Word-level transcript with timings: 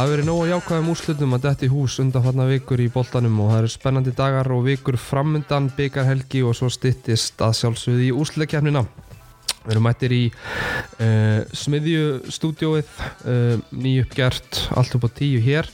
það 0.00 0.06
hefur 0.06 0.14
verið 0.14 0.28
nógu 0.30 0.44
jákvæðum 0.48 0.86
úrslutum 0.94 1.34
að 1.36 1.42
detti 1.44 1.68
hús 1.68 1.94
undanfarnar 2.00 2.46
vikur 2.48 2.80
í 2.80 2.86
boltanum 2.88 3.34
og 3.42 3.50
það 3.50 3.58
eru 3.58 3.70
spennandi 3.74 4.12
dagar 4.16 4.48
og 4.54 4.62
vikur 4.64 4.96
framöndan, 4.96 5.66
byggarhelgi 5.76 6.40
og 6.48 6.56
svo 6.56 6.70
styttist 6.72 7.42
að 7.44 7.58
sjálfsögðu 7.58 8.06
í 8.06 8.14
úrslutakefnina. 8.16 8.80
Við 9.66 9.74
erum 9.74 9.84
mættir 9.84 10.14
í 10.16 10.22
uh, 10.30 11.42
smiðjustúdióið, 11.52 12.94
uh, 13.28 13.60
nýjuppgert, 13.76 14.62
allt 14.80 14.96
upp 14.96 15.04
á 15.04 15.10
tíu 15.20 15.42
hér. 15.44 15.68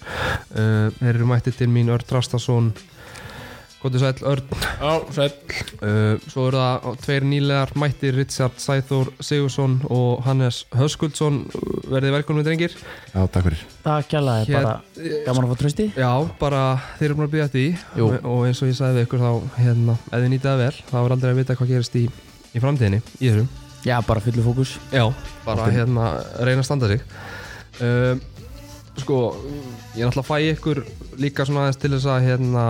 Uh, 0.50 0.90
þeir 0.98 1.12
eru 1.12 1.30
mættir 1.30 1.54
til 1.54 1.70
mín 1.70 1.94
Örd 1.94 2.10
Rastarsson, 2.16 2.72
Góttu 3.86 4.00
sæl 4.02 4.18
Örd. 4.26 4.42
Já, 4.82 4.92
sæl 5.14 5.32
Uh, 5.76 6.16
svo 6.32 6.46
eru 6.48 6.56
það 6.58 6.94
tveir 7.04 7.24
nýlegar 7.28 7.70
mættir 7.78 8.14
Richard 8.16 8.54
Sæþór 8.58 9.10
Sigursson 9.22 9.74
og 9.92 10.22
Hannes 10.24 10.62
Höskuldsson. 10.74 11.42
Verðið 11.92 12.14
velkomnum 12.16 12.46
drengir. 12.46 12.72
Já, 13.12 13.20
takk 13.28 13.44
fyrir. 13.46 13.60
Takk 13.84 14.08
kjalla, 14.10 14.38
er 14.40 14.48
Hér- 14.48 14.56
bara 14.64 14.72
gaman 15.26 15.44
að 15.46 15.52
fá 15.52 15.58
trösti 15.60 15.86
Já, 15.94 16.10
bara 16.40 16.62
þeir 16.98 17.06
eru 17.10 17.18
búin 17.20 17.28
að 17.28 17.34
byggja 17.36 17.48
því 17.52 17.64
Jú. 18.00 18.08
og, 18.08 18.16
og 18.32 18.40
eins 18.48 18.62
og 18.64 18.70
ég 18.72 18.78
sagði 18.80 18.96
við 18.98 19.06
ykkur 19.06 19.22
þá, 19.26 19.30
hérna, 19.60 19.96
ef 20.08 20.16
þið 20.24 20.28
nýtið 20.32 20.48
það 20.50 20.62
vel, 20.64 20.72
þá 20.90 20.96
er 21.04 21.14
aldrei 21.16 21.30
að 21.30 21.40
vita 21.42 21.56
hvað 21.60 21.72
gerist 21.74 21.96
í, 22.00 22.04
í 22.56 22.64
framtíðinni, 22.64 23.02
í 23.20 23.30
þessum. 23.30 23.48
Já, 23.86 23.96
bara 24.08 24.24
fullu 24.24 24.42
fókus 24.48 24.72
Já, 24.90 25.04
bara 25.44 25.68
Alltaf. 25.68 25.76
hérna 25.76 26.08
reyna 26.40 26.64
að 26.64 26.68
standa 26.72 26.88
sig 26.90 27.04
uh, 27.84 28.16
Sko, 28.96 29.20
ég 29.94 30.08
náttúrulega 30.08 30.26
fæ 30.26 30.36
ykkur 30.56 30.80
líka 31.20 31.44
svona 31.46 31.66
aðeins 31.68 31.78
til 31.84 31.92
þess 31.94 32.08
að 32.16 32.24
hérna 32.32 32.64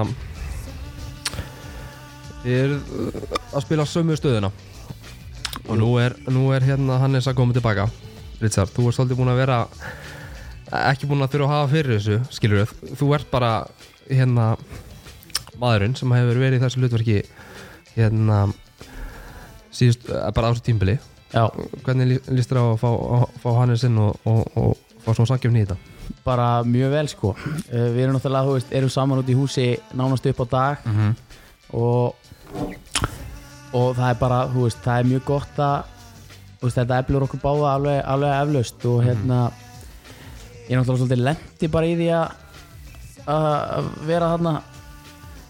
Þið 2.47 2.59
er 2.63 2.75
að 3.57 3.65
spila 3.65 3.87
sömu 3.91 4.15
stöðuna. 4.15 4.53
Og 5.67 5.79
nú 5.81 5.89
er, 5.99 6.15
nú 6.31 6.45
er 6.55 6.63
hérna 6.63 7.01
Hannes 7.03 7.27
að 7.27 7.41
koma 7.41 7.57
tilbaka. 7.57 7.89
Richard, 8.39 8.71
þú 8.71 8.87
ert 8.87 8.99
svolítið 8.99 9.19
búin 9.19 9.33
að 9.33 9.41
vera 9.41 9.57
ekki 10.87 11.09
búin 11.11 11.25
að 11.25 11.33
þurfa 11.35 11.47
að 11.47 11.55
hafa 11.55 11.73
fyrir 11.73 11.97
þessu 11.97 12.19
skilur 12.37 12.63
við, 12.63 12.95
þú 13.01 13.09
ert 13.17 13.29
bara 13.33 13.51
hérna 14.07 14.47
maðurinn 15.59 15.97
sem 15.99 16.15
hefur 16.15 16.41
verið 16.43 16.59
í 16.59 16.63
þessu 16.63 16.83
hlutverki 16.83 17.19
hérna 17.97 18.41
síðust, 19.73 20.09
eh, 20.11 20.31
bara 20.37 20.51
á 20.51 20.53
þessu 20.53 20.67
tímbili 20.67 20.99
Já, 21.33 21.47
hvernig 21.87 22.11
lí- 22.11 22.35
líst 22.37 22.51
þér 22.53 22.61
á 22.63 22.67
að 22.75 22.81
fá, 22.83 22.91
fá 23.43 23.49
Hannes 23.61 23.85
inn 23.89 23.99
og, 23.99 24.19
og, 24.29 24.45
og 24.55 24.77
fá 25.07 25.15
svona 25.17 25.39
í 25.41 25.65
þetta? 25.65 25.79
bara 26.27 26.63
mjög 26.67 26.91
vel 26.91 27.09
sko. 27.11 27.33
Uh, 27.71 27.89
Við 27.95 28.03
erum 28.05 28.17
náttúrulega, 28.17 28.47
þú 28.47 28.55
veist, 28.57 28.73
erum 28.79 28.93
saman 28.93 29.23
út 29.23 29.31
í 29.31 29.37
húsi 29.39 29.67
nánast 29.97 30.27
upp 30.31 30.43
á 30.43 30.47
dag. 30.51 30.77
Mm 30.87 30.95
-hmm. 30.97 31.15
Og 31.73 32.15
og 33.77 33.93
það 33.97 34.09
er 34.09 34.19
bara, 34.21 34.41
þú 34.53 34.65
veist, 34.65 34.81
það 34.85 34.99
er 34.99 35.09
mjög 35.11 35.25
gott 35.27 35.61
að 35.61 35.93
veist, 36.63 36.79
þetta 36.79 37.01
eflur 37.03 37.27
okkur 37.27 37.43
báða 37.43 37.73
alveg, 37.75 37.99
alveg 38.15 38.35
eflaust 38.41 38.87
og 38.89 39.03
hérna 39.05 39.41
ég 40.67 40.73
er 40.73 40.81
náttúrulega 40.81 41.01
svolítið 41.03 41.25
lendi 41.27 41.71
bara 41.73 41.91
í 41.91 41.97
því 41.99 42.09
að 42.17 42.43
að 43.27 43.91
vera 44.07 44.31
þarna 44.35 44.55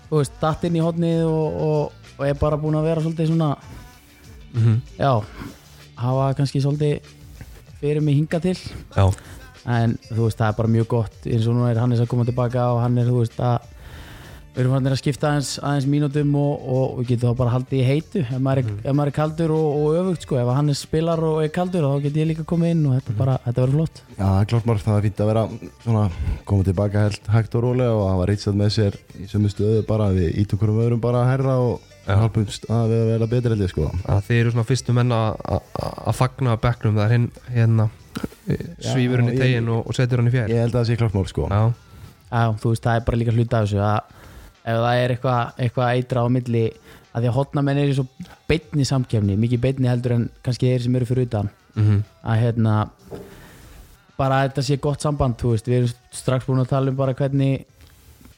þú 0.08 0.20
veist, 0.20 0.36
datt 0.40 0.64
inn 0.64 0.78
í 0.78 0.84
hodnið 0.84 1.26
og, 1.28 1.60
og, 1.66 2.10
og 2.16 2.26
er 2.26 2.40
bara 2.40 2.58
búin 2.60 2.78
að 2.78 2.88
vera 2.88 3.04
svolítið 3.04 3.32
svona 3.32 3.50
já, 4.96 5.12
hafa 6.00 6.34
kannski 6.38 6.62
svolítið 6.64 7.14
fyrir 7.80 8.00
mig 8.00 8.16
hinga 8.16 8.40
til. 8.40 8.56
Já, 8.96 9.04
en 9.68 9.96
þú 10.08 10.22
veist 10.24 10.40
það 10.40 10.48
er 10.48 10.58
bara 10.60 10.72
mjög 10.72 10.86
gott 10.94 11.26
eins 11.28 11.48
og 11.50 11.56
nú 11.58 11.66
er 11.68 11.80
Hannes 11.80 12.00
að 12.00 12.10
koma 12.12 12.24
tilbaka 12.24 12.70
og 12.72 12.80
hann 12.84 12.96
er 12.98 13.10
þú 13.10 13.20
veist 13.20 13.40
að 13.42 13.66
við 14.56 14.62
erum 14.64 14.72
farin 14.72 14.88
að 14.88 14.98
skipta 15.02 15.28
aðeins, 15.30 15.50
aðeins 15.60 15.86
mínútum 15.92 16.30
og, 16.40 16.62
og 16.76 16.92
við 17.02 17.10
getum 17.10 17.28
þá 17.34 17.38
bara 17.42 17.52
haldið 17.52 17.80
í 17.82 17.84
heitu. 17.84 18.22
Ef 18.24 18.38
maður 18.40 18.60
er, 18.62 18.70
ef 18.88 18.94
maður 18.96 19.10
er 19.12 19.16
kaldur 19.18 19.52
og, 19.52 19.66
og 19.82 19.96
öfugt 20.00 20.24
sko 20.24 20.38
ef 20.40 20.50
Hannes 20.56 20.80
spilar 20.86 21.20
og 21.28 21.42
er 21.44 21.50
kaldur 21.52 21.84
þá 21.84 22.04
get 22.06 22.16
ég 22.22 22.30
líka 22.30 22.46
komið 22.48 22.72
inn 22.72 22.84
og 22.88 22.94
þetta, 22.96 23.16
bara, 23.18 23.34
þetta 23.44 23.64
verður 23.66 23.76
flott. 23.76 24.00
Já, 24.16 24.22
það 24.24 24.38
er 24.40 24.48
klart 24.54 24.70
margt, 24.70 24.86
það 24.86 24.96
er 24.96 25.04
fínt 25.06 25.20
að 25.20 25.30
vera 25.32 25.42
svona, 25.84 26.06
koma 26.48 26.66
tilbaka 26.70 27.04
helt 27.04 27.28
hægt 27.36 27.58
og 27.60 27.66
rólega 27.66 27.98
og 28.00 28.08
hafa 28.14 28.30
reytsað 28.32 28.58
með 28.62 28.72
sér 28.78 28.96
í 29.20 29.28
sömu 29.30 29.52
stöðu 29.52 29.84
bara 29.92 30.08
við 30.16 30.40
ítum 30.44 30.62
hverjum 30.64 30.80
öðrum 30.86 31.04
bara 31.04 31.20
að 31.26 31.30
herra 31.34 31.58
og 31.66 31.92
halpumst 32.06 32.64
að 32.70 32.88
vera, 32.94 33.06
vera 33.12 33.26
betri 33.30 33.50
held 33.52 33.64
ég 33.66 33.70
sko. 33.74 33.90
að 34.06 34.20
þið 34.28 34.40
eru 34.40 34.50
svona 34.54 34.66
fyrstu 34.68 34.94
menn 34.94 35.10
að- 35.12 35.40
að 35.42 35.62
að 36.06 36.14
fagna 36.20 36.56
bekknum 36.62 36.94
það 37.00 37.04
er 37.10 37.14
hinn 37.16 37.30
hérna 37.50 37.88
svífur 38.80 39.20
hann 39.22 39.32
í 39.34 39.38
tegin 39.40 39.68
og, 39.74 39.88
og 39.90 39.96
setur 39.96 40.22
hann 40.22 40.30
í 40.30 40.34
fjær. 40.34 40.52
Ég 40.52 40.62
held 40.64 40.74
að 40.76 40.80
það 40.84 40.88
sé 40.90 40.96
klart 41.00 41.16
mál 41.18 41.26
sko. 41.30 41.48
Já, 41.50 41.62
Já, 42.26 42.42
þú 42.62 42.70
veist, 42.72 42.82
það 42.86 42.96
er 43.00 43.04
bara 43.06 43.18
líka 43.20 43.34
hluta 43.34 43.58
af 43.60 43.66
þessu 43.66 43.82
að 43.86 44.14
ef 44.66 44.80
það 44.82 45.02
er 45.02 45.14
eitthvað, 45.14 45.54
eitthvað 45.62 45.92
eitra 45.94 46.26
á 46.26 46.28
milli 46.32 46.64
að 47.16 47.22
því 47.22 47.30
að 47.30 47.36
hotnamenn 47.38 47.80
er 47.80 47.92
í 47.92 47.94
svo 47.96 48.04
beinni 48.50 48.84
samkefni, 48.84 49.38
mikið 49.40 49.62
beinni 49.62 49.88
heldur 49.88 50.16
en 50.18 50.26
kannski 50.44 50.68
þeir 50.68 50.84
sem 50.84 50.98
eru 50.98 51.08
fyrir 51.08 51.30
utan. 51.30 51.48
Mm 51.76 52.02
að 52.26 52.40
hérna 52.42 52.74
bara 54.16 54.40
að 54.40 54.48
þetta 54.48 54.62
sé 54.66 54.76
gott 54.82 55.04
samband 55.04 55.36
þú 55.40 55.52
veist, 55.52 55.68
við 55.68 55.78
erum 55.78 55.92
strax 56.18 56.46
búin 56.48 56.62
að 56.62 56.70
tala 56.72 56.92
um 56.92 56.96
bara 56.98 57.14
hvernig 57.16 57.66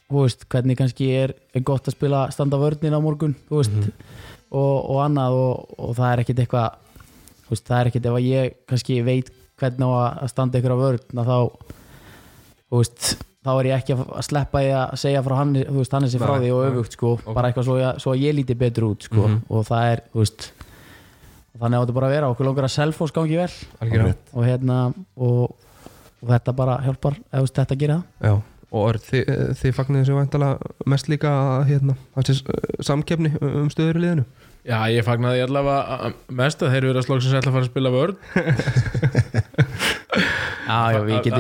þú 0.09 0.25
veist, 0.25 0.45
hvernig 0.51 0.79
kannski 0.79 1.09
er, 1.15 1.35
er 1.55 1.65
gott 1.67 1.89
að 1.89 1.97
spila 1.97 2.25
standa 2.35 2.59
vörnin 2.61 2.97
á 2.97 3.01
morgun 3.01 3.37
þú 3.49 3.61
veist, 3.61 3.91
og, 4.51 4.75
og 4.91 5.01
annað 5.05 5.39
og, 5.39 5.75
og 5.79 5.97
það 5.99 6.13
er 6.13 6.25
ekkit 6.25 6.43
eitthvað 6.45 6.79
þú 7.45 7.55
veist, 7.55 7.67
það 7.71 7.81
er 7.81 7.91
ekkit 7.93 8.11
ef 8.11 8.19
að 8.19 8.29
ég 8.29 8.59
kannski 8.69 8.99
veit 9.07 9.33
hvernig 9.59 9.95
á 9.95 9.99
að 10.27 10.33
standa 10.35 10.61
ykkur 10.61 10.77
á 10.77 10.83
vörn 10.83 11.23
að 11.23 11.33
þá 11.33 11.39
þú 12.69 12.83
veist, 12.83 13.15
þá 13.47 13.51
er 13.61 13.69
ég 13.71 13.77
ekki 13.79 13.95
að 13.97 14.23
sleppa 14.27 14.59
því 14.65 14.71
að 14.79 14.95
segja 14.99 15.23
frá 15.23 15.35
hann, 15.39 15.55
þú 15.55 15.77
veist, 15.79 15.93
hann 15.95 16.05
er 16.05 16.09
sér 16.13 16.25
frá 16.25 16.35
því 16.43 16.51
og 16.55 16.65
öfugt 16.73 16.93
sko, 16.99 17.13
Ok. 17.23 17.35
bara 17.35 17.49
eitthvað 17.53 17.65
svo, 17.69 17.77
ég- 17.81 18.01
svo 18.03 18.13
að 18.15 18.23
ég 18.27 18.35
líti 18.35 18.55
betur 18.59 18.85
út 18.91 19.03
sko, 19.07 19.29
Mhm. 19.29 19.43
og 19.51 19.65
það 19.67 19.93
er, 19.93 20.01
þú 20.13 20.19
veist 20.25 20.51
þannig 21.59 21.79
áttu 21.83 21.95
bara 21.95 22.07
að 22.07 22.15
vera, 22.15 22.29
okkur 22.31 22.47
langar 22.47 22.65
að 22.65 22.71
selfos 22.77 23.11
gangi 23.13 23.37
vel. 23.37 23.51
Algjörlega. 23.83 24.15
Og 24.35 24.45
hérna 24.45 24.95
og, 25.17 25.55
og 26.23 26.29
þetta 26.29 26.53
bara 26.55 26.79
hjálpar 26.85 27.17
veist, 27.33 27.55
þetta 27.55 27.77
gerir 27.79 27.95
það. 27.97 28.05
Já, 28.23 28.43
og 28.73 28.89
er, 28.89 28.99
þið, 28.99 29.25
þið 29.59 29.75
fagnir 29.75 30.05
þessu 30.05 30.19
væntalega 30.19 30.59
mest 30.87 31.07
líka 31.09 31.29
að, 31.29 31.67
hérna, 31.67 31.97
þessi 32.17 32.43
samkefni 32.83 33.33
um 33.43 33.69
stöður 33.71 33.97
í 33.97 34.01
liðinu? 34.05 34.25
Já, 34.69 34.83
ég 34.93 35.03
fagnaði 35.07 35.43
allavega 35.47 35.83
að- 36.05 36.15
mest 36.31 36.59
að 36.63 36.71
þeir 36.75 36.85
eru 36.91 36.99
að 37.01 37.07
slóksins 37.07 37.35
ætla 37.39 37.51
að 37.51 37.55
fara 37.55 37.65
að 37.65 37.71
spila 37.71 37.91
vörn 37.91 38.17
Já, 40.09 40.15
já, 40.15 40.17
við 40.19 40.27
getum 40.39 40.58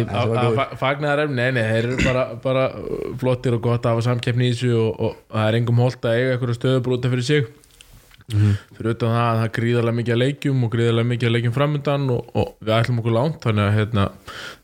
Að- 0.08 0.34
að- 0.42 0.58
að 0.64 0.74
Fagnaðar 0.82 1.24
efni, 1.26 1.36
nei, 1.36 1.50
nei, 1.52 1.62
þeir 1.68 1.84
eru 1.92 1.96
bara, 2.04 2.26
bara 2.48 2.66
flottir 3.20 3.54
og 3.58 3.62
gott 3.68 3.86
að 3.86 3.94
hafa 3.96 4.06
samkeppni 4.08 4.48
í 4.50 4.52
þessu 4.56 4.74
og, 4.80 5.00
og 5.08 5.16
það 5.32 5.48
er 5.52 5.58
engum 5.62 5.82
holt 5.84 6.04
að 6.08 6.18
eiga 6.20 6.34
eitthvað 6.36 6.58
stöðu 6.60 6.84
brúta 6.88 7.10
fyrir 7.12 7.26
sig. 7.32 7.48
Fyrir 8.28 8.90
utan 8.92 9.08
það 9.14 9.24
að 9.24 9.38
það 9.40 9.50
gríðarlega 9.56 9.96
mikið 9.98 10.12
að 10.14 10.18
leikjum 10.20 10.64
og 10.66 10.70
gríðarlega 10.74 11.08
mikið 11.08 11.28
að 11.28 11.32
leikjum 11.32 11.54
framöndan 11.56 12.02
og, 12.12 12.26
og 12.36 12.50
við 12.60 12.72
ætlum 12.76 12.98
okkur 13.00 13.14
langt 13.16 13.38
þannig 13.46 13.64
að 13.64 13.76
hérna, 13.78 14.04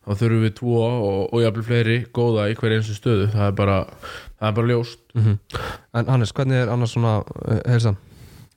þá 0.05 0.11
þurfum 0.21 0.43
við 0.45 0.53
tvo 0.59 0.75
og, 0.85 1.23
og 1.33 1.41
jafnvel 1.47 1.65
fleiri 1.71 1.97
góða 2.19 2.45
í 2.53 2.59
hverja 2.61 2.83
einstu 2.83 2.97
stöðu. 2.99 3.31
Það 3.33 3.47
er 3.49 3.57
bara, 3.63 3.79
það 4.37 4.51
er 4.51 4.59
bara 4.59 4.71
ljóst. 4.75 5.01
Mm 5.17 5.39
En 5.95 6.11
Hannes, 6.13 6.33
hvernig 6.37 6.61
er 6.61 6.73
annars 6.75 6.93
svona 6.93 7.15
uh, 7.25 7.61
heilsan? 7.71 7.97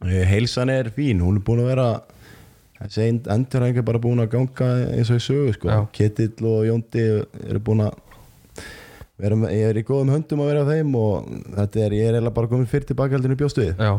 Eh, 0.03 0.25
Heilsan 0.29 0.69
er 0.75 0.91
fín, 0.93 1.21
hún 1.23 1.39
er 1.39 1.45
búin 1.47 1.63
að 1.63 1.71
vera 1.71 1.87
þessi 2.81 3.07
endurhæng 3.33 3.79
er 3.79 3.85
bara 3.87 4.01
búin 4.01 4.21
að 4.23 4.33
ganga 4.35 4.67
eins 4.93 5.09
og 5.13 5.21
í 5.21 5.23
sögu 5.25 5.53
sko. 5.55 5.79
Ketill 5.95 6.45
og 6.45 6.67
Jóndi 6.67 7.05
eru 7.47 7.61
búin 7.63 7.85
að 7.87 7.95
vera 9.17 9.39
ég 9.49 9.71
er 9.71 9.79
í 9.81 9.85
góðum 9.87 10.13
höndum 10.13 10.43
að 10.43 10.51
vera 10.51 10.65
á 10.65 10.69
þeim 10.69 10.93
og 10.99 11.31
þetta 11.57 11.81
er, 11.87 11.95
ég 11.97 12.09
er 12.11 12.17
eiginlega 12.19 12.35
bara 12.37 12.51
komin 12.51 12.69
fyrir 12.69 12.85
tilbakaldinu 12.91 13.37
bjóstu 13.39 13.63
við 13.63 13.81
Já, 13.81 13.95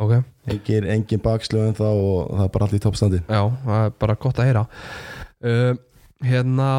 ok. 0.00 0.14
Engin, 0.48 0.88
engin 0.94 1.20
bakslöð 1.24 1.66
en 1.68 1.76
þá 1.76 1.86
og 1.90 2.32
það 2.32 2.46
er 2.46 2.54
bara 2.56 2.68
allt 2.68 2.78
í 2.78 2.82
toppstandi. 2.86 3.20
Já, 3.28 3.42
það 3.66 3.84
er 3.84 3.94
bara 4.00 4.16
gott 4.24 4.40
að 4.40 4.48
heyra. 4.48 4.64
Uh, 5.44 5.74
Hérna 6.24 6.70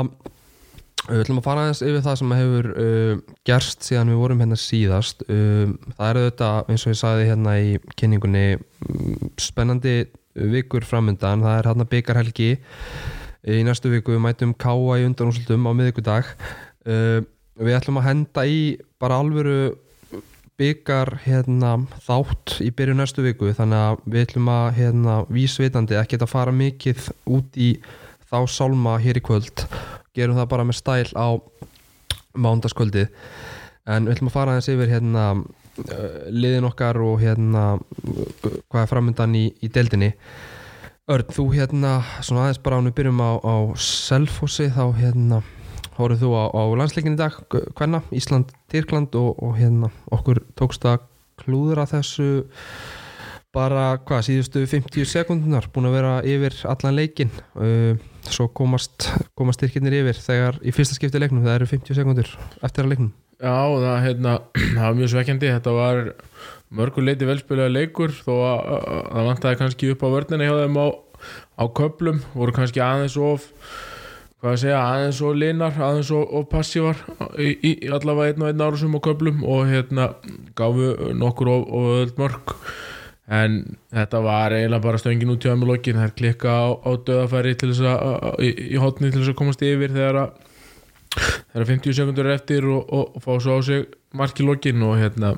Við 1.09 1.21
ætlum 1.23 1.39
að 1.39 1.45
fara 1.45 1.61
aðeins 1.63 1.79
yfir 1.81 2.01
það 2.05 2.17
sem 2.19 2.33
hefur 2.35 2.67
uh, 2.83 3.21
gerst 3.47 3.85
síðan 3.87 4.11
við 4.11 4.17
vorum 4.19 4.41
hérna 4.43 4.57
síðast. 4.59 5.23
Uh, 5.31 5.71
Það 5.95 6.09
eru 6.09 6.23
þetta, 6.27 6.49
eins 6.69 6.83
og 6.85 6.91
ég 6.91 6.99
sagði 6.99 7.29
hérna 7.29 7.53
í 7.63 7.69
kynningunni 7.97 8.43
um, 8.59 9.29
spennandi 9.41 9.93
vikur 10.35 10.85
framöndan 10.85 11.41
það 11.45 11.57
er 11.57 11.69
hérna 11.71 11.89
byggarhelgi 11.89 12.51
í 13.49 13.59
næstu 13.65 13.91
viku 13.91 14.13
við 14.13 14.23
mætum 14.23 14.53
káa 14.59 14.99
í 14.99 15.05
undanúslutum 15.07 15.67
á 15.67 15.71
miðvikudag. 15.73 16.33
Uh, 16.85 17.25
Við 17.59 17.75
ætlum 17.75 17.97
að 17.99 18.05
henda 18.07 18.43
í 18.47 18.59
bara 19.03 19.17
alvöru 19.19 19.73
byggar 20.59 21.17
hérna, 21.25 21.73
þátt 22.05 22.59
í 22.63 22.69
byrju 22.75 22.95
næstu 22.95 23.23
viku. 23.25 23.49
Þannig 23.55 23.81
að 23.83 24.05
við 24.05 24.23
ætlum 24.27 24.51
að 24.53 24.67
hérna, 24.77 25.15
vísvitandi 25.27 25.97
að 25.99 26.07
geta 26.13 26.27
fara 26.29 26.53
mikið 26.55 27.09
út 27.27 27.59
í 27.59 27.73
þá 28.31 28.39
sálma 28.47 28.95
hér 29.03 29.19
í 29.19 29.23
kvöld. 29.27 29.65
Gerum 30.15 30.39
það 30.39 30.51
bara 30.53 30.67
með 30.69 30.79
stæl 30.79 31.11
á 31.19 31.35
mándaskvöldið 32.39 33.11
en 33.89 34.07
við 34.07 34.15
ætlum 34.15 34.31
að 34.31 34.37
fara 34.37 34.55
aðeins 34.55 34.71
yfir 34.71 34.93
hérna, 34.93 35.25
liðin 36.33 36.67
okkar 36.69 36.99
og 37.03 37.19
hérna, 37.21 37.65
hvað 38.69 38.81
er 38.83 38.91
framöndan 38.91 39.37
í, 39.37 39.45
í 39.63 39.69
deildinni. 39.73 40.13
Örn, 41.09 41.29
þú 41.33 41.47
hérna, 41.55 41.93
svona 42.21 42.45
aðeins 42.45 42.61
bara 42.65 42.81
ánum 42.81 42.93
byrjum 42.93 43.23
á, 43.23 43.31
á 43.41 43.55
Selfossi 43.81 44.69
þá 44.75 44.83
hérna 44.99 45.41
Hóruð 45.99 46.21
þú 46.21 46.29
á, 46.31 46.43
á 46.55 46.63
landsleikin 46.79 47.17
í 47.17 47.19
dag, 47.19 47.35
hvenna, 47.75 47.99
Ísland, 48.15 48.53
Tyrkland 48.71 49.15
og, 49.19 49.33
og 49.43 49.57
hérna 49.59 49.89
okkur 50.15 50.39
tókst 50.55 50.85
að 50.87 51.01
klúðra 51.41 51.83
þessu 51.89 52.45
bara 53.55 53.97
hvað, 54.05 54.27
síðustu 54.29 54.63
50 54.69 55.09
sekundunar 55.09 55.67
búin 55.73 55.89
að 55.89 55.97
vera 55.97 56.13
yfir 56.23 56.55
allan 56.69 56.95
leikin 56.95 57.31
uh, 57.57 57.97
svo 58.29 58.47
komast, 58.55 59.09
komast 59.35 59.59
styrkinir 59.59 59.97
yfir 60.03 60.21
þegar 60.21 60.61
í 60.63 60.73
fyrsta 60.75 60.95
skipti 60.95 61.19
leiknum 61.19 61.43
það 61.43 61.57
eru 61.57 61.69
50 61.73 61.99
sekundur 61.99 62.31
eftir 62.61 62.85
að 62.85 62.93
leiknum 62.93 63.11
Já, 63.39 63.55
það, 63.55 63.97
hérna, 64.03 64.31
það 64.75 64.81
var 64.83 64.97
mjög 64.97 65.11
svekkjandi. 65.13 65.51
Þetta 65.55 65.75
var 65.75 66.01
mörgur 66.75 67.05
leiti 67.05 67.27
velspilaði 67.27 67.75
leikur 67.75 68.11
þó 68.13 68.33
að, 68.35 68.65
að 68.69 69.05
það 69.05 69.29
vantaði 69.29 69.59
kannski 69.61 69.93
upp 69.93 70.03
á 70.03 70.09
vörnina 70.15 70.49
hjá 70.49 70.57
þeim 70.59 70.75
á, 70.77 70.87
á 71.57 71.63
köplum 71.79 72.19
voru 72.35 72.55
kannski 72.55 72.83
aðeins 72.83 73.15
of 73.17 73.47
hvað 74.39 74.53
að 74.53 74.59
segja, 74.61 74.81
aðeins 74.83 75.21
og 75.25 75.39
linar 75.39 75.79
aðeins 75.79 76.11
og, 76.15 76.35
og 76.35 76.45
passívar 76.51 77.01
í, 77.41 77.49
í, 77.57 77.71
allavega 77.91 78.35
einn 78.35 78.45
og 78.45 78.51
einn 78.51 78.63
árusum 78.63 78.95
og 78.95 79.03
köplum 79.07 79.41
og 79.43 79.65
hérna 79.67 80.11
gáfu 80.59 80.93
nokkur 81.17 81.51
og, 81.55 81.65
og 81.75 81.89
öll 82.03 82.13
mörg 82.21 82.53
en 83.39 83.57
þetta 83.93 84.21
var 84.25 84.55
eiginlega 84.55 84.85
bara 84.85 85.01
stöngin 85.01 85.33
út 85.33 85.45
í 85.45 85.55
lokin, 85.57 85.99
þær 85.99 86.15
klikka 86.15 86.53
á, 86.53 86.67
á 86.79 86.89
döðafæri 87.09 87.57
í, 87.57 88.53
í 88.73 88.79
hotni 88.79 89.11
til 89.11 89.19
þess 89.19 89.33
að 89.33 89.39
komast 89.41 89.65
yfir 89.65 89.91
þegar 89.97 90.21
að 90.23 90.48
það 91.15 91.61
er 91.61 91.69
50 91.71 91.97
sekundur 91.97 92.29
eftir 92.33 92.67
og, 92.69 92.83
og, 92.93 93.15
og 93.17 93.23
fá 93.23 93.31
svo 93.41 93.57
á 93.57 93.59
sig 93.65 93.87
mark 94.13 94.39
í 94.39 94.45
lokin 94.45 94.85
og 94.85 94.97
hérna 94.99 95.33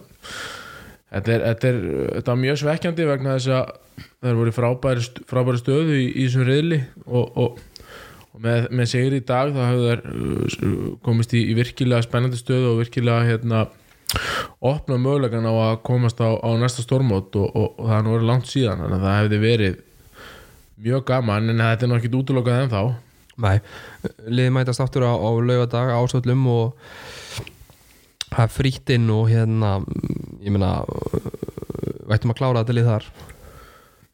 þetta 1.11 1.33
er, 1.35 1.43
þetta 1.49 1.71
er, 1.71 1.81
þetta 2.17 2.33
er 2.33 2.41
mjög 2.45 2.61
svekkjandi 2.61 3.09
vegna 3.09 3.35
þess 3.37 3.51
að 3.55 3.73
það 4.21 4.39
voru 4.39 4.55
frábæri, 4.55 5.05
frábæri 5.29 5.61
stöðu 5.61 5.97
í, 5.97 6.07
í 6.07 6.25
þessum 6.25 6.47
riðli 6.47 6.79
og, 7.05 7.37
og 7.41 8.39
með, 8.41 8.67
með 8.71 8.89
segir 8.93 9.17
í 9.17 9.21
dag 9.27 9.51
þá 9.53 9.61
hefur 9.67 9.85
þær 9.89 10.01
uh, 10.15 10.89
komist 11.05 11.35
í, 11.35 11.43
í 11.51 11.55
virkilega 11.57 12.05
spennandi 12.05 12.39
stöðu 12.39 12.73
og 12.73 12.81
virkilega 12.81 13.27
hérna 13.27 13.67
opna 14.59 14.97
mögulegan 14.99 15.47
á 15.47 15.53
að 15.71 15.77
komast 15.87 16.19
á, 16.19 16.35
á 16.35 16.49
næsta 16.59 16.83
stormót 16.83 17.35
og, 17.39 17.47
og, 17.47 17.79
og 17.79 17.87
það 17.87 17.97
er 17.97 18.03
nú 18.05 18.15
verið 18.15 18.27
langt 18.27 18.51
síðan 18.51 18.83
þannig 18.83 18.97
að 18.97 19.07
það 19.07 19.17
hefði 19.19 19.41
verið 19.45 19.79
mjög 20.81 21.05
gaman 21.07 21.51
en 21.51 21.63
þetta 21.63 21.87
er 21.87 21.91
náttúrulega 21.91 22.01
ekki 22.01 22.19
útlokað 22.19 22.61
en 22.61 22.71
þá 22.71 22.81
Nei, 23.41 23.57
liðið 24.27 24.53
mætast 24.55 24.83
aftur 24.83 25.07
á, 25.07 25.13
á 25.17 25.29
laugadag 25.41 25.91
ásöllum 25.95 26.45
og 26.51 26.77
það 28.31 28.45
er 28.45 28.53
frýtt 28.53 28.93
inn 28.95 29.09
og 29.11 29.27
hérna 29.31 29.79
ég 30.41 30.53
meina 30.53 30.81
vættum 32.09 32.33
að 32.33 32.39
klára 32.39 32.63
þetta 32.63 32.77
lið 32.77 32.89
þar. 32.91 33.07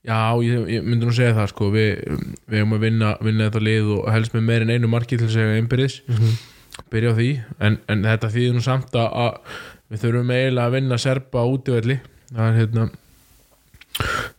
Já, 0.08 0.20
ég, 0.46 0.68
ég 0.72 0.86
myndi 0.86 1.08
nú 1.08 1.16
segja 1.16 1.36
það 1.36 1.50
sko 1.52 1.72
við, 1.74 1.90
við 2.48 2.62
hefum 2.62 2.78
að 2.78 2.86
vinna, 2.86 3.10
vinna 3.28 3.50
þetta 3.50 3.64
lið 3.68 3.90
og 3.98 4.06
helst 4.14 4.36
með 4.38 4.46
meir 4.48 4.64
en 4.64 4.72
einu 4.72 4.92
marki 4.92 5.18
til 5.20 5.28
að 5.28 5.34
segja 5.36 5.58
einbyrðis 5.58 5.98
byrja 6.94 7.12
á 7.12 7.18
því 7.18 7.32
en, 7.68 7.80
en 7.92 8.06
þetta 8.06 8.30
þýðir 8.32 8.56
nú 8.56 8.64
samt 8.64 8.96
að, 8.96 9.42
við 9.92 10.04
þurfum 10.06 10.32
eiginlega 10.32 10.70
að 10.70 10.78
vinna 10.78 11.00
serba 11.02 11.44
útivelli. 11.50 12.00
Það 12.32 12.48
er 12.48 12.58
hérna 12.62 12.88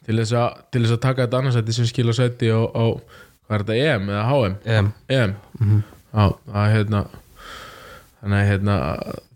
til 0.06 0.16
þess 0.20 0.34
að, 0.38 0.60
til 0.72 0.82
þess 0.84 0.94
að 0.94 1.02
taka 1.04 1.24
þetta 1.26 1.40
annarsætti 1.42 1.76
sem 1.76 1.88
skila 1.90 2.14
sætti 2.16 2.52
á, 2.54 2.60
á 2.62 2.84
hvað 3.48 3.56
er 3.56 3.64
þetta, 3.64 3.78
EM 3.88 4.12
eða 4.12 4.26
HM 4.28 4.58
em, 4.76 4.92
EM 5.08 5.38
Já, 6.08 6.24
það 6.48 6.62
er 6.62 6.76
hérna 6.76 7.02
þannig 8.18 8.38
að 8.38 8.48
hérna, 8.50 8.76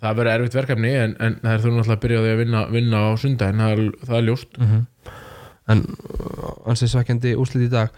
það 0.02 0.16
verður 0.18 0.32
erfitt 0.32 0.56
verkefni 0.58 0.92
en, 0.98 1.12
en 1.22 1.36
það 1.42 1.52
er 1.52 1.60
þurfum 1.62 1.76
náttúrulega 1.78 1.98
að 1.98 2.04
byrja 2.04 2.18
á 2.18 2.22
því 2.22 2.32
að 2.32 2.40
vinna, 2.42 2.62
vinna 2.72 3.02
á 3.02 3.10
sundaginn, 3.22 3.62
það 3.62 3.74
er, 3.74 3.82
það 4.08 4.16
er 4.18 4.24
ljóst. 4.26 4.56
En 5.72 5.82
uh, 5.86 6.48
ansið 6.72 6.90
svekkjandi 6.92 7.34
úslit 7.38 7.66
í 7.68 7.70
dag. 7.72 7.92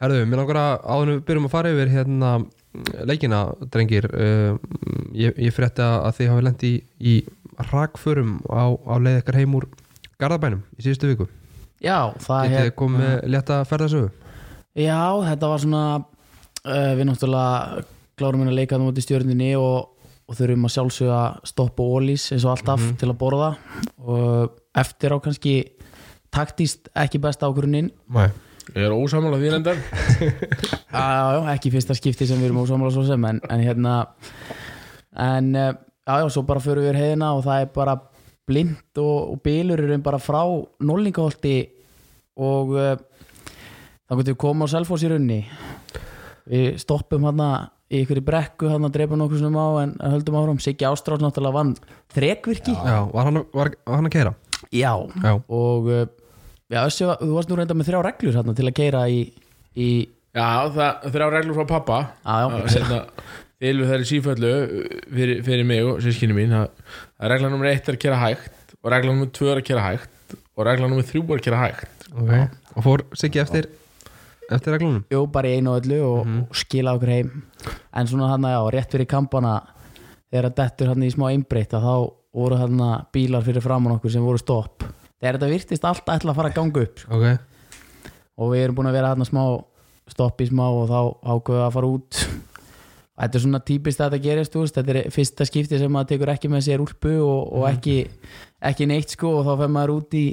Herðu, 0.00 0.22
mér 0.30 0.40
langar 0.40 0.60
að 0.62 0.86
áður 0.86 1.02
en 1.02 1.12
við 1.12 1.24
byrjum 1.28 1.48
að 1.48 1.54
fara 1.56 1.72
yfir 1.74 1.92
hérna 1.92 2.30
leikina, 3.08 3.42
drengir 3.74 4.08
uh, 4.12 4.54
ég, 5.16 5.36
ég 5.36 5.52
frétti 5.56 5.84
að 5.84 6.14
þið 6.20 6.32
hafi 6.32 6.46
lent 6.46 6.64
í, 6.64 6.72
í 7.00 7.18
rakförum 7.68 8.38
á, 8.48 8.64
á 8.72 8.94
leið 9.02 9.20
ykkar 9.24 9.40
heim 9.42 9.58
úr 9.58 9.68
Garðabænum 10.18 10.64
í 10.78 10.86
síðustu 10.86 11.12
viku. 11.12 11.28
Já, 11.84 12.14
það 12.24 12.48
er 12.48 12.64
þið 12.68 12.72
komið 12.78 13.04
með 13.04 13.28
létta 13.36 13.60
ferðasögu 13.68 14.08
Já, 14.78 15.02
þetta 15.26 15.50
var 15.50 15.62
svona 15.62 15.84
uh, 15.98 16.92
við 16.94 17.08
náttúrulega 17.08 17.86
klárum 18.18 18.42
hérna 18.44 18.54
leikaðum 18.54 18.90
út 18.92 18.98
í 19.00 19.02
stjörninni 19.02 19.52
og, 19.58 19.94
og 20.28 20.38
þurfum 20.38 20.68
að 20.68 20.74
sjálfsögja 20.74 21.16
að 21.18 21.38
stoppa 21.50 21.86
ólís 21.86 22.28
eins 22.34 22.46
og 22.46 22.54
alltaf 22.54 22.84
til 23.00 23.08
að 23.10 23.18
borða. 23.18 23.48
Og 24.02 24.58
eftir 24.78 25.14
á 25.14 25.18
kannski 25.22 25.54
taktíst 26.34 26.92
ekki 26.98 27.20
besta 27.22 27.48
ákvörunin 27.48 27.90
Nei. 28.14 28.28
Ég 28.74 28.84
er 28.84 28.92
ósamála 28.92 29.38
því 29.40 29.50
reyndar. 29.54 29.78
Já, 30.92 31.04
já, 31.32 31.40
ekki 31.54 31.70
fyrsta 31.72 31.94
skipti 31.96 32.26
sem 32.28 32.40
við 32.40 32.50
erum 32.50 32.62
ósámála 32.62 32.92
svo 32.92 33.02
sem 33.04 33.24
en, 33.28 33.38
en 33.48 33.62
hérna 33.64 33.94
en 35.16 35.50
eh, 35.56 35.72
já, 36.08 36.14
já, 36.20 36.28
svo 36.32 36.42
bara 36.48 36.62
förum 36.64 36.86
við 36.86 36.96
heiðina 36.96 37.34
og 37.36 37.42
það 37.44 37.62
er 37.62 37.70
bara 37.74 37.94
blind 38.48 39.00
og, 39.00 39.34
og 39.34 39.42
bílur 39.44 39.82
eru 39.84 39.98
bara 40.04 40.20
frá 40.20 40.40
nóllingaholti 40.80 41.56
og 42.40 42.72
uh, 42.76 42.94
þá 44.08 44.12
getum 44.18 44.32
við 44.32 44.38
koma 44.44 44.66
á 44.66 44.72
Selfoss 44.72 45.04
í 45.06 45.10
runni 45.12 45.40
við 46.48 46.78
stoppum 46.80 47.26
hana 47.28 47.48
í 47.92 48.02
ykkur 48.04 48.20
í 48.20 48.24
brekku 48.24 48.68
hann 48.72 48.84
að 48.88 48.94
drepa 48.98 49.16
nokkuð 49.20 49.42
sem 49.42 49.56
á 49.56 49.66
en 49.82 49.94
höldum 50.12 50.36
áfram. 50.40 50.58
Siggi 50.60 50.84
Ástrás 50.88 51.20
náttúrulega 51.24 51.56
vann 51.56 51.74
þrekvirki. 52.12 52.74
Já, 52.76 52.98
var 53.12 53.28
hann, 53.28 53.42
var, 53.56 53.70
var 53.88 53.96
hann 54.00 54.08
að 54.10 54.14
keira? 54.16 54.34
já. 54.74 54.92
Já, 55.24 55.32
og 55.48 55.88
uh, 55.88 56.06
já, 56.68 56.80
Össi, 56.84 57.06
var- 57.08 57.20
þú 57.22 57.32
varst 57.36 57.48
nú 57.52 57.56
reynda 57.60 57.76
með 57.78 57.88
þrjá 57.90 58.00
reglur 58.08 58.36
hérna 58.36 58.54
til 58.58 58.66
að 58.68 58.76
keira 58.80 59.02
í, 59.08 59.20
í 59.76 59.88
Já, 60.36 60.48
það 60.74 61.06
þrjá 61.14 61.28
reglur 61.32 61.56
frá 61.56 61.66
pappa. 61.70 61.98
Já, 62.24 62.36
já. 62.44 63.00
Þilu 63.58 63.86
það 63.88 63.94
er 63.96 64.04
síföllu 64.06 64.50
fyrir, 65.10 65.40
fyrir 65.42 65.66
mig 65.66 65.80
og 65.82 65.96
sískinni 66.04 66.36
mín. 66.36 66.52
Að, 66.54 66.68
regla 67.32 67.48
nummer 67.50 67.66
eitt 67.72 67.88
er 67.90 67.96
að 67.96 68.02
kera 68.04 68.18
hægt 68.20 68.76
og 68.84 68.92
regla 68.92 69.10
nummer 69.16 69.32
tvö 69.34 69.48
er 69.50 69.58
að 69.62 69.66
kera 69.66 69.86
hægt 69.88 70.36
og 70.54 70.68
regla 70.68 70.86
nummer 70.92 71.08
þrjú 71.08 71.24
er 71.26 71.40
að 71.40 71.46
kera 71.48 71.62
hægt. 71.64 72.06
Ok. 72.12 72.30
Og 72.76 72.84
fór 72.86 73.02
Siggi 73.18 73.40
eftir 73.42 73.66
eftir 74.54 74.74
reglunum? 74.74 75.02
Jú, 75.12 75.24
bara 75.32 75.50
í 75.50 75.58
einu 75.58 75.72
og 75.74 75.82
öllu 75.82 75.98
og, 76.04 76.30
og 76.48 76.56
skila 76.56 76.94
okkur 76.96 77.12
heim. 77.12 77.32
En 77.96 78.08
svona 78.10 78.30
hann 78.32 78.46
að 78.48 78.54
já, 78.54 78.60
rétt 78.74 78.94
fyrir 78.94 79.10
kampana 79.10 79.54
þegar 80.28 80.50
að 80.50 80.56
dettur 80.60 80.92
hann 80.92 81.04
í 81.04 81.10
smá 81.12 81.28
einbreytt 81.30 81.76
að 81.76 81.86
þá 81.88 81.94
voru 82.38 82.60
hann 82.60 82.82
bílar 83.14 83.46
fyrir 83.46 83.64
framann 83.64 83.96
okkur 83.96 84.14
sem 84.14 84.24
voru 84.24 84.40
stopp. 84.40 84.86
Þegar 85.18 85.38
þetta 85.38 85.52
virtist 85.52 85.88
allt 85.88 86.12
ætla 86.14 86.34
að 86.34 86.40
fara 86.40 86.52
að 86.52 86.58
ganga 86.60 86.84
upp 86.86 87.02
sko. 87.02 87.18
Ok. 87.18 88.12
Og 88.38 88.52
við 88.52 88.64
erum 88.64 88.78
búin 88.78 88.90
að 88.90 88.98
vera 89.00 89.14
hann 89.14 89.26
smá 89.26 89.42
stopp 90.08 90.40
í 90.40 90.48
smá 90.48 90.66
og 90.68 90.86
þá 90.88 91.00
ákveðu 91.34 91.64
að 91.64 91.74
fara 91.74 91.92
út. 91.96 92.20
Þetta 93.18 93.34
er 93.34 93.42
svona 93.42 93.60
típist 93.66 94.00
að 94.00 94.12
þetta 94.12 94.24
gerist 94.28 94.54
veist, 94.54 94.76
þetta 94.78 94.92
er 94.94 95.10
fyrsta 95.10 95.46
skipti 95.48 95.78
sem 95.80 95.90
maður 95.90 96.12
tekur 96.12 96.30
ekki 96.30 96.50
með 96.52 96.68
sér 96.68 96.84
úlpu 96.84 97.16
og, 97.18 97.40
og 97.58 97.64
ekki, 97.66 97.96
ekki 98.70 98.86
neitt 98.86 99.10
sko 99.16 99.40
og 99.40 99.48
þá 99.48 99.64
fer 99.64 99.72
maður 99.74 99.94
út 99.96 100.14
í 100.14 100.26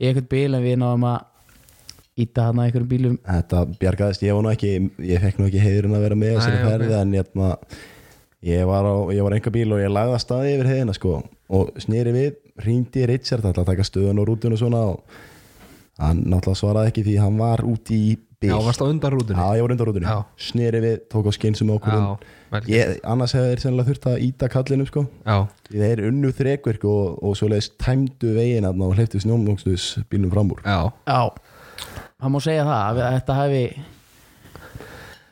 í 0.00 0.08
eitthvað 0.08 0.30
bíl 0.32 0.56
en 0.56 0.64
við 0.64 0.78
náðum 0.80 1.06
að 1.10 1.18
íta 2.20 2.48
hann 2.48 2.60
að 2.60 2.68
einhverjum 2.68 2.90
bílum. 2.90 3.18
Þetta 3.26 3.64
bjargaðist, 3.80 4.24
ég 4.24 4.36
var 4.36 4.44
nú 4.46 4.52
ekki 4.52 4.72
ég 5.10 5.22
fekk 5.24 5.40
nú 5.40 5.48
ekki 5.48 5.62
heiðurinn 5.64 5.96
að 5.98 6.04
vera 6.06 6.18
með 6.18 6.36
þessari 6.38 6.60
ferði 6.62 6.96
en 7.00 7.14
ég, 7.16 7.30
ég 8.50 8.66
var 8.70 8.86
á 8.86 8.94
ég 9.16 9.26
var 9.26 9.36
enga 9.38 9.54
bíl 9.54 9.68
og 9.74 9.82
ég 9.82 9.94
lagði 9.94 10.18
að 10.18 10.24
staði 10.24 10.52
yfir 10.54 10.70
heiðina 10.70 10.94
sko, 10.96 11.14
og 11.58 11.72
snýri 11.82 12.12
við, 12.14 12.36
hringdi 12.62 13.06
Richard 13.10 13.46
alltaf 13.48 13.64
að 13.64 13.72
taka 13.72 13.88
stöðun 13.88 14.20
og 14.22 14.28
rútun 14.30 14.54
og 14.54 14.60
svona 14.62 14.84
og 14.92 14.98
hann 16.02 16.22
náttúrulega 16.26 16.60
svaraði 16.60 16.92
ekki 16.92 17.04
því 17.08 17.16
hann 17.22 17.36
var 17.38 17.64
úti 17.66 17.98
í 17.98 18.14
bíl. 18.42 18.50
Já, 18.52 18.56
varst 18.62 18.82
á 18.82 18.86
undan 18.86 19.14
rútunni? 19.14 19.38
Já, 19.40 19.58
ég 19.58 19.66
var 19.66 19.74
undan 19.74 19.88
rútunni 19.88 20.14
snýri 20.38 20.80
við, 20.84 20.96
tók 21.10 21.26
á 21.26 21.32
skynsum 21.34 21.72
okkur 21.74 21.94
gert. 21.94 22.68
ég, 22.70 22.94
annars 23.02 23.34
hefði 23.34 23.50
þeir 23.52 23.62
sennilega 23.64 23.88
þurft 23.90 24.08
að 24.10 24.22
íta 24.28 24.50
kallinum 24.52 24.86
sko. 24.90 25.06
Já, 25.26 25.36
Því 25.70 25.82
þeir 25.82 26.04
unnu 26.10 26.30
þrekverk 26.34 26.86
og, 26.90 27.18
og 27.24 27.38
svoleiðis 27.38 27.72
tæmdu 27.82 28.34
veginn 28.38 28.68
það 32.24 32.32
má 32.32 32.40
segja 32.48 32.64
það 32.64 32.80
að 33.02 33.02
þetta 33.18 33.36
hafi 33.42 33.64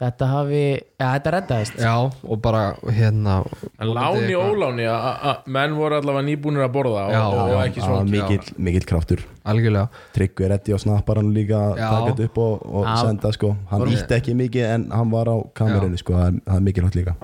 þetta 0.03 0.27
hafi, 0.27 0.63
já 0.99 1.07
þetta 1.15 1.33
reddaðist. 1.37 1.77
Já 1.79 1.93
og 2.27 2.39
bara 2.43 2.63
hérna 2.91 3.37
En 3.79 3.93
láni 3.95 4.25
eitthvað- 4.25 4.49
óláni 4.51 4.87
að 4.91 5.45
menn 5.55 5.77
voru 5.79 5.99
allavega 6.01 6.27
nýbúnir 6.27 6.65
að 6.65 6.73
borða 6.75 7.05
og, 7.07 7.13
Já, 7.13 7.23
og, 7.23 7.51
já, 7.53 7.59
ekki 7.69 7.81
Það 7.81 7.87
svo 7.87 7.95
var 7.95 8.11
mikill, 8.11 8.55
mikill 8.59 8.87
kraftur. 8.87 9.23
Algjörlega. 9.47 9.89
Tryggvi 10.17 10.49
Reddi 10.51 10.75
og 10.75 10.81
snappar 10.83 11.17
hann 11.21 11.33
líka 11.35 11.61
þetta 11.79 12.25
upp 12.27 12.39
og, 12.39 12.67
og 12.67 12.89
senda 12.99 13.33
sko. 13.33 13.57
Hann 13.71 13.87
ítti 13.95 14.19
ekki 14.19 14.35
mikið 14.35 14.65
en 14.75 14.89
hann 14.91 15.11
var 15.11 15.31
á 15.31 15.37
kamerunni 15.55 15.99
sko, 15.99 16.15
það 16.19 16.27
er, 16.27 16.41
það 16.47 16.57
er 16.57 16.67
mikilvægt 16.67 16.99
líka. 16.99 17.15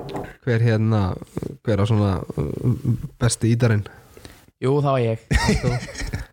Hver 0.47 0.61
hérna, 0.63 1.03
hver 1.67 1.83
á 1.83 1.85
svona 1.87 2.13
uh, 2.23 2.79
besti 3.19 3.51
ídarinn? 3.57 3.83
Jú, 4.63 4.79
það 4.83 4.93
var 4.93 5.03
ég. 5.03 5.19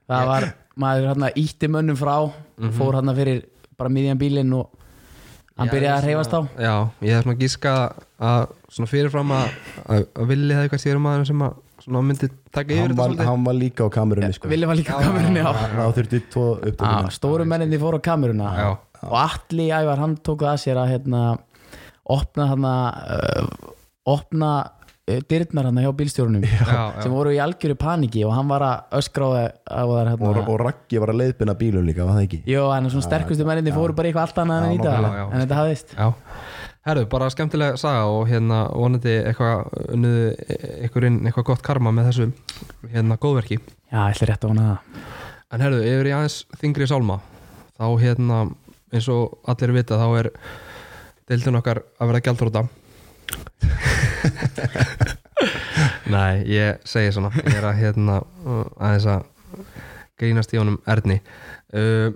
Það 0.05 0.27
var, 0.29 0.53
maður 0.81 1.09
hérna 1.11 1.29
ítti 1.39 1.69
mönnum 1.71 1.97
frá 1.99 2.15
fór 2.77 2.97
hérna 2.99 3.15
fyrir 3.17 3.43
bara 3.77 3.91
miðjan 3.91 4.19
bílinn 4.19 4.53
og 4.55 4.71
hann 5.55 5.69
Já, 5.69 5.71
byrjaði 5.71 5.95
að 5.97 6.07
hreyfast 6.09 6.33
á 6.35 6.41
Já, 6.59 6.73
ég 7.05 7.15
hef 7.15 7.23
svona 7.25 7.37
gíska 7.39 7.75
að 8.19 8.41
svona 8.75 8.91
fyrirfram 8.91 9.31
að, 9.35 9.53
að, 9.85 10.01
að 10.19 10.31
villi 10.33 10.55
það 10.57 10.65
eitthvað 10.65 10.83
sérum 10.83 11.05
maður 11.07 11.29
sem 11.29 11.45
að 11.47 11.61
svona 11.85 12.01
myndi 12.07 12.29
taka 12.55 12.73
yfir 12.73 12.81
hann 12.81 12.89
þetta 12.91 12.97
var, 13.01 13.09
svolítið. 13.11 13.29
hann 13.29 13.45
var 13.45 13.57
líka 13.59 13.85
á 13.85 13.89
kamerunni 13.93 14.35
sko. 14.35 14.49
Villi 14.51 14.67
var 14.69 14.79
líka 14.79 14.95
á 14.95 14.99
kamerunni 15.05 15.43
á 15.45 15.51
þá 15.53 15.85
þurfti 15.99 16.21
tvo 16.33 16.45
Já, 16.55 16.69
upptökum 16.71 17.11
stóru 17.13 17.45
menninni 17.51 17.79
fóru 17.81 17.99
á 17.99 18.07
kameruna. 18.07 18.51
Já. 18.57 18.69
og 19.05 19.17
Atli 19.21 19.67
Ævar 19.75 20.01
hann 20.01 20.15
tók 20.17 20.41
það 20.43 20.51
að 20.55 20.61
sér 20.63 20.79
að 20.81 20.91
hérna 20.95 21.21
opna 22.15 22.47
hérna 22.51 22.73
uh, 23.15 23.73
opna 24.15 24.51
dyrnar 25.05 25.67
hann 25.69 25.77
hjá 25.83 25.91
bílstjórunum 25.93 26.43
já, 26.49 27.01
sem 27.03 27.13
voru 27.13 27.29
í 27.35 27.37
algjöru 27.41 27.75
paniki 27.77 28.23
og 28.25 28.31
hann 28.33 28.47
var 28.49 28.63
að 28.65 28.95
öskráða 28.99 29.41
á 29.69 29.83
þær 29.85 30.09
og, 30.15 30.21
hérna. 30.25 30.45
Og 30.49 30.61
Raggi 30.63 31.01
var 31.01 31.11
að 31.13 31.19
leiðbina 31.21 31.53
bílum 31.59 31.85
líka, 31.85 32.07
var 32.07 32.17
það 32.17 32.23
ekki? 32.25 32.39
Jó, 32.49 32.63
en 32.73 32.89
svona 32.89 33.05
sterkustu 33.05 33.45
menninni 33.45 33.73
fóru 33.75 33.93
bara 33.97 34.09
eitthvað 34.09 34.25
allt 34.25 34.39
annað 34.41 34.63
en 34.63 34.71
Já, 34.71 34.73
í 34.73 34.79
dag 34.81 34.95
nákvæmlega, 34.95 35.19
já. 35.19 35.27
en 35.29 35.43
þetta 35.43 35.59
hafðist. 35.59 35.93
Já. 35.93 36.07
Herðu, 36.85 37.03
bara 37.09 37.27
skemmtilega 37.33 37.77
saga 37.81 38.07
og 38.13 38.23
hérna 38.29 38.57
vonandi 38.73 39.13
eitthvað 39.29 39.77
unniðu 39.93 41.05
inn 41.09 41.19
eitthvað 41.25 41.47
gott 41.51 41.63
karma 41.65 41.93
með 41.93 42.09
þessu 42.09 42.27
hérna 42.93 43.17
góðverki. 43.21 43.59
Já, 43.89 43.99
ég 44.09 44.15
ætla 44.17 44.29
rétt 44.31 44.45
á 44.45 44.49
hana 44.49 44.65
það. 44.69 45.03
En 45.53 45.65
herðu, 45.65 45.83
yfir 45.85 46.09
í 46.09 46.15
aðeins 46.17 46.39
þingri 46.61 46.87
sálma 46.89 47.19
þá 47.77 47.85
hérna, 48.01 48.39
eins 48.93 49.09
og 49.13 49.37
allir 49.49 49.75
vita 49.77 50.01
þá 50.01 50.07
er 50.23 50.31
deildin 51.29 51.57
okkar 51.61 51.83
að 52.01 52.11
vera 52.11 52.23
gjaldróta 52.25 52.65
Nei, 56.15 56.43
ég 56.47 56.81
segi 56.87 57.11
svona. 57.15 57.31
Ég 57.43 57.59
er 57.59 57.69
að 57.69 57.79
hérna 57.81 58.19
aðeins 58.79 59.07
að 59.11 59.21
grínast 60.19 60.53
í 60.55 60.59
honum 60.61 60.79
Erni. 60.87 61.19
Uh, 61.75 62.13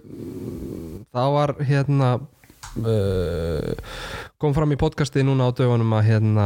það 1.11 1.33
var 1.35 1.55
hérna 1.67 2.09
uh, 2.79 3.71
kom 4.39 4.53
fram 4.55 4.71
í 4.71 4.79
podcasti 4.79 5.25
núna 5.25 5.49
á 5.49 5.57
dögunum 5.57 5.97
að 5.97 6.11
hérna 6.13 6.45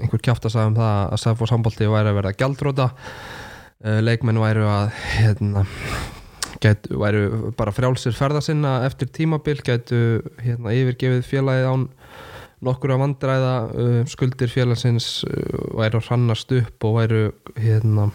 einhver 0.00 0.24
kjátt 0.24 0.48
að 0.48 0.56
sagða 0.56 0.70
um 0.72 0.80
það 0.80 0.96
að 1.02 1.20
Safos 1.24 1.52
handbólti 1.54 1.90
væri 1.90 2.10
að 2.10 2.18
verða 2.18 2.38
gjaldróta 2.40 2.88
uh, 2.90 4.00
leikmenn 4.02 4.42
væru 4.42 4.66
að 4.66 4.86
hérna 5.18 5.62
gætu, 6.60 6.96
væru 7.00 7.52
bara 7.56 7.74
frjálsir 7.74 8.16
ferða 8.16 8.42
sinna 8.44 8.80
eftir 8.88 9.10
tímabil 9.14 9.60
gætu 9.64 10.20
hérna 10.42 10.74
yfirgefið 10.76 11.22
félagið 11.28 11.70
án 11.70 11.86
nokkur 12.64 12.94
að 12.94 13.02
vandræða 13.04 13.54
uh, 13.70 13.98
skuldir 14.10 14.52
félagsins 14.52 15.22
uh, 15.28 15.34
væru 15.80 16.00
að 16.00 16.08
hrannast 16.10 16.54
upp 16.56 16.88
og 16.88 16.96
væru 17.00 17.24
hérna 17.56 18.10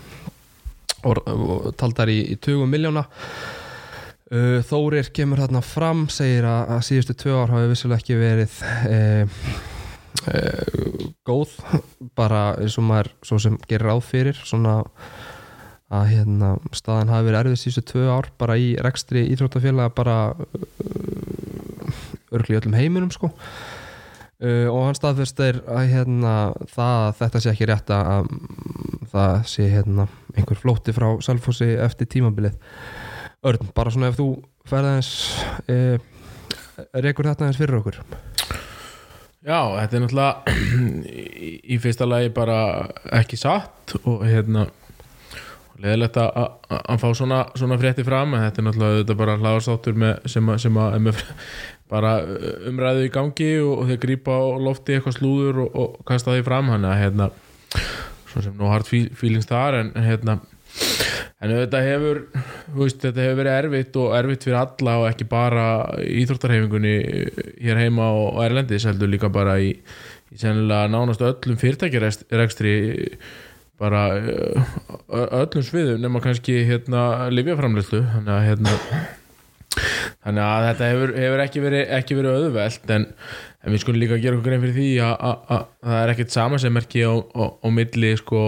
og 1.05 1.69
taldar 1.77 2.09
í, 2.09 2.17
í 2.33 2.35
20 2.41 2.69
miljóna 2.69 3.05
uh, 3.05 4.59
Þórir 4.65 5.11
kemur 5.15 5.43
þarna 5.43 5.61
fram 5.65 6.05
segir 6.13 6.47
að, 6.49 6.75
að 6.77 6.83
síðustu 6.89 7.17
tvö 7.21 7.37
ár 7.43 7.53
hafi 7.53 7.71
vissulega 7.71 8.01
ekki 8.01 8.17
verið 8.19 8.57
uh, 8.89 9.37
uh, 10.31 11.05
góð 11.27 11.55
bara 12.17 12.47
eins 12.61 12.77
og 12.81 12.87
maður 12.89 13.13
svo 13.25 13.39
sem 13.41 13.57
gerir 13.69 13.89
ráð 13.91 14.03
fyrir 14.09 14.41
svona 14.43 14.79
að 15.93 16.07
hérna 16.15 16.55
staðan 16.73 17.13
hafi 17.13 17.27
verið 17.29 17.39
erfið 17.43 17.61
síðustu 17.61 17.85
tvö 17.93 18.07
ár 18.09 18.31
bara 18.41 18.57
í 18.57 18.73
rekstri 18.81 19.27
íþróttafélaga 19.35 19.93
bara 19.95 20.17
uh, 20.33 22.03
örgli 22.35 22.57
öllum 22.57 22.77
heiminum 22.77 23.13
sko 23.13 23.31
uh, 24.43 24.67
og 24.71 24.81
hann 24.87 24.97
staðfestir 24.97 25.61
að 25.69 25.89
hérna 25.93 26.35
það 26.71 26.99
að 27.05 27.15
þetta 27.21 27.41
sé 27.43 27.53
ekki 27.53 27.69
rétt 27.71 27.93
að 27.95 28.29
það 29.13 29.35
sé 29.51 29.69
hérna 29.71 30.07
einhver 30.35 30.59
flótti 30.59 30.95
frá 30.95 31.07
Salfossi 31.23 31.71
eftir 31.79 32.09
tímabilið. 32.11 32.57
Örn, 33.45 33.71
bara 33.77 33.93
svona 33.93 34.09
ef 34.11 34.19
þú 34.19 34.29
ferð 34.67 34.91
aðeins 34.91 35.11
uh, 35.71 35.97
rekur 37.05 37.29
þetta 37.29 37.45
aðeins 37.45 37.61
fyrir 37.61 37.79
okkur. 37.79 38.01
Já, 39.45 39.59
þetta 39.77 39.97
er 39.97 40.01
náttúrulega 40.01 40.55
í, 41.49 41.51
í 41.75 41.77
fyrsta 41.81 42.07
lagi 42.09 42.31
bara 42.33 42.57
ekki 43.13 43.37
satt 43.37 43.93
og 44.03 44.25
hérna 44.25 44.65
leðilegt 45.81 46.17
að 46.17 46.99
fá 47.01 47.07
svona, 47.17 47.41
svona 47.57 47.77
frétti 47.79 48.05
fram 48.07 48.33
en 48.35 48.45
þetta 48.45 48.61
er 48.61 48.67
náttúrulega 48.69 49.17
bara 49.19 49.35
hlaðarsáttur 49.41 49.97
með, 49.99 50.13
sem, 50.31 50.51
að, 50.79 51.19
bara 51.91 52.15
umræðu 52.69 53.05
í 53.05 53.13
gangi 53.13 53.51
og, 53.61 53.73
og 53.83 53.89
þeir 53.91 54.01
grípa 54.07 54.35
á 54.35 54.43
lofti 54.65 54.95
eitthvað 54.97 55.17
slúður 55.19 55.63
og, 55.65 55.75
og 55.83 55.99
kasta 56.09 56.33
því 56.33 56.45
fram 56.47 56.71
hann 56.73 56.87
að 56.89 56.99
hérna 57.03 57.29
svo 58.31 58.41
sem 58.43 58.55
nú 58.57 58.71
hard 58.71 58.89
feelings 58.89 59.47
þar 59.49 59.79
en 59.83 59.91
hérna 60.05 60.39
en 61.45 61.51
þetta 61.53 61.81
hefur 61.85 62.21
veist, 62.75 62.99
þetta 63.03 63.21
hefur 63.21 63.39
verið 63.43 63.57
erfitt 63.59 63.99
og 64.01 64.15
erfitt 64.17 64.47
fyrir 64.47 64.59
alla 64.63 64.97
og 65.01 65.07
ekki 65.11 65.27
bara 65.29 65.65
íþróttarhefingunni 66.03 66.95
hér 67.63 67.81
heima 67.83 68.09
og 68.17 68.41
erlendis 68.43 68.87
heldur 68.89 69.11
líka 69.11 69.29
bara 69.33 69.57
í, 69.61 69.75
í 70.33 70.39
sennilega 70.41 70.89
nánast 70.91 71.23
öllum 71.23 71.59
fyrirtækjarekstri 71.61 72.73
bara 73.79 74.07
ö- 74.15 75.29
öllum 75.43 75.63
sviðum 75.67 76.01
nema 76.03 76.23
kannski 76.23 76.61
hérna 76.67 77.29
livjaframleyslu 77.31 78.01
þannig 78.15 78.35
að 78.35 78.45
hérna 78.49 78.75
þannig 80.25 80.45
að 80.45 80.67
þetta 80.69 80.91
hefur, 80.91 81.15
hefur 81.21 81.43
ekki, 81.45 81.63
verið, 81.63 81.91
verið 82.19 82.39
auðvelt 82.39 82.95
en, 82.95 83.07
en 83.61 83.75
við 83.75 83.83
skulum 83.83 84.01
líka 84.01 84.19
gera 84.21 84.39
okkur 84.39 84.49
grein 84.49 84.63
fyrir 84.65 84.77
því 84.79 84.89
að, 85.05 85.15
að, 85.29 85.45
að 85.55 85.67
það 85.85 85.99
er 86.01 86.13
ekkert 86.15 86.35
samansemmerki 86.35 87.05
á, 87.05 87.13
á, 87.15 87.43
á 87.61 87.67
milli 87.77 88.11
sko 88.19 88.43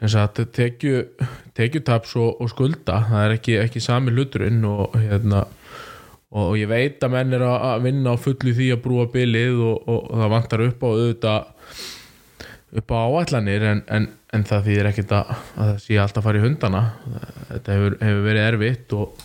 tekju, 0.00 1.04
tekjutaps 1.54 2.16
og, 2.16 2.40
og 2.40 2.50
skulda. 2.50 3.04
Það 3.10 3.24
er 3.24 3.34
ekki, 3.36 3.56
ekki 3.60 3.82
sami 3.84 4.14
hluturinn 4.14 4.64
og 4.64 4.96
hérna 4.96 5.44
og 6.30 6.54
ég 6.56 6.68
veit 6.70 7.02
að 7.02 7.10
menn 7.16 7.34
er 7.34 7.42
að 7.42 7.82
vinna 7.88 8.14
á 8.14 8.22
fullu 8.22 8.52
því 8.54 8.68
að 8.72 8.82
brúa 8.84 9.08
bilið 9.10 9.62
og, 9.66 9.88
og, 9.90 10.04
það 10.14 10.32
vantar 10.36 10.62
upp 10.68 10.84
á 10.86 10.88
auðvitað 10.88 11.48
upp 12.80 12.92
á 12.94 12.98
áætlanir 13.02 13.64
en, 13.66 13.80
en, 13.90 14.04
en 14.30 14.44
það 14.46 14.68
þýðir 14.68 14.88
ekkert 14.92 15.14
að, 15.16 15.32
að 15.56 15.72
það 15.72 15.80
sé 15.84 15.98
alltaf 15.98 16.20
að 16.20 16.28
fara 16.28 16.38
í 16.38 16.44
hundana. 16.44 16.82
Þetta 17.48 17.76
hefur, 17.76 17.96
hefur 18.06 18.22
verið 18.28 18.46
erfitt 18.46 18.94
og, 18.94 19.24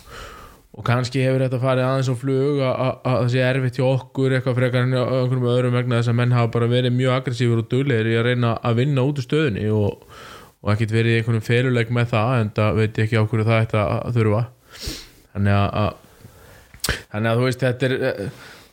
og 0.76 0.84
kannski 0.84 1.22
hefur 1.24 1.40
þetta 1.46 1.60
farið 1.60 1.86
aðeins 1.86 2.08
á 2.12 2.16
flug 2.20 2.58
að, 2.60 2.72
að, 2.84 2.96
að 3.08 3.14
það 3.16 3.28
sé 3.32 3.44
erfitt 3.46 3.78
hjá 3.78 3.84
okkur 3.88 4.34
eitthvað 4.36 4.56
frekar 4.58 4.82
en 4.84 4.92
hjá 4.92 5.02
einhverjum 5.02 5.46
öðrum 5.52 5.76
vegna 5.78 6.00
þess 6.00 6.12
að 6.12 6.18
menn 6.18 6.34
hafa 6.36 6.50
bara 6.52 6.68
verið 6.68 6.96
mjög 6.96 7.14
aggressífur 7.14 7.62
og 7.62 7.70
duglegir 7.70 8.10
í 8.10 8.16
að 8.20 8.26
reyna 8.28 8.50
að 8.60 8.82
vinna 8.82 9.04
út 9.08 9.22
úr 9.22 9.24
stöðunni 9.26 9.70
og, 9.72 10.18
og 10.60 10.72
ekkert 10.74 10.92
verið 10.92 11.14
í 11.14 11.20
einhvernum 11.20 11.46
feluleik 11.46 11.94
með 11.96 12.10
það 12.12 12.32
en 12.42 12.52
það 12.58 12.82
veit 12.82 13.00
ég 13.00 13.06
ekki 13.06 13.16
á 13.16 13.28
hverju 13.30 13.48
það 13.48 13.62
ætti 13.62 13.80
að 13.86 14.18
þurfa. 14.18 14.42
Þannig 15.32 15.56
að, 15.56 15.80
að 15.80 16.92
þannig 17.14 17.30
að 17.30 17.40
þú 17.40 17.48
veist 17.48 17.64
þetta 17.64 17.88
er 17.88 17.96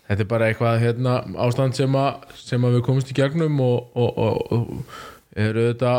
þetta 0.03 0.19
er 0.19 0.31
bara 0.35 0.49
eitthvað 0.51 0.81
hérna, 0.83 1.17
ástand 1.45 1.79
sem 1.79 1.95
að, 1.95 2.25
sem 2.35 2.67
að 2.67 2.75
við 2.75 2.87
komumst 2.89 3.13
í 3.13 3.15
gegnum 3.15 3.63
og, 3.63 3.95
og, 3.95 4.19
og, 4.19 4.57
og 4.59 5.39
eru 5.39 5.69
þetta 5.71 5.93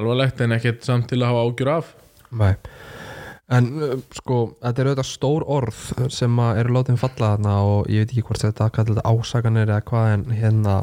alvarlegt 0.00 0.40
en 0.40 0.56
ekkert 0.56 0.88
samt 0.88 1.12
til 1.12 1.20
að 1.20 1.34
hafa 1.34 1.44
ágjur 1.44 1.72
af. 1.76 1.92
Nei 2.40 2.54
En 3.50 3.66
sko, 4.14 4.36
þetta 4.62 4.82
er 4.82 4.88
auðvitað 4.92 5.08
stór 5.08 5.44
orð 5.50 5.78
sem 6.14 6.36
eru 6.52 6.74
látið 6.76 7.00
falla 7.00 7.32
þarna 7.32 7.54
og 7.66 7.88
ég 7.90 8.04
veit 8.04 8.12
ekki 8.12 8.22
hvort 8.28 8.44
þetta 8.44 8.68
kallar 8.76 9.00
þetta 9.00 9.10
ásakanir 9.10 9.72
eða 9.72 9.86
hvað 9.88 10.10
en 10.12 10.22
hérna 10.38 10.76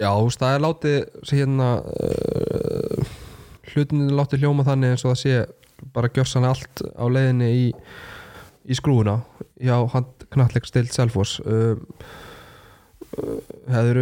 Já, 0.00 0.10
þú 0.16 0.26
veist, 0.26 0.40
það 0.40 0.54
er 0.54 0.62
látið 0.64 1.32
hérna 1.32 1.70
uh, 1.80 3.16
hlutin 3.72 4.06
er 4.06 4.14
látið 4.20 4.44
hljóma 4.44 4.64
þannig 4.68 4.94
eins 4.94 5.04
og 5.04 5.14
það 5.14 5.18
sé 5.22 5.34
bara 5.96 6.12
gjörsan 6.12 6.48
allt 6.48 6.84
á 6.92 7.04
leiðinni 7.08 7.50
í, 7.56 7.66
í 8.68 8.76
skrúuna 8.76 9.18
hjá 9.60 9.76
handknalleg 9.92 10.68
stilt 10.68 10.92
Selfoss. 10.96 11.40
Uh, 11.40 11.76
uh, 13.16 13.36
hefur 13.72 14.00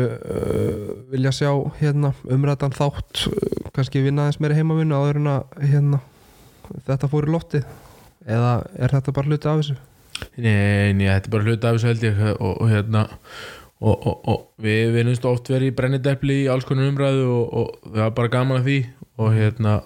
vilja 1.15 1.35
sjá 1.35 1.51
hérna 1.79 2.15
umræðan 2.27 2.75
þátt 2.75 3.27
kannski 3.75 4.03
vinna 4.03 4.27
aðeins 4.27 4.43
meiri 4.43 4.59
heimavinnu 4.59 4.99
áður 4.99 5.23
en 5.23 5.35
að 5.39 5.67
hérna 5.71 6.07
þetta 6.89 7.11
fór 7.13 7.29
í 7.29 7.35
loftið? 7.35 7.69
Eða 8.29 8.53
er 8.77 8.95
þetta 8.97 9.15
bara 9.17 9.31
hluti 9.31 9.49
af 9.49 9.63
þessu? 9.63 9.79
Nei, 10.37 10.93
nei, 10.99 11.07
þetta 11.07 11.29
er 11.29 11.33
bara 11.35 11.47
hluti 11.47 11.69
af 11.69 11.77
þessu 11.79 11.91
held 11.91 12.07
ég. 12.07 12.21
Og, 12.35 12.53
og 12.53 12.71
hérna 12.73 13.05
og, 13.79 13.95
og, 13.95 14.15
og 14.33 14.65
við 14.65 14.95
vinnumst 14.97 15.27
oft 15.29 15.51
verið 15.53 15.73
í 15.73 15.77
brennidepli 15.79 16.39
í 16.45 16.49
alls 16.53 16.67
konar 16.69 16.91
umræðu 16.91 17.27
og, 17.33 17.53
og 17.61 17.93
við 17.93 18.05
hafa 18.05 18.17
bara 18.19 18.33
gaman 18.35 18.61
af 18.61 18.67
því. 18.67 18.79
Og 19.19 19.35
hérna 19.35 19.81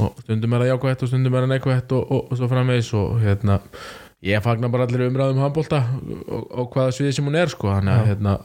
og 0.00 0.22
stundum 0.24 0.54
er 0.56 0.64
það 0.64 0.72
jákvætt 0.72 1.02
og 1.04 1.10
stundum 1.10 1.36
er 1.36 1.44
það 1.44 1.52
neikvætt 1.54 1.96
og, 1.96 2.30
svo 2.36 2.50
framvegis. 2.50 2.92
Og 2.96 3.18
hérna 3.24 3.60
ég 4.26 4.44
fagnar 4.44 4.72
bara 4.72 4.88
allir 4.88 5.06
umræðum 5.08 5.42
handbólta 5.44 5.84
og, 6.00 6.46
og 6.50 6.70
hvaða 6.74 6.96
sviði 6.96 7.16
sem 7.16 7.28
hún 7.28 7.38
er 7.40 7.52
sko. 7.52 7.70
Þannig 7.76 7.96
að 7.96 8.10
hérna 8.10 8.36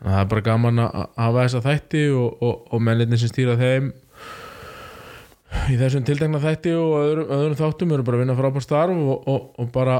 að 0.00 0.06
það 0.06 0.20
er 0.22 0.30
bara 0.30 0.44
gaman 0.46 0.84
að 0.84 0.94
að 1.00 1.10
hafa 1.24 1.42
þessa 1.44 1.64
þætti 1.66 2.04
og, 2.16 2.44
og, 2.46 2.62
og 2.72 2.84
menninni 2.86 3.18
sem 3.20 3.32
stýra 3.32 3.56
þeim 3.60 3.90
í 5.70 5.78
þessum 5.80 6.04
tiltekna 6.06 6.40
þætti 6.42 6.74
og 6.78 6.94
öðrum, 7.00 7.32
öðrum 7.36 7.58
þáttum 7.58 7.94
eru 7.96 8.06
bara 8.06 8.18
að 8.18 8.24
vinna 8.24 8.38
frábært 8.38 8.66
starf 8.66 9.02
og, 9.02 9.28
og, 9.30 9.48
og 9.58 9.72
bara, 9.74 9.98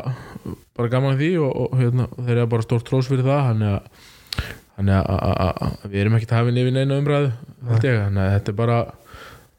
bara 0.79 0.93
gaman 0.93 1.19
því 1.19 1.33
og, 1.43 1.75
hérna, 1.81 2.07
þeir 2.21 2.37
eru 2.37 2.53
bara 2.55 2.67
stórt 2.67 2.87
trós 2.87 3.11
fyrir 3.11 3.27
það 3.27 3.51
þannig 3.51 4.97
að, 5.01 5.69
við 5.91 6.01
erum 6.05 6.17
ekkert 6.17 6.37
hafinn 6.39 6.61
yfir 6.63 6.77
neina 6.77 7.01
umræðu 7.03 7.33
þannig 7.67 8.23
að 8.25 8.35
þetta 8.37 8.55
er 8.55 8.59
bara 8.63 8.81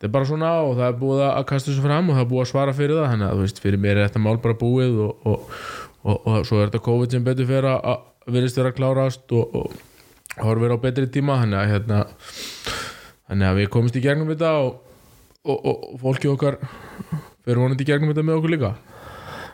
þetta 0.02 0.10
er 0.10 0.14
bara 0.16 0.26
svona 0.26 0.52
og 0.66 0.72
það 0.80 0.88
er 0.88 0.96
búið 0.98 1.20
að 1.28 1.44
kasta 1.52 1.70
þessu 1.70 1.82
fram 1.84 2.08
og 2.10 2.16
það 2.18 2.24
er 2.24 2.30
búið 2.32 2.42
að 2.42 2.48
svara 2.50 2.74
fyrir 2.74 2.98
það. 2.98 3.10
Þannig 3.12 3.28
að 3.28 3.36
þú 3.36 3.44
veist, 3.46 3.60
fyrir 3.62 3.82
mér 3.84 4.00
er 4.00 4.08
þetta 4.08 4.22
mál 4.26 4.40
bara 4.42 4.58
búið 4.58 4.96
og, 5.06 5.28
og, 5.30 6.40
svo 6.50 6.58
er 6.58 6.72
þetta 6.72 6.82
COVID 6.88 7.14
sem 7.14 7.28
betur 7.28 7.50
fyrir 7.52 7.68
að, 7.70 8.08
virðist 8.34 8.58
vera 8.58 8.72
að 8.72 8.80
klárast 8.80 9.36
og 9.38 9.76
horfir 10.42 10.74
á 10.74 10.78
betri 10.82 11.06
tíma. 11.06 11.38
Þannig 11.44 11.60
að 11.60 11.74
hérna 11.76 12.00
þannig 13.28 13.52
að 13.52 13.60
við 13.62 13.70
komumst 13.76 14.00
í 14.00 14.04
gegnum 14.08 14.34
þetta 14.34 14.56
og 14.64 14.91
og, 15.46 15.58
og, 15.58 15.84
og 15.94 16.00
fólki 16.02 16.30
okkar 16.32 16.60
fyrir 17.42 17.62
vonandi 17.62 17.86
í 17.86 17.90
gegnum 17.90 18.12
þetta 18.12 18.26
með 18.28 18.40
okkur 18.40 18.54
líka 18.56 18.72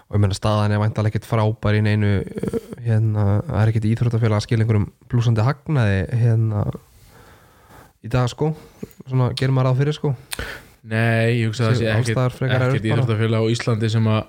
og 0.07 0.15
ég 0.15 0.23
meina 0.23 0.37
staðan 0.37 0.75
er 0.75 0.81
væntalega 0.81 1.13
ekkert 1.13 1.27
frábær 1.27 1.77
í 1.77 1.83
neinu 1.83 2.11
uh, 2.21 2.59
hérna, 2.83 3.25
það 3.47 3.61
er 3.61 3.71
ekkert 3.71 3.89
íþróttafélag 3.91 4.39
að 4.39 4.45
skilja 4.45 4.65
einhverjum 4.65 4.87
blúsandi 5.11 5.47
hagnaði 5.47 5.97
hérna 6.21 6.63
í 8.03 8.11
dag 8.11 8.29
sko 8.31 8.53
svona 9.07 9.33
gerir 9.35 9.55
maður 9.55 9.73
að 9.73 9.83
fyrir 9.83 9.99
sko 9.99 10.13
Nei, 10.87 11.41
ég 11.41 11.49
hugsa 11.49 11.65
að 11.67 11.81
það 11.81 12.05
sé 12.07 12.13
ekkert 12.15 12.87
íþróttafélag 12.87 13.43
á 13.43 13.51
Íslandi 13.51 13.89
sem 13.91 14.05
að 14.07 14.21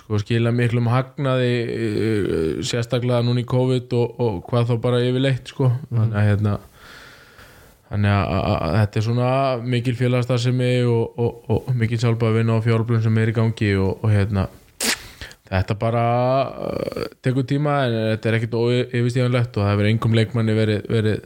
sko, 0.00 0.18
skila 0.24 0.50
miklum 0.54 0.88
hagnaði 0.90 1.52
uh, 1.66 2.64
sérstaklega 2.66 3.22
núna 3.26 3.44
í 3.44 3.46
COVID 3.48 3.94
og, 3.98 4.18
og 4.24 4.40
hvað 4.48 4.72
þá 4.72 4.74
bara 4.82 5.04
yfirleitt 5.06 5.52
sko. 5.52 5.70
Mhm. 5.90 6.00
þannig 6.00 6.18
að 6.18 6.28
hérna 6.32 6.58
þannig 7.88 8.14
að, 8.14 8.64
þetta 8.76 9.00
er 9.00 9.06
svona 9.06 9.32
mikil 9.64 9.96
félagsstarfsemi 9.98 10.72
og, 10.88 11.20
og, 11.20 11.52
og 11.54 11.68
mikil 11.78 12.00
sjálfa 12.00 12.28
að 12.28 12.40
vinna 12.40 12.58
á 12.60 12.64
fjárblum 12.64 13.04
sem 13.04 13.20
er 13.22 13.32
í 13.32 13.36
gangi 13.36 13.74
og, 13.80 14.02
og 14.04 14.12
hérna 14.12 14.48
þetta 15.48 15.76
bara 15.80 16.04
uh, 16.68 17.08
tekur 17.24 17.46
tíma 17.48 17.80
en 17.86 17.96
þetta 18.12 18.30
er 18.30 18.38
ekkert 18.38 18.56
yfirstíðanlegt 18.92 19.56
og 19.56 19.64
það 19.64 19.72
hefur 19.72 19.90
engum 19.90 20.16
leikmanni 20.18 20.56
verið, 20.56 20.84
verið 20.92 21.24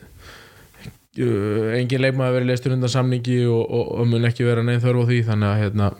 uh, 1.24 1.72
engin 1.78 2.04
leikmanni 2.04 2.36
verið 2.38 2.52
leistur 2.52 2.76
undan 2.76 2.92
samningi 2.92 3.40
og, 3.48 3.62
og, 3.66 3.92
og 3.98 4.10
mun 4.12 4.30
ekki 4.30 4.46
vera 4.46 4.64
neinn 4.66 4.82
þörf 4.82 5.02
á 5.02 5.08
því. 5.10 5.20
Þannig 5.30 5.50
að 5.50 5.62
hérna 5.64 5.90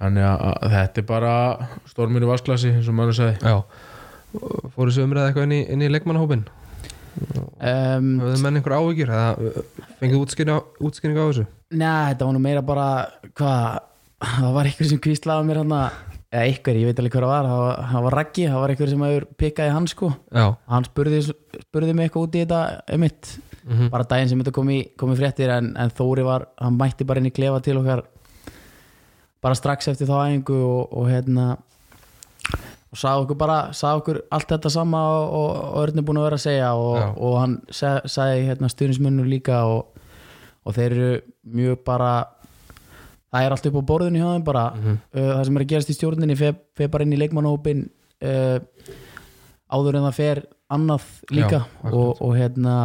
þannig 0.00 0.28
að, 0.30 0.68
þetta 0.74 1.02
er 1.02 1.08
bara 1.08 1.34
stormur 1.92 2.24
í 2.24 2.30
vasklasi 2.30 2.72
eins 2.72 2.90
og 2.90 2.96
maður 2.98 3.20
sagði. 3.20 3.52
Já. 3.52 3.60
Fóru 4.74 4.90
þessu 4.90 5.04
umræða 5.04 5.30
eitthvað 5.30 5.48
inn 5.50 5.82
í, 5.84 5.86
í 5.86 5.92
leikmannahópin 5.92 6.48
um, 7.14 8.08
Höfðu 8.22 8.40
menn 8.42 8.58
einhver 8.58 8.74
uh, 8.74 9.60
fengið 10.00 10.18
útskýring 10.22 11.18
á, 11.18 11.24
þessu? 11.28 11.46
Nei, 11.74 12.10
þetta 12.12 12.28
var 12.28 12.36
nú 12.36 12.42
meira 12.42 12.64
bara 12.66 12.88
hvað, 13.36 13.78
það 14.24 14.56
var 14.58 14.70
einhver 14.70 14.90
sem 14.90 15.02
kvíslaði 15.06 15.48
mér 15.48 15.62
hann 15.62 15.76
eða 16.34 16.44
einhver, 16.48 16.78
ég 16.80 16.90
veit 16.90 17.02
alveg 17.02 17.14
hver 17.14 17.26
það 17.26 17.32
var. 17.34 17.48
Það 17.50 17.62
var, 17.62 17.82
það 17.92 18.06
var 18.06 18.16
Raggi, 18.18 18.46
það 18.50 18.62
var 18.62 18.74
einhver 18.74 18.92
sem 18.92 19.04
hefur 19.06 19.26
pikkaði 19.44 19.74
hann 19.76 19.90
sko, 19.90 20.10
Já. 20.34 20.46
Hann 20.72 20.88
spurði, 20.88 21.20
spurði 21.68 21.94
mig 21.94 22.08
eitthvað 22.08 22.26
út 22.26 22.38
í 22.38 22.42
þetta 22.42 22.62
emitt, 22.96 23.36
mm 23.64 23.92
bara 23.94 24.08
daginn 24.10 24.28
sem 24.32 24.42
þetta 24.42 24.56
kom 24.58 24.72
í, 24.74 24.80
kom 25.00 25.14
í 25.14 25.18
fréttir 25.18 25.52
en, 25.54 25.70
en 25.80 25.94
Þóri 25.94 26.26
var, 26.26 26.48
hann 26.60 26.76
mætti 26.80 27.06
bara 27.06 27.22
inn 27.22 27.30
í 27.30 27.34
klefa 27.34 27.62
til 27.64 27.78
okkar 27.80 28.02
bara 29.44 29.56
strax 29.58 29.88
eftir 29.92 30.08
þá 30.08 30.16
æfingu 30.24 30.56
og, 30.56 30.92
og 30.96 31.08
hérna 31.12 31.54
og 32.94 33.00
sagði 33.00 33.24
okkur 33.24 33.38
bara, 33.40 33.58
sagði 33.74 34.00
okkur 34.02 34.18
allt 34.36 34.52
þetta 34.54 34.70
sama 34.70 35.02
og, 35.26 35.48
Örn 35.82 35.98
er 35.98 36.06
búin 36.06 36.20
að 36.20 36.28
vera 36.28 36.38
að 36.38 36.44
segja 36.44 36.70
og, 36.78 37.18
og 37.18 37.36
hann 37.40 37.56
seg, 37.74 38.06
sagði 38.10 38.44
hérna 38.46 38.70
stuðnismönnur 38.70 39.26
líka 39.26 39.64
og, 39.66 39.98
og 40.62 40.76
þeir 40.76 40.94
eru 40.94 41.08
mjög 41.58 41.80
bara 41.88 42.12
það 43.34 43.46
er 43.48 43.56
allt 43.56 43.66
upp 43.70 43.78
á 43.82 43.88
borðinu 43.90 44.20
hjá 44.22 44.28
þeim 44.28 44.44
bara. 44.46 44.64
Mhm. 44.78 44.98
uh, 45.10 45.30
það 45.32 45.44
sem 45.48 45.56
er 45.58 45.64
að 45.64 45.72
gerast 45.72 45.90
í 45.90 45.96
stjórninni 45.98 46.36
fer, 46.38 46.58
fer 46.78 46.92
bara 46.92 47.06
inn 47.06 47.16
í 47.16 47.18
leikmannahópin 47.18 47.88
uh, 48.30 48.58
áður 49.74 49.98
en 49.98 50.06
það 50.06 50.20
fer 50.20 50.42
annað 50.74 51.08
líka. 51.34 51.64
Já, 51.66 51.90
og, 51.90 52.22
og 52.22 52.36
hérna 52.38 52.76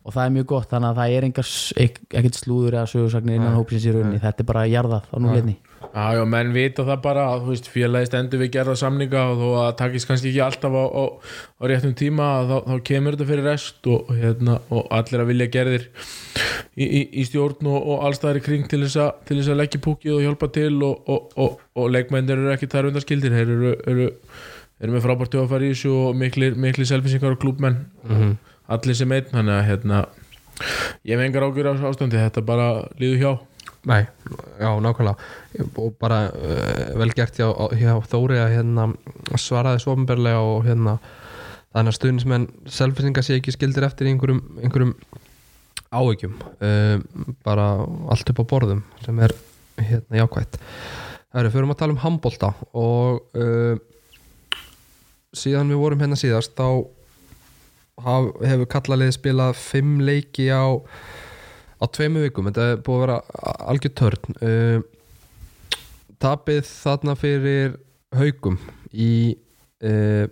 og 0.00 0.14
það 0.14 0.22
er 0.22 0.36
mjög 0.36 0.46
gott 0.54 0.70
þannig 0.70 0.92
að 0.92 1.00
það 1.00 1.16
er 1.16 1.26
ekkert 1.26 2.38
slúður 2.38 2.78
eða 2.78 2.90
sögursagnir 2.94 3.36
innan 3.36 3.58
hópsins 3.58 3.84
í 3.90 3.92
rauninni. 3.92 4.22
þetta 4.22 4.42
er 4.42 4.48
bara 4.48 4.64
jarðað 4.70 5.10
á 5.12 5.16
núleginni 5.20 5.58
Já, 5.90 6.14
já, 6.14 6.22
menn 6.28 6.52
vita 6.54 6.84
það 6.86 7.00
bara 7.02 7.22
að 7.32 7.48
veist, 7.48 7.66
félagi 7.66 8.06
stendur 8.06 8.38
við 8.44 8.52
gerða 8.54 8.76
samninga 8.78 9.22
og 9.32 9.40
þó 9.40 9.46
að 9.48 9.64
það 9.64 9.72
takist 9.80 10.06
kannski 10.06 10.30
ekki 10.30 10.42
alltaf 10.44 10.76
á, 10.78 10.84
á, 10.86 11.04
á 11.58 11.62
réttum 11.66 11.96
tíma 11.98 12.28
þá, 12.46 12.54
þá 12.68 12.74
kemur 12.86 13.16
þetta 13.16 13.26
fyrir 13.30 13.48
rest 13.48 13.88
og, 13.90 14.12
hérna, 14.20 14.60
og 14.70 14.86
allir 14.94 15.24
að 15.24 15.32
vilja 15.32 15.48
gerðir 15.56 15.88
í, 16.78 16.86
í, 16.86 17.02
í 17.10 17.26
stjórn 17.26 17.72
og, 17.72 17.80
og 17.80 18.06
allstæðar 18.06 18.38
í 18.38 18.44
kring 18.46 18.70
til 18.70 18.84
þess, 18.84 19.00
að, 19.02 19.10
til 19.26 19.40
þess 19.40 19.50
að 19.50 19.60
leggja 19.64 19.82
púkið 19.88 20.14
og 20.14 20.24
hjálpa 20.28 20.50
til 20.60 20.70
og, 20.86 21.12
og, 21.16 21.58
og 21.74 21.92
leikmennir 21.96 22.38
eru 22.38 22.54
ekki 22.54 22.70
þar 22.70 22.92
undarskildir 22.92 23.34
þeir 23.34 23.54
eru, 23.56 23.74
eru, 23.90 24.08
eru 24.78 24.94
með 24.94 25.06
frábært 25.08 25.34
töfafar 25.34 25.66
í 25.66 25.74
þessu 25.74 25.96
og 26.04 26.16
miklir, 26.22 26.54
miklir 26.54 26.86
selfisingar 26.86 27.34
og 27.34 27.42
klúbmenn 27.42 27.82
-hmm. 28.06 28.34
allir 28.70 29.02
sem 29.02 29.18
einn 29.18 29.34
þannig 29.34 29.58
að 29.58 29.68
hérna, 29.72 30.06
ég 31.02 31.16
hef 31.16 31.26
engar 31.26 31.50
ágjur 31.50 31.74
á 31.74 31.82
ástandi. 31.90 32.20
Þetta 32.20 32.46
bara 32.46 32.72
líður 33.00 33.22
hjá 33.24 33.32
Nei, 33.88 34.02
já, 34.60 34.70
nákvæmlega. 34.80 35.16
Og 35.80 35.94
bara 36.00 36.26
uh, 36.28 36.98
vel 37.00 37.14
gert 37.16 37.38
hjá, 37.40 37.48
hjá 37.80 37.94
Þóri 38.10 38.36
að 38.42 38.54
hérna 38.58 38.86
svaraði 39.40 39.80
svo 39.80 39.94
ofnberlega 39.96 40.42
og 40.44 40.66
hérna 40.66 40.98
þannig 41.70 41.92
að 41.92 41.96
stuðnismenn 41.96 42.46
selfisinga 42.68 43.24
sé 43.24 43.38
ekki 43.38 43.54
skildir 43.54 43.86
eftir 43.86 44.10
einhverjum, 44.10 44.42
einhverjum 44.60 44.94
áhyggjum. 45.90 46.34
Uh, 46.60 46.98
bara 47.46 47.70
allt 48.12 48.34
upp 48.34 48.42
á 48.44 48.50
borðum 48.52 48.82
sem 49.04 49.22
er 49.24 49.34
hérna 49.80 50.20
jákvætt. 50.20 50.60
Það 51.30 51.40
eru, 51.40 51.54
fyrir 51.54 51.72
að 51.72 51.80
tala 51.80 51.96
um 51.96 52.02
handbolta 52.04 52.52
og 52.76 53.38
uh, 53.38 53.78
síðan 55.32 55.70
við 55.72 55.80
vorum 55.80 56.02
hérna 56.02 56.18
síðast 56.20 56.52
þá 56.58 56.84
hefur 58.00 58.68
kallalið 58.70 59.14
spilað 59.16 59.56
fimm 59.60 60.00
leiki 60.04 60.48
á 60.52 60.80
á 61.80 61.84
tveimu 61.88 62.24
vikum, 62.26 62.50
þetta 62.50 62.66
er 62.74 62.82
búið 62.84 62.98
að 62.98 63.04
vera 63.06 63.54
algjör 63.72 63.94
törn. 64.00 64.36
Uh, 64.44 65.78
tapið 66.20 66.68
þarna 66.68 67.16
fyrir 67.16 67.78
haugum 68.16 68.58
í 68.92 69.12
uh, 69.86 70.26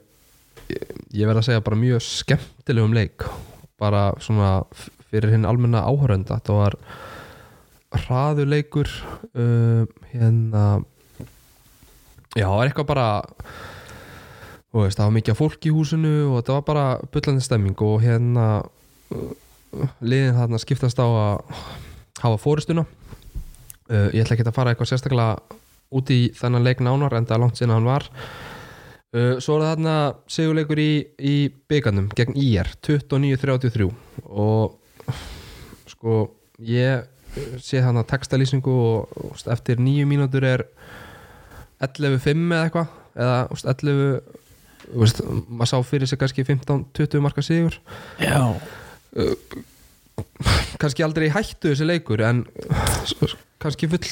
ég 0.69 1.25
verð 1.25 1.41
að 1.41 1.47
segja 1.49 1.65
bara 1.65 1.81
mjög 1.81 2.05
skemmtilegum 2.05 2.97
leik. 2.97 3.25
Bara 3.81 4.11
svona 4.21 4.59
fyrir 5.09 5.33
hinn 5.33 5.49
almenna 5.49 5.87
áhörenda 5.89 6.37
þetta 6.37 6.57
var 6.59 6.77
hraðuleikur 8.05 8.91
uh, 9.33 9.89
hérna 10.13 10.65
já, 12.37 12.45
það 12.45 12.57
var 12.59 12.69
eitthvað 12.69 12.91
bara 12.91 13.09
veist, 14.77 14.99
það 14.99 15.07
var 15.07 15.15
mikið 15.17 15.39
fólk 15.39 15.69
í 15.69 15.73
húsinu 15.73 16.15
og 16.29 16.41
þetta 16.41 16.59
var 16.59 16.67
bara 16.69 16.87
bullandi 17.15 17.45
stemming 17.45 17.85
og 17.87 18.03
hérna 18.05 18.49
liðin 20.01 20.37
þarna 20.39 20.61
skiptast 20.63 21.01
á 21.01 21.07
að 21.07 21.55
hafa 22.23 22.41
fórustuna 22.43 22.85
uh, 22.85 24.09
ég 24.15 24.23
ætla 24.23 24.37
ekki 24.37 24.47
að 24.47 24.57
fara 24.57 24.73
eitthvað 24.75 24.93
sérstaklega 24.93 25.59
út 25.99 26.13
í 26.13 26.21
þennan 26.37 26.67
leik 26.67 26.83
nánar 26.85 27.17
en 27.17 27.29
það 27.29 27.37
er 27.37 27.43
langt 27.45 27.61
sinna 27.61 27.79
hann 27.79 27.89
var. 27.89 28.09
Uh, 29.15 29.37
svo 29.41 29.57
er 29.57 29.65
það 29.65 29.71
þarna 29.73 29.95
sigurleikur 30.29 30.83
í, 30.83 30.91
í 31.17 31.37
byggarnum 31.71 32.11
gegn 32.17 32.37
IR 32.37 32.69
29-33 32.85 33.89
og 34.29 34.77
sko 35.89 36.19
ég 36.65 37.07
sé 37.63 37.81
þarna 37.85 38.05
textalýsingu 38.09 38.73
og, 38.73 39.15
og 39.23 39.49
eftir 39.53 39.81
nýju 39.81 40.09
mínútur 40.11 40.45
er 40.49 40.67
11-5 41.85 42.53
eða 42.53 42.67
eitthvað 42.67 42.95
eða 43.19 43.39
þú 43.49 43.57
veist, 43.57 43.71
11 43.73 44.21
þú 44.89 45.03
veist, 45.03 45.23
maður 45.49 45.71
sá 45.71 45.79
fyrir 45.87 46.11
sig 46.11 46.21
kannski 46.21 46.45
15-20 46.47 47.25
marka 47.25 47.45
sigur. 47.45 47.79
Já, 48.23 48.55
kannski 50.79 51.05
aldrei 51.07 51.29
í 51.29 51.35
hættu 51.35 51.73
þessi 51.73 51.87
leikur 51.89 52.23
en 52.27 52.45
kannski 53.63 53.89
full 53.91 54.05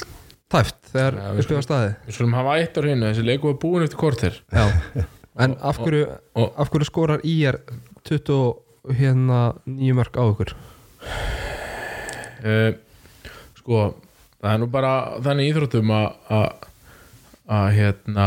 tæft 0.51 0.77
þegar 0.93 1.17
Já, 1.19 1.27
við 1.37 1.45
spila 1.47 1.63
staði 1.65 1.89
við 2.07 2.15
skulum 2.17 2.35
hafa 2.37 2.53
eitt 2.61 2.77
á 2.77 2.81
hreinu, 2.83 3.09
þessi 3.09 3.25
leiku 3.27 3.49
var 3.51 3.57
búin 3.63 3.83
eftir 3.87 3.99
korter 3.99 4.37
Já. 4.55 4.65
en 5.43 5.55
af 5.59 5.79
hverju, 5.83 6.05
af 6.47 6.71
hverju 6.71 6.87
skorar 6.89 7.23
IR 7.27 7.59
20 8.07 8.93
hérna 8.97 9.39
nýju 9.67 9.97
mörg 9.99 10.15
á 10.15 10.23
ykkur 10.31 10.53
uh, 12.47 12.71
sko 13.59 13.81
það 14.37 14.51
er 14.53 14.61
nú 14.63 14.69
bara 14.71 14.93
þannig 15.25 15.47
í 15.49 15.51
íþróttum 15.53 15.91
að 15.97 16.07
að- 16.37 16.65
að 17.47 17.67
hérna 17.77 18.23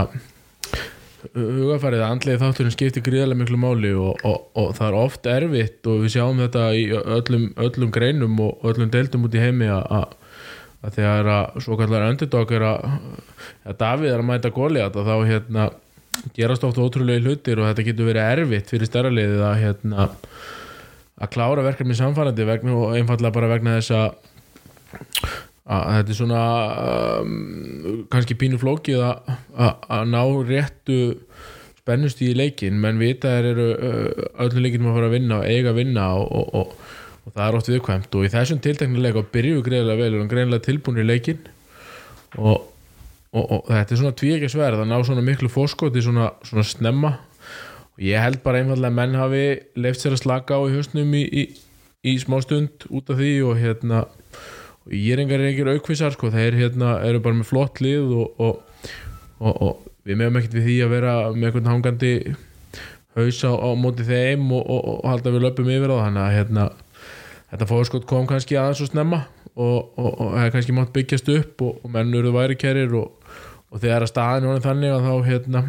hugafærið 1.35 2.03
að 2.03 2.13
andlega 2.15 2.41
þátturinn 2.41 2.75
skiptir 2.75 3.05
gríðarlega 3.05 3.41
miklu 3.43 3.59
máli 3.61 3.91
og, 3.97 4.23
og, 4.27 4.47
og 4.59 4.71
það 4.79 4.87
er 4.87 4.97
oft 5.01 5.29
erfitt 5.31 5.91
og 5.91 6.01
við 6.05 6.15
sjáum 6.15 6.41
þetta 6.41 6.65
í 6.77 6.87
öllum, 6.97 7.45
öllum 7.67 7.93
greinum 7.95 8.41
og 8.45 8.65
öllum 8.71 8.93
deildum 8.93 9.27
út 9.29 9.37
í 9.37 9.43
heimi 9.43 9.69
að, 9.75 10.15
þegar 10.87 11.31
að 11.35 11.61
svo 11.67 11.79
kallar 11.81 12.09
underdog 12.09 12.55
er 12.57 12.67
að, 12.71 12.89
að 13.69 13.79
Davíð 13.83 14.15
er 14.15 14.25
að 14.25 14.29
mæta 14.31 14.55
góli 14.55 14.83
að 14.85 15.01
þá 15.05 15.15
hérna 15.29 15.69
gerast 16.37 16.65
oft 16.67 16.81
ótrúlega 16.81 17.23
hlutir 17.25 17.61
og 17.61 17.71
þetta 17.71 17.87
getur 17.87 18.11
verið 18.11 18.33
erfitt 18.37 18.73
fyrir 18.73 18.91
stærra 18.91 19.13
liðið 19.15 19.45
að 19.47 19.61
hérna 19.65 20.09
að 21.21 21.33
klára 21.35 21.65
verkefni 21.65 21.97
samfærandi 21.99 22.49
og 22.73 22.97
einfallega 22.97 23.35
bara 23.37 23.53
vegna 23.53 23.77
þess 23.79 23.93
að 23.97 25.39
að 25.71 25.91
þetta 25.97 26.13
er 26.15 26.19
svona 26.19 26.43
um, 27.23 28.05
kannski 28.11 28.35
pínu 28.39 28.59
flókið 28.59 29.05
að- 29.07 30.09
ná 30.11 30.23
réttu 30.49 30.97
spennust 31.81 32.21
í 32.27 32.33
leikin 32.37 32.81
menn 32.83 32.99
vita 33.01 33.31
þeir 33.37 33.49
eru 33.53 33.69
uh, 33.77 34.25
öllum 34.45 34.65
leikinum 34.65 34.91
að 34.91 34.99
fara 34.99 35.11
að 35.11 35.15
vinna 35.17 35.39
og 35.41 35.47
eiga 35.47 35.71
að 35.73 35.79
vinna 35.81 36.09
og, 36.19 36.27
og, 36.41 36.51
og, 36.59 36.75
og 37.27 37.37
það 37.37 37.47
er 37.47 37.59
oft 37.61 37.71
viðkvæmt. 37.71 38.19
Og 38.19 38.27
í 38.27 38.33
þessum 38.35 38.61
tilteknilega 38.67 39.23
byrju 39.33 39.63
greiðlega 39.67 40.03
vel 40.03 40.13
og 40.17 40.21
hann 40.25 40.33
greiðlega 40.35 40.67
tilbúin 40.67 41.01
í 41.03 41.07
leikin 41.07 41.41
og, 42.39 42.67
þetta 43.71 43.95
er 43.95 43.99
svona 44.03 44.17
tvíekja 44.19 44.51
sverð 44.53 44.83
að 44.85 44.91
ná 44.91 44.97
svona 45.07 45.23
miklu 45.25 45.51
fórskoti 45.53 46.03
svona, 46.03 46.33
svona 46.47 46.67
snemma. 46.67 47.13
Og 47.95 48.03
ég 48.11 48.23
held 48.23 48.41
bara 48.43 48.59
einfallega 48.63 48.91
að 48.91 48.97
menn 48.99 49.19
hafi 49.19 49.45
leift 49.79 50.03
sér 50.03 50.17
að 50.17 50.25
slaka 50.25 50.59
á 50.59 50.61
í 50.67 50.75
hausnum 50.75 51.15
í, 51.15 51.23
í, 51.31 51.45
í 52.11 52.17
smá 52.23 52.41
stund 52.43 52.87
út 52.91 53.11
af 53.15 53.21
því 53.23 53.33
og 53.47 53.59
hérna 53.61 54.05
og 54.87 54.95
ég 54.97 55.15
er 55.15 55.25
engar 55.25 55.45
engir 55.45 55.73
aukvísar 55.75 56.15
sko, 56.17 56.31
þeir 56.33 56.59
hérna 56.59 56.99
eru 57.07 57.23
bara 57.25 57.39
með 57.39 57.51
flott 57.51 57.81
lið 57.85 58.15
og, 58.17 58.41
og, 58.41 58.93
og, 59.41 59.53
og 59.55 60.07
við 60.09 60.21
meðum 60.21 60.41
ekkert 60.41 60.57
við 60.59 60.69
því 60.69 60.79
að 60.85 60.95
vera 60.95 61.17
með 61.35 61.51
einhvern 61.51 61.71
hangandi 61.71 62.15
haus 63.19 63.43
á, 63.45 63.53
á 63.53 63.69
móti 63.77 64.07
þeim 64.07 64.49
og, 64.57 64.65
halda 65.05 65.35
við 65.35 65.45
löpum 65.45 65.71
yfir 65.73 65.93
á. 65.93 65.97
Þannig 66.07 66.25
að 66.25 66.37
hérna 66.39 66.67
þetta 67.51 67.69
fórskot 67.71 68.09
kom 68.09 68.27
kannski 68.31 68.59
aðeins 68.59 68.83
og 68.85 68.91
snemma 68.93 69.25
og, 69.59 69.93
og 69.99 70.35
hefði 70.39 70.55
kannski 70.57 70.77
mátt 70.77 70.93
byggjast 70.95 71.31
upp 71.35 71.65
og, 71.67 71.79
og 71.85 71.95
menn 71.95 72.15
eru 72.17 72.33
væri 72.35 72.57
kerir 72.61 72.95
og, 72.97 73.15
þegar 73.77 74.07
að 74.07 74.13
staðin 74.13 74.51
var 74.51 74.65
þannig 74.65 74.95
að 74.95 75.09
þá 75.09 75.29
hérna 75.29 75.65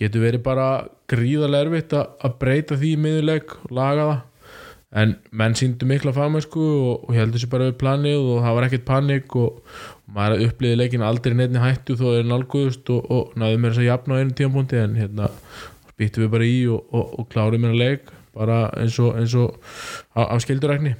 getur 0.00 0.24
verið 0.24 0.44
bara 0.44 0.68
gríðarlega 1.10 1.68
erfitt 1.68 1.96
að, 1.96 2.38
breyta 2.40 2.78
því 2.80 2.94
í 2.94 3.02
miðurleik 3.04 3.58
og 3.60 3.74
laga 3.76 4.06
það 4.08 4.22
en 4.94 5.16
menn 5.34 5.56
síndu 5.58 5.88
mikla 5.90 6.14
fagmennsku 6.14 6.62
og, 6.62 7.06
og 7.08 7.14
heldur 7.16 7.42
sér 7.42 7.50
bara 7.52 7.68
við 7.70 7.78
planið 7.82 8.18
og 8.22 8.42
það 8.44 8.58
var 8.58 8.66
ekkert 8.68 8.88
panik 8.88 9.36
og, 9.40 9.60
og 10.04 10.16
maður 10.18 10.44
upplýði 10.48 10.80
leikin 10.80 11.06
aldrei 11.06 11.34
neittni 11.34 11.62
hættu 11.62 11.96
þó 11.98 12.06
er 12.14 12.28
nálguðust 12.30 12.90
og, 12.94 13.08
og 13.10 13.38
náðu 13.40 13.60
mér 13.62 13.74
þess 13.74 13.82
að 13.82 13.90
jafna 13.90 14.18
á 14.18 14.20
einu 14.22 14.36
tímapunkti 14.38 14.82
en 14.82 14.98
hérna 15.00 15.30
spýttum 15.94 16.26
við 16.26 16.34
bara 16.36 16.50
í 16.50 16.60
og 16.70 17.26
klárum 17.32 17.66
mér 17.66 17.74
að 17.74 17.82
leik 17.82 18.14
bara 18.34 18.64
eins 18.78 18.98
og, 19.02 19.14
eins 19.18 19.34
og 19.38 19.54
á, 20.18 20.26
á 20.26 20.34
skildurækni. 20.42 20.94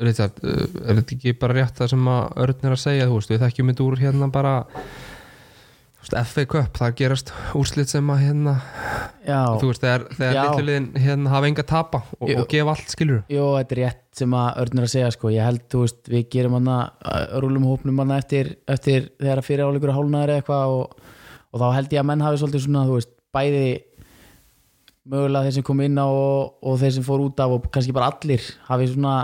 Richard, 0.00 0.38
er 0.40 1.00
þetta 1.00 1.16
ekki 1.16 1.34
bara 1.36 1.56
rétt 1.58 1.80
það 1.80 1.90
sem 1.92 2.06
að 2.08 2.38
Örn 2.44 2.62
er 2.64 2.74
að 2.74 2.80
segja, 2.80 3.08
þú 3.10 3.18
veist, 3.18 3.32
við 3.32 3.42
þekkjum 3.44 3.72
þetta 3.72 3.84
úr 3.86 3.98
hérna 4.00 4.28
bara 4.32 4.54
FA 6.08 6.44
Cup, 6.48 6.78
það 6.80 6.94
gerast 6.96 7.30
úrslit 7.58 7.90
sem 7.92 8.06
að 8.12 8.22
hérna, 8.24 8.54
Já, 9.26 9.40
þú 9.60 9.68
veist, 9.68 9.82
þegar, 9.82 10.06
þegar 10.16 10.32
Já. 10.34 10.40
litluliðin 10.46 10.86
hérna 11.04 11.32
hafa 11.34 11.50
enga 11.50 11.64
tapa 11.68 12.00
og, 12.16 12.30
og 12.32 12.46
gefa 12.50 12.72
allt, 12.72 12.94
skilur 12.94 13.20
Jó, 13.30 13.44
þetta 13.58 13.76
er 13.76 13.80
rétt 13.84 14.20
sem 14.20 14.36
að 14.40 14.48
Örn 14.62 14.80
er 14.80 14.86
að 14.86 14.92
segja 14.94 15.10
sko. 15.14 15.32
ég 15.34 15.44
held, 15.44 15.66
þú 15.70 15.82
veist, 15.84 16.00
við 16.10 16.24
gerum 16.32 16.56
hana 16.56 16.78
rúlum 17.44 17.68
hópnum 17.68 18.00
hana 18.02 18.18
eftir, 18.22 18.54
eftir 18.70 19.10
þegar 19.20 19.42
fyrir 19.46 19.68
áleikur 19.68 19.92
hálnaður 19.94 20.34
eitthvað 20.38 20.74
og, 20.78 21.12
og 21.52 21.62
þá 21.62 21.68
held 21.76 21.94
ég 21.94 22.02
að 22.02 22.08
menn 22.10 22.24
hafi 22.24 22.40
svolítið 22.42 22.64
svona 22.64 22.86
þú 22.88 22.96
veist, 22.96 23.12
bæði 23.36 23.66
mögulega 25.10 25.46
þeir 25.46 25.56
sem 25.58 25.66
kom 25.68 25.84
inn 25.84 26.00
á 26.00 26.06
og, 26.08 26.56
og 26.64 26.80
þeir 26.80 26.96
sem 26.96 27.06
fór 27.06 27.26
út 27.28 27.44
af 27.44 27.54
og 27.58 27.68
kannski 27.72 27.94
bara 27.96 28.10
allir 28.14 28.48
hafi 28.70 28.88
svona, 28.94 29.18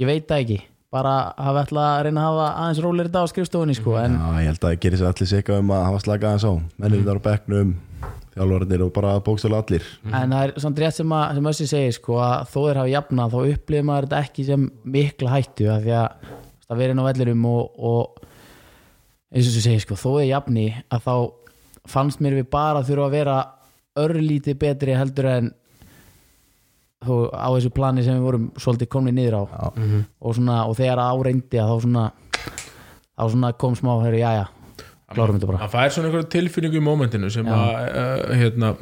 ég 0.00 0.10
veit 0.10 0.26
það 0.28 0.44
ekki 0.44 0.58
bara 0.94 1.14
hafi 1.36 1.62
ætlað 1.66 1.86
að 1.88 1.98
reyna 2.06 2.22
að 2.22 2.28
hafa 2.30 2.46
aðeins 2.62 2.80
rólir 2.84 3.08
þetta 3.08 3.20
á 3.24 3.30
skrifstofunni 3.32 3.76
sko, 3.76 3.96
en 4.00 4.14
Já, 4.16 4.28
ég 4.40 4.48
held 4.48 4.62
að 4.62 4.64
það 4.64 4.78
gerir 4.84 5.00
sér 5.00 5.10
allir 5.10 5.30
sikka 5.32 5.58
um 5.60 5.72
að 5.76 5.84
hafa 5.88 6.00
slakað 6.04 6.30
aðeins 6.30 6.46
á. 6.48 6.52
Mennir 6.80 7.04
þar 7.08 7.20
á 7.20 7.26
bekknum, 7.28 7.74
þjálfvarnir 8.36 8.84
og 8.86 8.92
bara 8.96 9.12
bókstölu 9.26 9.58
allir. 9.58 9.88
En 10.08 10.32
það 10.32 10.46
er 10.46 10.54
samt 10.64 10.80
rétt 10.82 10.96
sem, 10.96 11.14
að, 11.18 11.34
sem 11.36 11.50
Össi 11.52 11.68
segir 11.68 11.96
sko, 11.98 12.16
að 12.24 12.46
þó 12.54 12.58
þeir 12.62 12.80
hafi 12.82 12.94
jafnað 12.94 13.34
þá 13.34 13.38
upplifir 13.42 13.88
maður 13.90 14.08
þetta 14.08 14.22
ekki 14.24 14.46
sem 14.48 14.64
mikla 14.96 15.34
hættu 15.34 15.68
af 15.74 15.84
því 15.84 15.94
að 15.98 16.08
þú 16.08 16.32
veist, 16.38 16.72
að 16.72 16.82
vera 16.82 16.94
inn 16.94 17.02
á 17.04 17.08
vellirum 17.08 17.44
og, 17.48 17.84
og 17.92 18.24
eins 19.28 19.44
og 19.44 19.52
þessi 19.52 19.64
segir 19.66 19.84
sko, 19.84 20.00
þó 20.00 20.08
þeir 20.16 20.30
jafni 20.32 20.66
að 20.88 21.04
þá 21.04 21.14
fannst 21.88 22.20
mér 22.24 22.40
við 22.40 22.50
bara 22.52 22.84
þurfa 22.84 23.08
að 23.08 23.16
vera 23.18 23.38
örlítið 23.98 24.58
betri 24.60 24.96
heldur 24.96 25.28
en 25.32 25.52
þó, 27.04 27.14
á 27.30 27.48
þessu 27.54 27.70
plani 27.76 28.02
sem 28.06 28.16
við 28.18 28.26
vorum 28.26 28.46
svolítið 28.58 28.90
komni 28.94 29.12
niður 29.14 29.38
á. 29.38 29.42
Já. 29.48 30.02
og, 30.20 30.34
svona, 30.38 30.58
og 30.68 30.76
þegar 30.78 31.02
áreyndi 31.04 31.60
að 31.62 31.72
þá 31.72 31.76
svona, 31.86 32.04
þá 33.18 33.24
svona 33.34 33.52
kom 33.60 33.76
smá 33.78 33.92
herri, 34.04 34.22
jæja, 34.24 34.46
klárum 35.14 35.38
þetta 35.38 35.50
bara. 35.52 35.62
Það 35.66 35.74
fær 35.78 35.94
svona 35.96 36.10
einhverja 36.10 36.30
tilfinningu 36.36 36.80
í 36.82 36.84
mómentinu 36.88 37.30
sem 37.32 37.46
Já. 37.48 37.56
að 37.56 37.88
uh, 37.88 38.36
hérna 38.42 38.72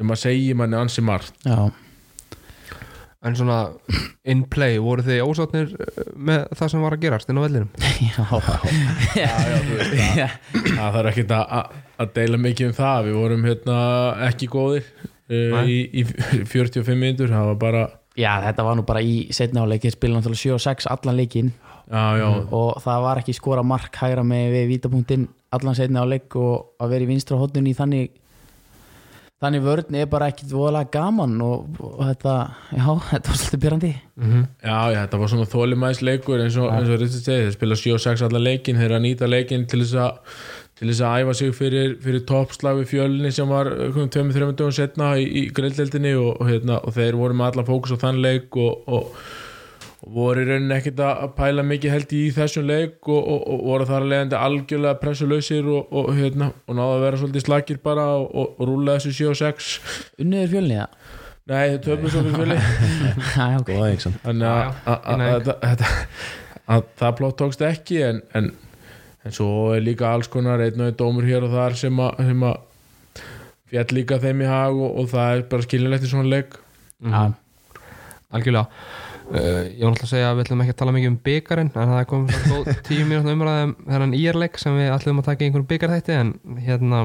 sem 0.00 0.14
að 0.14 0.20
segja 0.22 0.56
manni 0.56 0.78
ansi 0.80 1.02
margt. 1.04 1.34
Já, 1.44 1.58
en 3.20 3.34
svona 3.36 3.58
in 4.32 4.46
play, 4.48 4.78
voru 4.80 5.02
þið 5.04 5.18
ósátnir 5.26 5.74
uh, 5.76 6.04
með 6.16 6.46
það 6.56 6.70
sem 6.72 6.84
var 6.86 6.94
að 6.96 7.02
gerast 7.04 7.28
inn 7.28 7.36
á 7.36 7.44
vellinum? 7.44 7.68
Já, 8.00 8.24
já, 9.18 9.28
já, 9.28 9.58
þú 9.60 9.74
veist 9.76 9.92
það, 9.92 10.34
það 10.70 10.94
þarf 10.96 11.10
ekki 11.10 11.24
að, 11.26 11.42
að- 11.58 11.78
að 12.00 12.12
deila 12.16 12.38
mikið 12.40 12.70
um 12.70 12.76
það. 12.78 13.02
Við 13.10 13.18
vorum 13.20 13.42
hérna 13.44 13.74
ekki 14.30 14.46
góðir 14.54 14.86
í, 15.30 15.80
í 16.02 16.04
45 16.04 16.98
minnur 16.98 17.32
það 17.32 17.50
var 17.52 17.58
bara 17.60 17.82
já, 18.18 18.32
þetta 18.46 18.66
var 18.66 18.78
nú 18.78 18.86
bara 18.88 19.02
í 19.04 19.26
setna 19.34 19.64
áleiki, 19.64 19.92
spila 19.94 20.18
náttúrulega 20.18 20.42
7 20.42 20.56
og 20.56 20.64
6 20.64 20.88
allan 20.90 21.20
leikin 21.20 21.52
já, 21.90 22.04
já, 22.20 22.28
og 22.56 22.80
það 22.84 23.04
var 23.06 23.20
ekki 23.22 23.36
skora 23.36 23.66
mark 23.66 24.00
hægra 24.02 24.24
með 24.26 24.56
við 24.56 24.72
vítapunktinn 24.74 25.28
allan 25.54 25.78
setna 25.78 26.04
áleik 26.06 26.34
og 26.38 26.74
að 26.80 26.96
vera 26.96 27.06
í 27.06 27.10
vinstra 27.10 27.38
hóttunni 27.40 27.74
í 27.74 27.78
þannig 27.78 28.10
þannig 29.40 29.62
vörn 29.64 29.96
er 29.96 30.08
bara 30.10 30.28
ekkit 30.28 30.50
voðalega 30.52 30.90
gaman 30.98 31.38
og, 31.40 31.78
og 31.80 32.02
þetta, 32.10 32.34
já, 32.76 32.84
þetta 33.12 33.32
var 33.32 33.40
svolítið 33.40 33.62
byrjandi 33.64 33.92
já, 33.94 34.78
já, 34.92 34.98
þetta 34.98 35.20
var 35.22 35.32
svona 35.32 35.50
þólimæðis 35.54 36.02
leikur 36.04 36.44
eins 36.44 36.58
og, 36.60 36.68
og 36.68 36.90
Ritsi 37.00 37.22
segi, 37.22 37.46
þeir 37.46 37.56
spila 37.56 37.78
7 37.80 37.94
og 37.96 38.02
6 38.04 38.26
allar 38.28 38.44
leikin, 38.44 38.80
þeir 38.80 38.96
að 38.98 39.06
nýta 39.06 39.30
leikin 39.30 39.68
til 39.70 39.84
þess 39.84 39.96
að 40.02 40.40
til 40.80 40.88
þess 40.88 41.02
að 41.04 41.18
æfa 41.26 41.34
sig 41.36 41.50
fyrir, 41.58 41.90
fyrir 42.00 42.22
toppslag 42.28 42.78
við 42.80 42.86
fjölni 42.94 43.28
sem 43.36 43.48
var 43.52 43.68
2-3 43.92 44.32
dögum 44.56 44.72
setna 44.72 45.10
í, 45.20 45.26
í 45.28 45.42
grilldeldinni 45.52 46.14
og, 46.16 46.38
og, 46.40 46.48
hérna, 46.48 46.78
og 46.80 46.90
þeir 46.96 47.18
voru 47.20 47.36
með 47.36 47.50
allan 47.52 47.68
fókus 47.68 47.92
á 47.92 48.00
þann 48.00 48.22
leik 48.24 48.48
og, 48.56 48.88
og, 48.88 49.12
og 50.00 50.08
voru 50.16 50.40
í 50.40 50.46
rauninni 50.48 50.72
ekkit 50.78 50.96
að 51.04 51.34
pæla 51.36 51.60
mikið 51.68 51.92
held 51.98 52.10
í 52.16 52.22
þessum 52.32 52.64
leik 52.70 52.96
og, 53.12 53.20
og, 53.20 53.40
og 53.52 53.58
voru 53.68 53.84
þar 53.90 54.00
að 54.06 54.10
leiðandi 54.14 54.36
algjörlega 54.40 54.96
pressulausir 55.02 55.68
og, 55.68 55.92
og, 56.00 56.08
hérna, 56.16 56.48
og 56.64 56.72
náðu 56.80 56.94
að 56.96 57.04
vera 57.04 57.20
svolítið 57.20 57.44
slakir 57.44 57.76
bara 57.84 58.06
og, 58.16 58.24
og, 58.32 58.56
og 58.56 58.64
rúla 58.72 58.96
þessu 58.96 59.12
7 59.20 59.28
og 59.34 59.38
6 59.44 59.68
unniður 60.24 60.48
fjölni, 60.56 60.80
já, 60.80 60.88
Nei, 61.50 61.66
þeir 61.74 61.82
töfum 61.84 62.08
svo 62.14 62.20
fyrir 62.24 62.56
sann 64.00 64.16
þannig 64.24 64.48
að- 64.48 64.72
það 67.00 67.14
plott 67.18 67.38
tókst 67.40 67.62
ekki 67.66 67.98
en, 68.06 68.20
en, 68.38 68.50
en 69.24 69.36
svo 69.36 69.50
er 69.74 69.84
líka 69.84 70.08
alls 70.10 70.30
konar 70.32 70.62
einn 70.64 70.80
og 70.80 70.90
einn 70.90 70.98
dómur 70.98 71.28
hér 71.28 71.46
og 71.46 71.54
þar 71.54 71.76
sem 71.78 72.02
að, 72.02 72.24
sem 72.30 72.48
að 72.48 72.58
fjall 73.70 73.94
líka 73.94 74.18
þeim 74.22 74.42
í 74.42 74.50
hag 74.50 74.80
og, 74.80 74.90
og 75.02 75.12
það 75.12 75.36
er 75.36 75.46
bara 75.52 75.66
skilinlegt 75.66 76.06
í 76.06 76.10
svona 76.10 76.30
leik. 76.30 76.58
Já, 77.04 77.22
algjörlega. 78.34 78.82
Uh, 79.30 79.68
ég 79.70 79.84
var 79.84 79.92
náttúrulega 79.92 80.06
að 80.08 80.10
segja 80.10 80.30
að 80.32 80.38
við 80.38 80.44
ætlum 80.44 80.62
ekki 80.64 80.72
að 80.72 80.78
tala 80.80 80.92
mikið 80.96 81.10
um 81.12 81.18
byggarinn 81.28 81.68
en 81.70 81.90
það 81.92 82.00
kom 82.10 82.24
tíu 82.88 83.04
mínútna 83.06 83.34
umræðum 83.36 83.74
þennan 83.86 84.14
írleik 84.18 84.58
sem 84.58 84.74
við 84.74 84.90
ætlum 84.90 85.20
að 85.22 85.28
taka 85.28 85.44
í 85.44 85.46
einhverjum 85.46 85.68
byggarþætti 85.70 86.16
en 86.16 86.32
hérna 86.64 87.02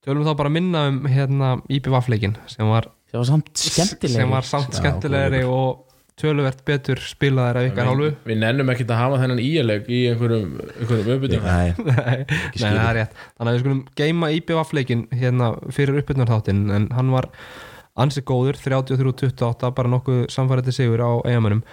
tölum 0.00 0.24
þá 0.24 0.32
bara 0.38 0.52
minna 0.54 0.86
um 0.88 1.02
hérna 1.12 1.50
IPVAF-leikin 1.68 2.38
sem 2.48 2.72
var, 2.72 2.88
það 3.12 3.20
var 3.20 3.28
samt 3.34 3.52
skemmtileg 3.66 4.16
sem 4.16 4.32
var 4.32 4.48
samt 4.48 4.72
Já, 4.72 4.78
skemmtilegri 4.80 5.42
og 5.44 5.84
töluvert 6.20 6.60
betur 6.68 7.00
spilaðir 7.02 7.58
af 7.60 7.68
ykkar 7.70 7.88
hálfu. 7.90 8.10
við 8.28 8.38
nennum 8.42 8.70
ekkert 8.74 8.92
að 8.94 9.00
hafa 9.00 9.18
þennan 9.22 9.40
íleik 9.44 9.88
í 9.90 10.00
einhverjum, 10.10 10.52
einhverjum 10.76 11.10
uppbyttingum. 11.16 11.48
Nei, 11.48 11.72
Nei, 11.90 12.20
nei, 12.28 12.54
það 12.60 12.84
er 12.84 12.96
rétt. 13.00 13.18
Þannig 13.38 13.50
að 13.50 13.56
við 13.56 13.64
skulum 13.64 13.82
geima 14.00 14.30
IPVAF-leikin 14.36 15.06
hérna 15.22 15.50
fyrir 15.74 16.00
uppbytnarþáttin 16.02 16.62
en 16.76 16.88
hann 16.96 17.10
var 17.14 17.30
ansi 18.00 18.22
góður 18.24 18.60
33-28, 18.62 19.72
bara 19.76 19.92
nokkuð 19.96 20.22
samfærandi 20.32 20.72
sigur 20.76 21.02
á 21.02 21.10
eigamönnum 21.26 21.64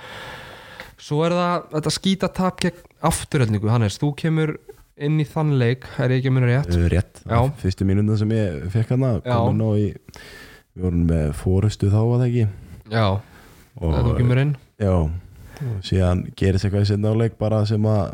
Svo 0.97 1.21
er 1.27 1.35
það 1.37 1.67
þetta 1.75 1.91
skítatap 1.93 2.63
gegn 2.63 2.79
afturöldningu, 3.05 3.69
Hannes, 3.69 3.99
þú 4.01 4.09
kemur 4.17 4.55
inn 4.97 5.19
í 5.21 5.25
þann 5.29 5.51
leik, 5.61 5.85
er 6.01 6.09
ég 6.15 6.23
ekki 6.23 6.31
að 6.31 6.35
munna 6.39 6.47
rétt 6.49 6.73
rétt. 6.89 7.19
Já. 7.21 7.37
Fyrstu 7.61 7.85
mínúnda 7.85 8.17
sem 8.17 8.31
ég 8.33 8.63
fekk 8.73 8.95
hana 8.95 9.11
komin 9.21 9.61
á 9.61 9.69
í 9.77 9.87
Við 10.77 10.85
vorum 10.85 11.05
með 11.09 11.29
fórustu 11.37 11.87
þá 11.89 11.97
að 12.01 12.11
það 12.11 12.25
ekki? 12.27 12.43
Já, 12.93 13.05
inn 14.43 14.55
Já, 14.81 14.93
og 14.93 15.81
síðan 15.85 16.23
gerist 16.37 16.65
eitthvað 16.67 16.85
í 16.85 16.89
setna 16.91 17.13
áleik 17.13 17.37
bara 17.39 17.63
sem 17.69 17.85
að 17.89 18.13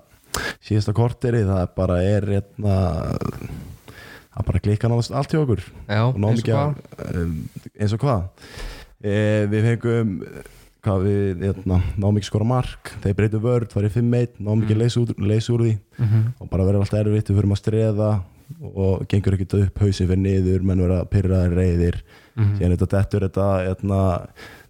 síðasta 0.65 0.93
korteri 0.97 1.43
það 1.45 1.67
bara 1.77 1.99
er 2.03 2.29
etna, 2.39 2.77
það 4.33 4.47
bara 4.47 4.63
klikka 4.63 4.89
náttúrulega 4.89 5.19
allt 5.19 5.35
hjá 5.35 5.41
okkur 5.43 5.63
Já, 5.87 6.01
og 6.07 6.17
eins 6.29 6.41
og 6.41 6.49
hvað 6.49 6.75
að 6.97 7.31
eins 7.79 7.95
og 7.95 8.03
hvað 8.03 8.25
e, 9.03 9.15
við 9.51 9.67
fengum 9.69 10.13
hvað 10.83 11.05
við 11.07 11.43
etna, 11.47 11.77
náum 11.95 12.17
ekki 12.19 12.27
skora 12.27 12.47
mark 12.47 12.89
þeir 13.03 13.15
breytu 13.15 13.39
vörd, 13.43 13.71
farið 13.71 13.93
5-1 14.01 14.41
náum 14.43 14.63
ekki 14.65 14.75
mm. 14.75 14.81
leysa, 14.81 15.53
úr, 15.53 15.63
því 15.63 15.77
Mhm. 16.03 16.23
og 16.41 16.49
bara 16.51 16.65
verður 16.67 16.83
allt 16.83 16.97
erfitt, 16.99 17.29
við 17.29 17.37
fyrir 17.39 17.53
að 17.53 17.61
streða 17.61 18.09
og 18.73 19.05
gengur 19.07 19.37
ekkert 19.37 19.55
upp, 19.61 19.79
hausin 19.79 20.09
fyrir 20.09 20.19
niður 20.19 20.65
menn 20.67 20.83
verða 20.83 21.05
pyrraðir 21.07 21.55
reyðir 21.55 22.01
Mhm. 22.35 22.57
síðan 22.57 22.75
þetta 22.75 22.89
dettur 22.97 23.27
þetta 23.29 23.47
etna, 23.71 23.99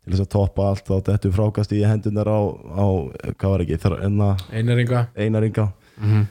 til 0.03 0.13
þess 0.13 0.25
að 0.25 0.31
toppa 0.35 0.69
allt 0.69 0.85
þá 0.89 0.95
dettur 1.11 1.31
frákast 1.35 1.71
í 1.75 1.81
hendunar 1.87 2.27
á, 2.27 2.39
á 2.75 2.85
hvað 3.39 3.49
var 3.53 3.63
ekki, 3.65 3.77
þar, 3.79 3.97
enna, 4.09 4.31
Einaringa 4.51 5.07
einaringa 5.15 5.67
Mhm. 6.01 6.25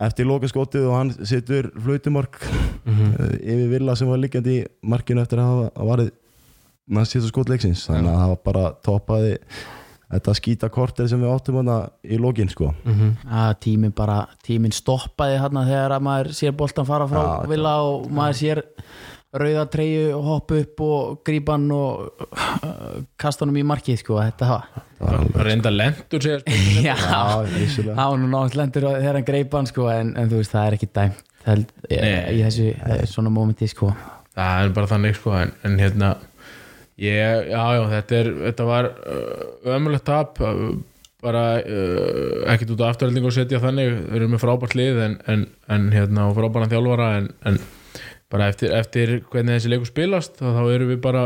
eftir 0.00 0.26
lokaskotið 0.28 0.86
og 0.90 0.94
hann 0.98 1.10
situr 1.26 1.70
flautumark 1.80 2.36
Mhm. 2.84 3.14
uh, 3.18 3.34
yfir 3.42 3.68
Villa 3.70 3.94
sem 3.96 4.08
var 4.08 4.18
liggjandi 4.18 4.60
í 4.62 4.66
markinu 4.82 5.20
eftir 5.22 5.38
að 5.38 5.48
hafa 5.70 5.84
varið 5.90 6.10
næst 6.90 7.12
síðan 7.16 7.28
skot 7.28 7.48
leiksins. 7.48 7.86
Þannig 7.86 8.14
að 8.14 8.22
það 8.22 8.38
bara 8.44 8.72
toppaði 8.82 9.38
þetta 10.10 10.32
skýta 10.38 10.70
kortir 10.72 11.08
sem 11.08 11.20
við 11.20 11.28
áttum 11.34 11.56
hana 11.60 11.90
í 12.02 12.16
lokin 12.18 12.48
sko. 12.48 12.74
Mhm. 12.84 13.16
að 13.30 13.58
tíminn 13.60 13.94
bara, 13.94 14.26
tíminn 14.42 14.72
stoppaði 14.72 15.36
hérna 15.38 15.66
þegar 15.68 15.90
að 15.98 16.02
maður 16.02 16.28
sér 16.32 16.52
boltan 16.56 16.86
fara 16.86 17.06
frá 17.06 17.42
Já, 17.42 17.46
vila 17.48 17.74
og 17.82 18.08
maður 18.10 18.38
sér 18.40 18.62
rauða 19.36 19.64
treyju 19.68 20.04
og 20.16 20.22
hoppa 20.24 20.60
upp 20.62 20.82
og 20.84 21.18
grípa 21.26 21.56
hann 21.56 21.66
og 21.74 22.22
uh, 22.24 23.00
kasta 23.20 23.44
honum 23.44 23.58
í 23.60 23.64
markið 23.68 24.00
sko, 24.00 24.20
þetta 24.22 24.48
var 24.48 24.86
það 24.98 25.42
reynda 25.48 25.72
lendur 25.74 26.24
segja 26.24 26.40
já, 26.88 26.96
það 26.96 27.98
var 27.98 28.22
nú 28.22 28.30
nátt 28.32 28.56
lendur 28.58 28.88
þegar 28.88 29.20
hann 29.20 29.28
greipa 29.28 29.60
hann 29.60 29.68
sko, 29.68 29.90
en, 29.92 30.14
en 30.18 30.32
þú 30.32 30.40
veist, 30.40 30.54
það 30.54 30.70
er 30.70 30.78
ekki 30.78 30.90
dæmt 30.96 31.26
held, 31.48 31.76
í, 31.88 31.98
Nei. 32.00 32.16
í 32.38 32.40
þessu, 32.46 32.70
þessu 32.80 33.12
svona 33.12 33.32
momenti 33.32 33.68
sko. 33.70 33.92
það 34.36 34.64
er 34.64 34.74
bara 34.80 34.90
þannig 34.94 35.20
sko 35.20 35.36
en, 35.42 35.54
en 35.66 35.78
hérna 35.80 36.16
Ég, 36.98 37.44
já, 37.46 37.60
já, 37.76 37.82
þetta, 37.92 38.14
er, 38.18 38.28
þetta 38.48 38.64
var 38.66 38.88
uh, 38.90 39.42
ömulegt 39.70 40.02
tap 40.08 40.40
uh, 40.42 40.72
bara 41.22 41.60
uh, 41.62 42.40
ekkert 42.50 42.72
út 42.74 42.82
á 42.82 42.90
afturhalding 42.90 43.28
og 43.28 43.34
setja 43.36 43.60
þannig, 43.62 43.92
við 44.08 44.16
erum 44.18 44.32
með 44.34 44.42
frábært 44.42 44.74
lið 44.74 44.98
en, 45.04 45.14
en, 45.30 45.44
en 45.70 45.84
hérna 45.94 46.26
frábæran 46.34 46.72
þjálfara 46.72 47.06
en, 47.20 47.28
en 47.46 47.60
bara 48.32 48.50
eftir, 48.52 48.72
eftir 48.76 49.18
hvernig 49.32 49.56
þessi 49.56 49.72
leikur 49.72 49.88
spilast 49.88 50.40
þá 50.40 50.62
erum 50.68 50.92
við 50.92 51.00
bara 51.04 51.24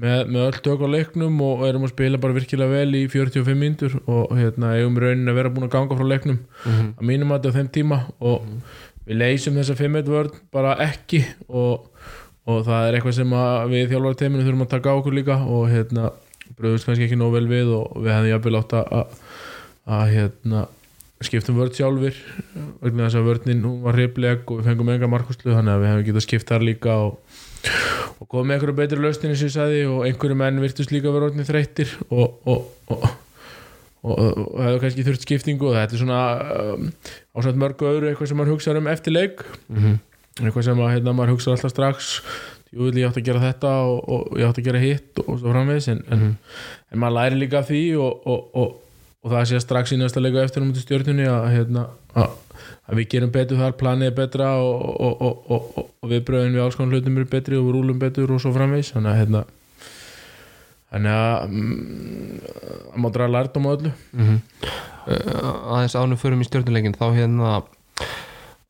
með, 0.00 0.26
með 0.30 0.40
öll 0.46 0.60
tök 0.66 0.82
á 0.86 0.88
leiknum 0.90 1.38
og 1.46 1.64
erum 1.68 1.86
að 1.86 1.94
spila 1.94 2.20
bara 2.22 2.36
virkilega 2.36 2.80
vel 2.80 2.98
í 2.98 3.04
45 3.10 3.58
mínútur 3.58 3.96
og 4.10 4.34
hérna 4.38 4.74
eigum 4.78 4.98
í 4.98 5.04
rauninni 5.04 5.32
að 5.32 5.40
vera 5.40 5.54
búin 5.54 5.68
að 5.68 5.74
ganga 5.76 5.98
frá 5.98 6.08
leiknum 6.10 6.40
að 6.66 7.06
mínum 7.10 7.34
að 7.34 7.40
þetta 7.40 7.54
á 7.54 7.56
þeim 7.58 7.72
tíma 7.78 8.00
og 8.18 8.46
við 9.04 9.20
leysum 9.20 9.58
þessa 9.60 9.78
5-1 9.78 10.12
vörð 10.14 10.38
bara 10.54 10.76
ekki 10.82 11.24
og, 11.48 11.90
og 12.48 12.62
það 12.66 12.86
er 12.88 12.98
eitthvað 12.98 13.18
sem 13.18 13.34
við 13.74 13.90
þjálfara 13.92 14.20
teiminu 14.22 14.46
þurfum 14.46 14.64
að 14.66 14.72
taka 14.76 14.94
á 14.94 14.98
okkur 14.98 15.18
líka 15.18 15.40
og 15.44 15.66
hérna 15.72 16.12
bröðust 16.58 16.88
kannski 16.88 17.08
ekki 17.08 17.18
nóg 17.18 17.34
vel 17.34 17.46
við 17.50 17.74
og 17.74 17.98
við 18.00 18.14
hefðum 18.14 18.32
jafnvel 18.32 18.58
átt 18.60 18.74
að, 18.78 18.96
að, 18.98 19.20
að 19.98 20.14
hérna 20.14 20.64
skiptum 21.22 21.58
vörð 21.58 21.78
sjálfur 21.78 22.16
vegna 22.82 23.06
þess 23.06 23.18
að 23.18 23.28
vörðnin 23.28 23.66
var 23.84 23.98
hrifleg 23.98 24.48
og 24.50 24.60
við 24.60 24.70
fengum 24.70 24.92
enga 24.92 25.10
markvæslu 25.10 25.54
þannig 25.54 25.74
að 25.74 25.82
við 25.82 25.90
hefum 25.90 26.06
getað 26.08 26.24
skipt 26.26 26.50
þar 26.50 26.64
líka 26.66 26.96
og, 27.06 27.42
og 28.18 28.28
komið 28.28 28.48
með 28.48 28.56
einhverju 28.56 28.78
betri 28.80 29.02
lausnir 29.02 29.36
sem 29.38 29.48
ég 29.48 29.54
sagði 29.54 29.84
og 29.90 30.00
einhverju 30.08 30.38
menn 30.40 30.62
virtust 30.64 30.94
líka 30.94 31.12
vera 31.14 31.30
orðinni 31.30 31.46
þreyttir 31.48 31.94
og, 32.08 32.40
og, 32.50 32.66
og, 32.92 33.06
hefur 34.04 34.82
kannski 34.82 35.06
þurft 35.06 35.24
skiptingu 35.24 35.70
og 35.70 35.78
þetta 35.78 35.96
er 35.96 36.02
svona 36.02 36.24
um, 36.74 36.90
ásvæmt 37.38 37.62
mörgu 37.62 37.88
öðru 37.88 38.10
eitthvað 38.10 38.32
sem 38.32 38.40
maður 38.40 38.56
hugsaður 38.56 38.82
um 38.82 38.90
eftir 38.92 39.16
leik. 39.16 39.46
Eitthvað 40.42 40.66
sem 40.66 40.82
að, 40.82 40.92
hérna, 40.96 41.14
maður 41.16 41.36
hugsaður 41.36 41.56
alltaf 41.56 41.72
strax 41.72 42.10
jú, 42.74 42.90
ég 42.90 43.06
átti 43.08 43.22
að 43.22 43.28
gera 43.30 43.42
þetta 43.46 43.74
og, 43.86 43.98
og 44.02 44.38
ég 44.40 44.48
átti 44.48 44.64
að 44.64 44.68
gera 44.68 44.82
hitt 44.82 45.20
og, 45.22 45.36
svo 45.38 45.52
framvegis 45.52 45.90
en, 45.92 46.00
en, 46.12 46.24
en 46.90 47.00
maður 47.00 47.16
læri 47.20 47.40
líka 47.44 47.62
því 47.64 47.82
og, 48.02 48.26
og, 49.24 49.30
og 49.30 49.32
það 49.32 49.50
sé 49.50 49.60
strax 49.64 49.94
í 49.94 49.98
næsta 50.00 50.22
leiku 50.22 50.40
eftir 50.42 50.64
um 50.64 50.72
til 50.76 50.84
stjórnunni 50.84 51.26
að, 51.30 51.48
hérna, 51.54 51.88
að, 52.14 52.38
að 52.88 53.00
við 53.00 53.10
gerum 53.16 53.34
betur 53.34 53.60
þar, 53.60 53.76
planið 53.80 54.10
er 54.10 54.16
betra 54.20 54.54
og 54.60 56.08
viðbröðin 56.12 56.56
við 56.56 56.64
alls 56.64 56.78
konar 56.78 56.98
hlutum 56.98 57.20
eru 57.20 57.30
betri 57.32 57.58
og 57.58 57.68
við 57.68 57.78
rúlum 57.78 58.00
betur 58.02 58.34
og 58.36 58.42
svo 58.44 58.52
framvegis. 58.54 58.94
Þannig 58.94 59.14
að 59.14 59.20
hérna 59.22 59.44
þannig 60.94 61.14
að 61.18 61.46
mm, 61.50 62.42
að 62.92 62.98
má 63.02 63.08
draga 63.14 63.34
lærdóm 63.34 63.66
á 63.66 63.72
uh, 63.74 64.34
aðeins 65.74 65.96
ánum 65.98 66.20
förum 66.20 66.44
í 66.44 66.46
stjórnuleikin 66.46 66.94
þá 66.94 67.06
hérna 67.16 67.54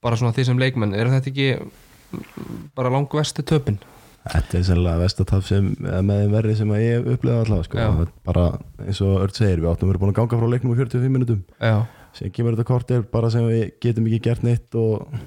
bara 0.04 0.16
svona 0.20 0.32
því 0.36 0.46
sem 0.48 0.60
leikmenn, 0.60 0.96
er 0.96 1.10
þetta 1.12 1.30
ekki 1.32 1.48
mm, 1.58 2.70
bara 2.76 2.92
langvestu 2.94 3.44
töpin 3.44 3.76
Þetta 4.24 4.56
er 4.58 4.64
sannlega 4.68 5.02
vestataf 5.02 5.44
sem 5.48 5.66
með 5.80 6.22
þeim 6.22 6.32
verri 6.32 6.54
sem 6.56 6.70
að 6.72 6.84
ég 6.84 7.10
upplega 7.14 7.42
allavega 7.44 7.66
sko. 7.66 7.80
Já. 7.80 7.88
Það 7.90 8.04
er 8.06 8.12
bara 8.30 8.44
eins 8.86 9.02
og 9.04 9.18
Örd 9.20 9.36
segir 9.36 9.60
við 9.60 9.68
áttum 9.72 9.88
að 9.88 9.92
vera 9.92 10.02
búin 10.04 10.14
að 10.14 10.18
ganga 10.20 10.40
frá 10.40 10.50
leiknum 10.54 10.72
á 10.72 10.80
45 10.80 11.12
minutum 11.12 11.42
já, 11.60 11.74
sem 12.16 12.32
kemur 12.32 12.56
þetta 12.56 12.68
kortir 12.70 13.04
bara 13.12 13.30
sem 13.34 13.48
við 13.50 13.64
getum 13.84 14.08
ekki 14.08 14.22
gert 14.28 14.46
neitt 14.46 14.78
og, 14.80 15.18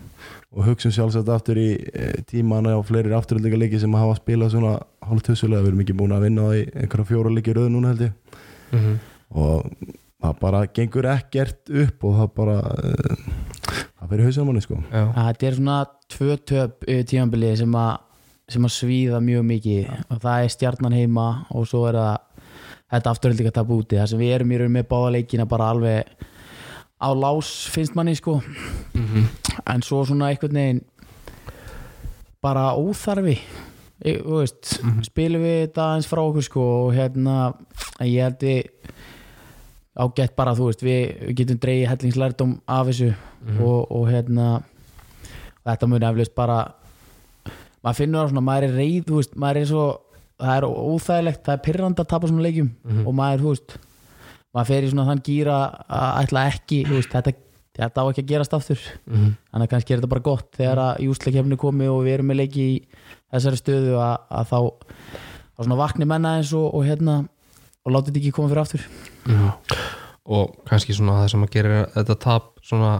og 0.55 0.65
hugsum 0.71 0.95
sjálfsagt 0.95 1.29
aftur 1.35 1.61
í 1.61 1.67
e, 1.77 2.09
tímana 2.31 2.73
og 2.79 2.87
fleiri 2.89 3.13
afturöldinga 3.13 3.61
leiki 3.61 3.83
sem 3.83 3.99
hafa 3.99 4.17
spilað 4.17 4.55
svona 4.55 4.73
hálf 5.05 5.27
tussulega, 5.27 5.61
við 5.61 5.73
erum 5.75 5.85
ekki 5.85 5.97
búin 6.01 6.17
að 6.17 6.25
vinna 6.25 6.49
á 6.49 6.51
í 6.57 6.65
einhverja 6.65 7.09
fjóra 7.11 7.35
leiki 7.35 7.53
röðu 7.53 7.75
núna 7.75 7.93
held 7.93 8.07
ég. 8.09 8.41
Mm 8.73 8.97
og 9.35 9.67
það 10.23 10.39
bara 10.41 10.63
gengur 10.73 11.07
ekkert 11.11 11.71
upp 11.83 12.05
og 12.07 12.19
það 12.21 12.33
bara 12.37 12.57
e, 12.79 13.15
það 13.99 14.11
fyrir 14.11 14.27
hausinn 14.27 14.43
á 14.43 14.47
manni 14.49 14.63
sko. 14.63 14.79
Já, 14.91 15.03
Þetta 15.17 15.49
er 15.49 15.57
svona 15.59 15.77
tvö 16.13 16.37
töp 16.51 16.87
yfir 16.87 17.07
tímabilið 17.11 17.55
sem 17.61 17.77
að 17.77 17.91
sem 18.47 18.63
að 18.63 18.71
svíða 18.77 19.19
mjög 19.23 19.43
mikið 19.43 19.87
og 20.13 20.19
það 20.23 20.43
er 20.45 20.51
stjarnan 20.53 20.93
heima 20.95 21.27
og 21.51 21.65
svo 21.67 21.81
er 21.89 21.97
það 21.99 22.17
þetta 22.93 23.11
afturhaldið 23.11 23.49
að 23.49 23.55
tapa 23.57 23.75
úti. 23.75 23.97
Þar 23.99 24.07
sem 24.13 24.21
við 24.21 24.33
erum 24.37 24.51
í 24.55 24.59
raun 24.61 24.71
með 24.77 24.85
báða 24.93 25.09
leikina 25.17 25.45
bara 25.51 25.71
alveg 25.73 26.13
á 27.03 27.09
lás 27.13 27.49
finnst 27.73 27.97
manni 27.99 28.13
sko. 28.15 28.37
En 29.67 29.83
svo 29.83 30.05
svona 30.07 30.29
einhvern 30.31 30.55
veginn 30.55 30.79
bara 32.41 32.69
óþarfi. 32.79 33.35
Ég- 34.05 34.23
veist, 34.23 34.77
spilum 35.09 35.41
við 35.43 35.57
þetta 35.67 35.83
aðeins 35.89 36.07
frá 36.07 36.21
okkur 36.23 36.45
sko 36.45 36.63
og 36.85 36.93
hérna 36.95 37.35
ég 38.05 38.21
held 38.23 38.39
við 38.45 38.69
ágætt 39.97 40.35
bara 40.37 40.53
þú 40.55 40.67
veist, 40.69 40.83
við, 40.85 41.15
við 41.27 41.35
getum 41.41 41.57
dreigið 41.59 41.89
hellingslærdom 41.91 42.51
af 42.69 42.87
þessu 42.91 43.07
og, 43.59 43.91
og 43.91 44.03
hérna 44.11 44.61
þetta 45.65 45.87
muni 45.89 46.05
eflust 46.05 46.35
bara 46.37 46.59
maður 47.87 47.99
finnur 48.01 48.19
það 48.21 48.31
svona, 48.33 48.45
maður 48.51 48.67
er 48.67 48.77
reið 48.81 49.07
þú 49.07 49.17
veist, 49.21 49.35
maður 49.39 49.61
er 49.63 49.67
svo, 49.71 49.87
það 50.43 50.53
er 50.57 50.67
óþægilegt 50.67 51.43
það 51.47 51.55
er 51.55 51.65
pyrrandi 51.67 52.03
að 52.03 52.09
tapa 52.13 52.29
svona 52.31 52.45
leikjum 52.45 52.71
og 53.07 53.15
maður, 53.17 53.43
þú 53.45 53.53
veist, 53.53 53.77
maður 54.53 54.69
fer 54.73 54.83
í 54.87 54.89
svona 54.91 55.05
þann 55.07 55.23
gýra 55.27 55.57
að 55.87 56.17
ætla 56.25 56.43
ekki 56.51 56.79
þú 56.87 56.97
veist, 56.99 57.13
þetta, 57.15 57.33
þetta 57.77 58.03
á 58.03 58.09
ekki 58.09 58.23
að 58.25 58.31
gerast 58.33 58.53
aftur. 58.57 58.83
Þannig 59.07 59.65
að 59.67 59.71
kannski 59.73 59.93
er 59.93 59.99
þetta 60.01 60.11
bara 60.13 60.25
gott 60.25 60.47
þegar 60.57 60.79
að 60.83 61.01
júsleikefni 61.05 61.57
komi 61.61 61.87
og 61.87 61.99
við 62.05 62.15
erum 62.17 62.31
með 62.31 62.39
leiki 62.41 62.63
í 62.67 62.77
þessari 63.31 63.59
stöðu 63.61 63.97
að, 64.01 64.15
að 64.33 64.47
þá 64.49 64.59
þá 65.57 65.61
svona 65.65 65.77
vakni 65.79 66.07
menna 66.09 66.35
eins 66.37 66.53
og, 66.57 66.67
og 66.73 66.85
hérna 66.85 67.19
og 67.85 67.93
láta 67.93 68.09
þetta 68.09 68.19
ekki 68.21 68.33
koma 68.35 68.51
fyrir 68.51 68.63
aftur. 68.63 68.87
Og 70.27 70.57
kannski 70.67 70.93
svona 70.97 71.21
það 71.21 71.29
sem 71.33 71.45
að 71.45 71.53
gera 71.53 71.83
þetta 71.93 72.17
tap 72.25 72.49
svona 72.65 72.91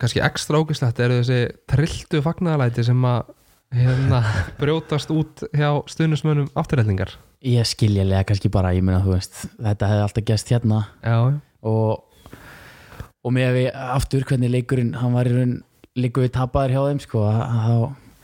kannski 0.00 0.22
ekstra 0.24 0.60
ógislegt 0.62 1.00
eru 1.04 1.20
þessi 1.20 1.40
trilltu 1.70 2.22
fagnaðalæti 2.24 2.86
sem 2.88 3.08
að 3.08 3.34
hérna 3.76 4.22
brjótast 4.60 5.10
út 5.12 5.44
hjá 5.52 5.70
stuðnusmönnum 5.90 6.50
afturreldingar 6.58 7.16
ég 7.44 7.68
skiljalega 7.68 8.26
kannski 8.28 8.50
bara, 8.52 8.74
ég 8.74 8.84
meina 8.84 9.00
þú 9.04 9.14
veist 9.14 9.44
þetta 9.54 9.90
hefði 9.92 10.04
alltaf 10.06 10.26
gæst 10.26 10.52
hérna. 10.52 10.82
Já, 11.04 11.18
og, 11.62 12.36
og 13.22 13.34
með 13.34 13.50
að 13.50 13.58
við 13.58 13.68
aftur 13.84 14.28
hvernig 14.28 14.54
leikurinn 14.54 14.94
hann 14.98 15.14
var 15.14 15.30
í 15.30 15.34
raun 15.36 15.56
líku 15.98 16.24
við 16.24 16.34
tapaðir 16.38 16.76
hjá 16.76 16.82
þeim 16.88 17.02
sko, 17.02 17.24
þá 17.28 17.74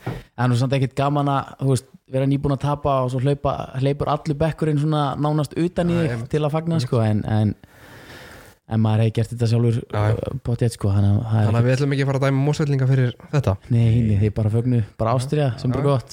er 0.05 0.49
nú 0.51 0.57
samt 0.59 0.75
ekkert 0.77 0.97
gaman 0.97 1.31
að 1.31 1.53
þú 1.61 1.69
veist, 1.71 1.91
vera 2.15 2.27
nýbúin 2.29 2.53
að 2.53 2.65
tapa 2.67 2.99
og 3.03 3.09
svo 3.11 3.21
hleypur 3.23 4.11
allur 4.11 4.37
bekkurinn 4.37 4.77
svona 4.77 5.07
nánast 5.17 5.55
utan 5.57 5.89
í 5.89 5.95
þig 6.03 6.27
til 6.35 6.43
að 6.43 6.53
fagna 6.53 6.77
sko, 6.83 6.99
en, 7.01 7.23
en, 7.25 7.55
en 8.65 8.81
maður 8.81 9.01
hefði 9.03 9.13
gert 9.19 9.29
þetta 9.33 9.47
sjálfur 9.51 9.75
Já, 9.83 10.03
já. 10.09 10.15
potið 10.47 10.71
sko, 10.73 10.87
þannig 10.95 11.11
að 11.21 11.25
er 11.41 11.57
að 11.59 11.65
við 11.67 11.73
ætlum 11.75 11.91
ekki 11.95 12.05
að 12.05 12.09
fara 12.09 12.19
að 12.21 12.25
dæma 12.25 12.45
mósvellinga 12.47 12.87
fyrir 12.89 13.11
þetta. 13.33 13.53
Nei, 13.69 13.89
nei, 14.07 14.17
þið 14.23 14.31
bara 14.39 14.53
fögnu, 14.55 14.79
bara 15.01 15.13
ástriða 15.19 15.49
sem 15.61 15.69
bara 15.75 15.85
gott. 15.85 16.11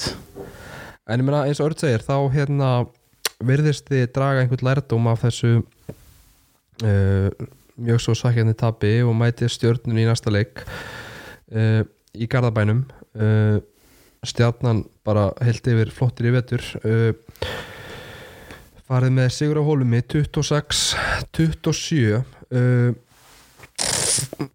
En 1.09 1.17
ég 1.23 1.27
meina 1.27 1.47
eins 1.49 1.61
og 1.63 1.67
Örd 1.71 1.79
segir 1.83 2.03
þá 2.05 2.17
hérna 2.35 2.69
virðist 3.43 3.85
þið 3.91 4.05
draga 4.15 4.41
einhvern 4.45 4.67
lærdóm 4.69 5.05
af 5.11 5.19
þessu 5.25 5.51
uh, 6.85 7.29
mjög 7.83 7.99
svo 8.05 8.15
sakjandi 8.19 8.55
tapi 8.59 8.93
og 9.03 9.15
mæti 9.17 9.49
stjörnun 9.51 9.99
í 9.99 10.05
næsta 10.07 10.31
leik 10.33 10.55
uh, 11.57 11.83
í 12.13 12.27
Garðabænum. 12.31 12.81
Uh, 13.17 13.59
stjarnan 14.23 14.85
bara 15.07 15.31
heilt 15.43 15.67
yfir 15.67 15.91
flottir 15.95 16.27
í 16.31 16.33
vetur. 16.37 16.63
Uh, 16.85 17.13
farið 18.87 19.13
með 19.17 19.29
Sigur 19.35 19.59
á 19.59 19.63
hólumi 19.67 20.01
26-27 20.05 22.23
uh, 22.53 22.93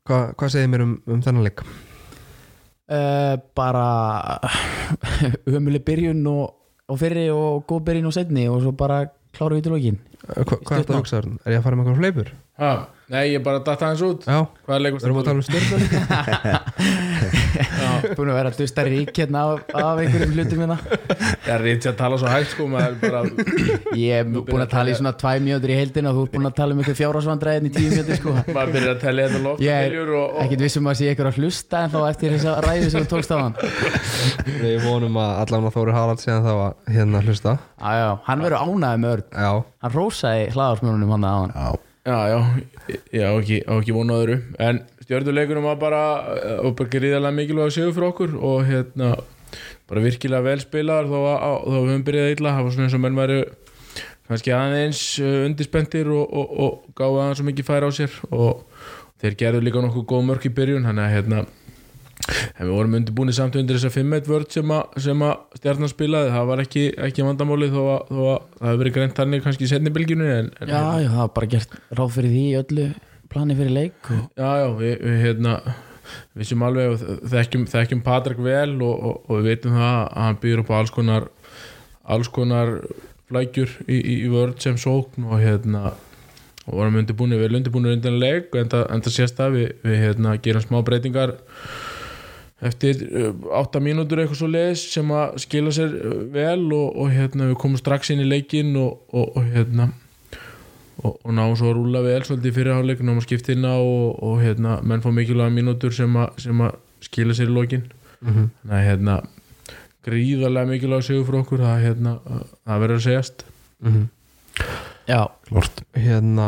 hva, 0.07 0.19
hvað 0.37 0.53
segir 0.53 0.69
mér 0.71 0.85
um, 0.85 0.95
um 1.09 1.21
þennan 1.25 1.45
leik? 1.47 1.63
uh, 2.93 3.35
Bara 3.57 3.87
ömuleg 5.49 5.83
byrjun 5.87 6.21
og, 6.31 6.53
og 6.87 6.99
fyrri 7.01 7.27
og 7.33 7.65
góð 7.69 7.85
byrjun 7.89 8.09
og 8.11 8.15
setni 8.15 8.47
og 8.51 8.61
svo 8.63 8.71
bara 8.77 9.05
klára 9.35 9.57
við 9.57 9.67
til 9.69 9.75
lokin 9.77 10.03
Uh, 10.27 10.41
hva, 10.43 10.57
hvað 10.57 10.71
er 10.73 10.81
þetta 10.81 10.91
að 10.91 10.97
hugsa? 10.97 11.17
Örn? 11.21 11.35
Er 11.45 11.53
ég 11.53 11.59
að 11.61 11.65
fara 11.67 11.77
með 11.77 11.85
eitthvað 11.85 11.99
fleipur? 12.01 12.29
ha, 12.59 12.69
Nei, 13.07 13.29
ég 13.31 13.39
bara 13.39 13.61
datt 13.63 13.79
aðeins 13.87 14.01
út. 14.03 14.25
Já, 14.27 14.41
Hvað 14.67 14.75
er 14.75 14.91
við 14.97 15.03
erum 15.07 15.17
að 15.21 15.27
tala 15.29 15.39
um 15.39 15.45
stjörnun 15.47 15.81
Búin 18.17 18.31
að 18.33 18.35
vera 18.37 18.49
að 18.51 18.57
dusta 18.59 18.83
rík 18.83 19.11
hérna 19.15 19.43
af, 19.47 19.61
af 19.71 20.01
einhverjum 20.03 20.33
hlutum 20.35 20.59
hérna. 20.65 20.75
Ég 21.47 21.47
er 21.53 21.63
reynt 21.63 21.87
að 21.87 21.95
tala 22.01 22.17
svo 22.19 22.27
hægt 22.33 22.51
sko 22.51 22.67
maður 22.67 22.97
bara, 22.99 23.21
Ég 23.95 24.11
er 24.19 24.27
búin 24.27 24.63
að 24.65 24.73
tala 24.73 24.91
í 24.91 24.97
svona 24.99 25.13
tvæ 25.21 25.31
mjöður 25.45 25.71
í 25.71 25.77
heildina 25.79 26.11
og 26.11 26.19
þú 26.19 26.25
er 26.27 26.33
búin 26.35 26.49
að 26.51 26.57
tala 26.59 26.75
um 26.75 26.81
einhver 26.83 26.99
fjárásvandræðin 26.99 27.69
í 27.69 27.73
tíu 27.77 27.93
mjöður 27.95 28.19
sko. 28.19 28.35
Maður 28.51 28.75
byrjar 28.75 28.91
að 28.91 29.01
tella 29.05 29.25
hérna 29.27 29.41
loft 29.47 29.63
Ég 29.63 29.87
og, 29.87 29.97
er 30.03 30.13
og, 30.19 30.35
ekkert 30.43 30.65
vissum 30.67 30.91
að 30.91 30.99
sé 30.99 31.09
einhver 31.13 31.31
að 31.31 31.39
hlusta 31.39 31.75
en 31.87 31.95
þá 31.95 31.99
eftir 32.11 32.35
þess 32.35 32.51
að 32.51 32.59
ræði 32.67 32.91
sem 32.91 33.07
þú 33.07 33.11
tókst 33.15 33.31
á 33.31 33.37
hann. 33.39 33.55
Við 34.59 34.77
vonum 34.83 35.19
að 35.23 35.31
allan 35.45 35.69
að 35.71 35.75
Þóri 35.79 35.95
Harald 35.95 36.23
síðan 36.27 36.43
þá 36.43 36.53
að 36.57 36.93
hérna 36.97 37.23
hlusta. 37.23 37.55
Já, 37.79 37.91
já, 38.03 38.07
hann 38.27 38.43
verður 38.43 38.67
ánæði 38.67 39.03
með 39.05 39.15
örn. 39.15 39.27
Já, 39.31 39.51
Hann 39.87 39.93
rósaði 39.95 40.47
hlaðarsmjörnum 40.57 41.13
hann 41.15 41.27
að 41.31 41.37
hann. 41.37 41.53
Já, 41.55 41.86
Já, 42.07 42.19
já, 42.31 42.39
ég 43.11 43.23
á 43.27 43.35
ekki, 43.35 43.57
ekki 43.67 43.91
vonu 43.91 44.15
öðru. 44.15 44.37
En 44.63 44.77
stjórnuleikunum 45.03 45.65
var 45.67 45.79
bara 45.81 46.03
og 46.63 46.77
bara 46.79 46.91
gríðarlega 46.93 47.35
mikilvæg 47.35 47.65
að 47.67 47.73
séu 47.75 47.89
fyrir 47.91 48.07
okkur 48.07 48.37
og 48.47 48.61
hérna 48.69 49.09
bara 49.91 50.03
virkilega 50.05 50.45
vel 50.45 50.61
spilaðar 50.63 51.09
þó 51.11 51.17
að 51.33 51.57
við 51.65 51.75
höfum 51.81 52.05
byrjað 52.07 52.31
illa. 52.37 52.53
Það 52.55 52.63
var 52.63 52.75
svona 52.77 52.87
eins 52.87 52.95
og 52.95 53.03
menn 53.03 53.19
væri 53.19 53.37
kannski 54.29 54.55
aðeins 54.55 55.01
uh, 55.19 55.35
undispendir 55.49 56.13
og, 56.15 56.31
og, 56.31 56.55
og 56.63 56.95
gáði 56.95 57.21
aðeins 57.25 57.41
svo 57.41 57.49
mikið 57.49 57.69
færa 57.73 57.91
á 57.91 57.97
sér 57.99 58.15
og 58.31 58.63
þeir 59.19 59.37
gerðu 59.43 59.63
líka 59.67 59.83
nokkuð 59.83 60.07
góð 60.13 60.25
mörk 60.29 60.47
í 60.47 60.53
byrjun 60.61 60.87
þannig 60.87 61.09
að 61.09 61.15
hérna 61.17 61.43
en 62.27 62.65
við 62.67 62.71
vorum 62.73 62.95
undirbúinir 62.99 63.35
samt 63.37 63.55
undir 63.59 63.77
þessa 63.77 63.91
5-1 63.93 64.27
vörd 64.31 64.51
sem, 64.51 64.71
að- 64.75 64.97
sem 65.05 65.21
að 65.23 65.59
stjarnan 65.59 65.91
spilaði. 65.91 66.31
Það 66.33 66.47
var 66.51 66.61
ekki, 66.63 66.85
ekki 67.07 67.25
vandamáli 67.27 67.69
þó 67.71 67.81
að, 67.83 67.99
þó 68.09 68.21
að 68.31 68.39
það 68.57 68.67
hefur 68.71 68.81
verið 68.83 68.95
greint 68.97 69.19
þannig 69.21 69.43
kannski 69.45 69.67
í 69.67 69.71
setni 69.71 69.93
bylginu 69.95 70.27
en, 70.37 70.49
en 70.61 70.71
Já, 70.73 70.81
já, 71.03 71.09
það 71.13 71.21
var 71.23 71.33
bara 71.37 71.51
gert 71.55 71.77
ráð 72.01 72.15
fyrir 72.17 72.33
því 72.35 72.45
öllu 72.63 72.87
plani 73.31 73.55
fyrir 73.59 73.75
leik 73.75 74.11
og 74.15 74.23
já, 74.39 74.49
já 74.63 74.67
við, 74.79 74.93
við 75.03 75.17
hérna 75.25 75.53
við 76.39 76.47
sem 76.47 76.61
alveg 76.63 76.93
og 76.93 77.01
þekkjum, 77.33 77.65
þekkjum 77.67 78.01
Patrik 78.05 78.37
vel 78.39 78.77
og, 78.81 78.93
og, 79.09 79.15
og 79.27 79.41
við 79.41 79.49
veitum 79.51 79.75
það 79.75 79.97
að 80.07 80.21
hann 80.23 80.37
býður 80.43 80.61
upp 80.63 80.71
á 80.71 80.75
alls 80.79 80.93
konar 80.95 81.25
alls 82.07 82.29
konar 82.31 82.71
flækjur 83.27 83.73
í, 83.91 83.97
í, 83.99 84.13
í 84.23 84.29
vörð 84.31 84.61
sem 84.63 84.77
sókn 84.79 85.25
og 85.27 85.41
hérna 85.43 85.89
og 86.67 86.75
vorum 86.79 86.95
undirbúinir, 87.01 87.39
vel 87.43 87.59
undirbúinir 87.59 87.97
undan 87.97 88.17
leik 88.19 88.55
en 88.59 88.71
það 88.71 89.11
sést 89.11 89.37
að 89.43 89.53
við, 89.59 89.67
við 89.83 89.99
hérna, 90.05 90.33
gerum 90.43 90.63
smá 90.63 90.79
breytingar 90.87 91.35
eftir 92.61 93.03
uh, 93.11 93.33
8 93.61 93.79
mínútur 93.85 94.17
eitthvað 94.23 94.39
svo 94.41 94.47
leis 94.49 94.81
sem 94.93 95.11
að 95.13 95.37
skila 95.43 95.71
sér 95.75 95.91
vel 96.33 96.63
og, 96.73 96.95
og 96.97 97.11
hérna 97.13 97.51
við 97.51 97.57
komum 97.61 97.77
strax 97.77 98.09
inn 98.15 98.23
í 98.23 98.27
leikin 98.29 98.71
og, 98.81 98.97
og, 99.13 99.35
og 99.37 99.45
hérna 99.53 99.89
og, 101.03 101.19
og 101.21 101.31
náum 101.37 101.53
svo 101.59 101.69
að 101.69 101.77
rúla 101.77 102.01
vel 102.01 102.23
svolítið 102.25 102.49
í 102.49 102.55
fyrirháleik 102.55 103.03
náum 103.05 103.19
að 103.21 103.27
skipta 103.27 103.53
inn 103.53 103.67
á 103.69 103.77
og, 103.77 104.17
og 104.25 104.39
hérna 104.41 104.79
menn 104.81 105.03
fá 105.05 105.11
mikilvæga 105.13 105.53
mínútur 105.53 105.93
sem, 105.93 106.15
a, 106.17 106.31
sem 106.41 106.63
að 106.65 106.79
skila 107.09 107.37
sér 107.37 107.51
í 107.51 107.57
lokin 107.59 107.85
Mhm. 108.17 108.47
þannig 108.65 108.73
að 108.73 108.85
hérna 108.87 109.15
gríðarlega 110.07 110.69
mikilvæga 110.71 111.05
sigur 111.05 111.25
fyrir 111.27 111.43
okkur 111.43 111.61
það, 111.61 111.83
hérna, 111.83 112.13
það 112.65 112.79
verður 112.81 112.97
að 112.97 113.03
segjast 113.05 113.43
Mhm. 113.85 114.07
Já, 115.07 115.19
Lort 115.53 115.83
hérna, 115.93 116.47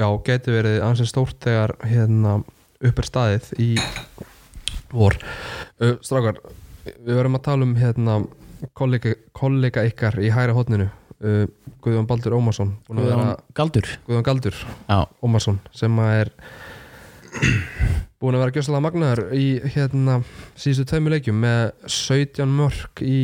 já, 0.00 0.06
geti 0.24 0.50
verið 0.56 0.78
ansið 0.82 1.10
stórt 1.10 1.36
þegar 1.44 1.74
hérna 1.84 2.32
upp 2.80 2.98
er 3.02 3.06
staðið 3.10 3.50
í 3.60 3.68
vor. 4.92 5.16
Uh, 5.80 5.96
Strákar, 6.04 6.40
við 6.86 7.14
verðum 7.16 7.38
að 7.38 7.44
tala 7.48 7.68
um 7.68 7.76
hérna 7.78 8.18
kollega, 8.78 9.16
kollega 9.36 9.84
ykkar 9.88 10.18
í 10.22 10.30
hæra 10.34 10.54
hotninu 10.56 10.88
uh, 10.88 11.44
Guðjón 11.82 12.08
Baldur 12.10 12.36
Ómarsson 12.38 12.76
búinn 12.86 13.02
að 13.02 13.10
vera, 13.10 13.24
Guðjón 13.24 13.58
Galdur. 13.58 13.92
Guðjón 14.06 14.26
Galdur 14.28 14.58
Já, 14.62 14.98
Ómarsson 15.24 15.60
sem 15.74 16.02
að 16.02 16.16
er 16.20 16.34
búin 18.22 18.36
að 18.36 18.44
vera 18.44 18.54
gjössalega 18.54 18.84
magnaður 18.86 19.22
í 19.34 19.46
hérna 19.74 20.20
síðustu 20.54 20.86
tveimur 20.90 21.16
leikjum 21.16 21.40
með 21.42 21.64
17 21.90 22.52
mörg 22.60 23.02
í 23.06 23.22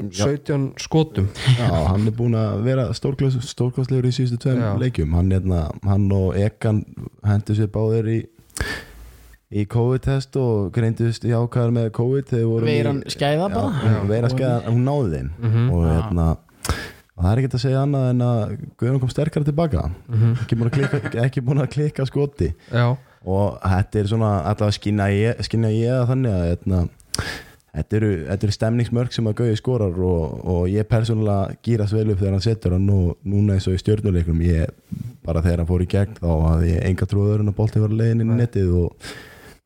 17 0.00 0.78
skotum. 0.80 1.26
Já, 1.58 1.68
hann 1.90 2.06
er 2.08 2.14
búin 2.16 2.36
að 2.38 2.62
vera 2.64 2.86
stórkvæslegur 2.96 4.08
í 4.08 4.12
síðustu 4.16 4.38
tveim 4.40 4.62
leikjum. 4.80 5.12
Hann, 5.16 5.32
hérna, 5.34 5.66
hann 5.84 6.06
og 6.16 6.38
Ekan 6.40 6.84
hendur 7.26 7.58
sér 7.58 7.68
báðir 7.74 8.08
í 8.08 8.20
í 9.50 9.64
COVID-test 9.66 10.36
og 10.38 10.68
greindust 10.76 11.24
í 11.26 11.32
ákvæður 11.34 11.72
með 11.74 11.88
COVID 11.96 12.28
þegar 12.30 12.46
voru 12.52 12.68
veiran 12.70 13.00
skæða 13.10 13.48
bara 13.50 14.04
veiran 14.06 14.30
skæða, 14.30 14.60
hún 14.70 14.84
náði 14.86 15.10
þeim 15.16 15.30
Mhm. 15.40 15.70
og 15.74 15.82
Já. 15.84 15.90
hérna 15.96 16.26
og 16.30 17.24
það 17.24 17.32
er 17.32 17.38
ekki 17.42 17.50
að 17.50 17.64
segja 17.64 17.82
annað 17.84 18.10
en 18.10 18.22
að 18.24 18.56
Guðjón 18.78 19.00
kom 19.00 19.10
sterkara 19.10 19.44
tilbaka 19.44 19.90
Mhm. 20.08 20.32
ekki 20.44 20.56
búin 20.56 20.70
að 20.70 20.76
klikka, 20.78 21.24
ekki 21.26 21.40
búin 21.42 21.60
að 21.64 21.70
klikka 21.74 22.06
skoti 22.06 22.52
Já, 22.72 22.96
og 23.26 23.58
þetta 23.60 23.98
er 24.00 24.04
svona 24.06 24.30
allavega 24.46 24.78
skynja 24.78 25.06
ég, 25.10 25.42
skynja 25.44 25.70
ég 25.74 25.90
það 25.98 26.08
þannig 26.14 26.32
að 26.32 26.46
hérna, 26.50 26.88
þetta 27.74 27.96
eru, 27.98 28.10
þetta 28.30 28.42
eru 28.46 28.52
stemningsmörk 28.56 29.12
sem 29.12 29.26
að 29.26 29.34
Gauði 29.34 29.56
skorar 29.58 29.98
og, 29.98 30.46
og 30.46 30.68
ég 30.70 30.84
persónulega 30.88 31.56
gýrast 31.62 31.92
vel 31.92 32.10
upp 32.10 32.18
þegar 32.22 32.30
hann 32.38 32.40
setur 32.46 32.72
hann 32.78 32.88
og 32.90 33.16
núna 33.26 33.54
eins 33.58 33.66
og 33.68 33.74
í 33.74 33.82
stjórnuleikum 33.82 34.40
ég, 34.46 34.70
bara 35.26 35.42
þegar 35.42 35.58
hann 35.58 35.66
fór 35.66 35.82
í 35.82 35.90
gegn 35.90 36.14
þá 36.22 36.30
hafði 36.46 36.70
ég 36.76 36.86
enga 36.88 37.06
trúður 37.10 37.40
en 37.40 37.48
að 37.52 37.58
bolti 37.60 37.80
var 37.82 37.88
leiðin 37.90 38.20
inn 38.24 38.32
í 38.34 38.40
netið 38.40 38.72
og 38.84 38.92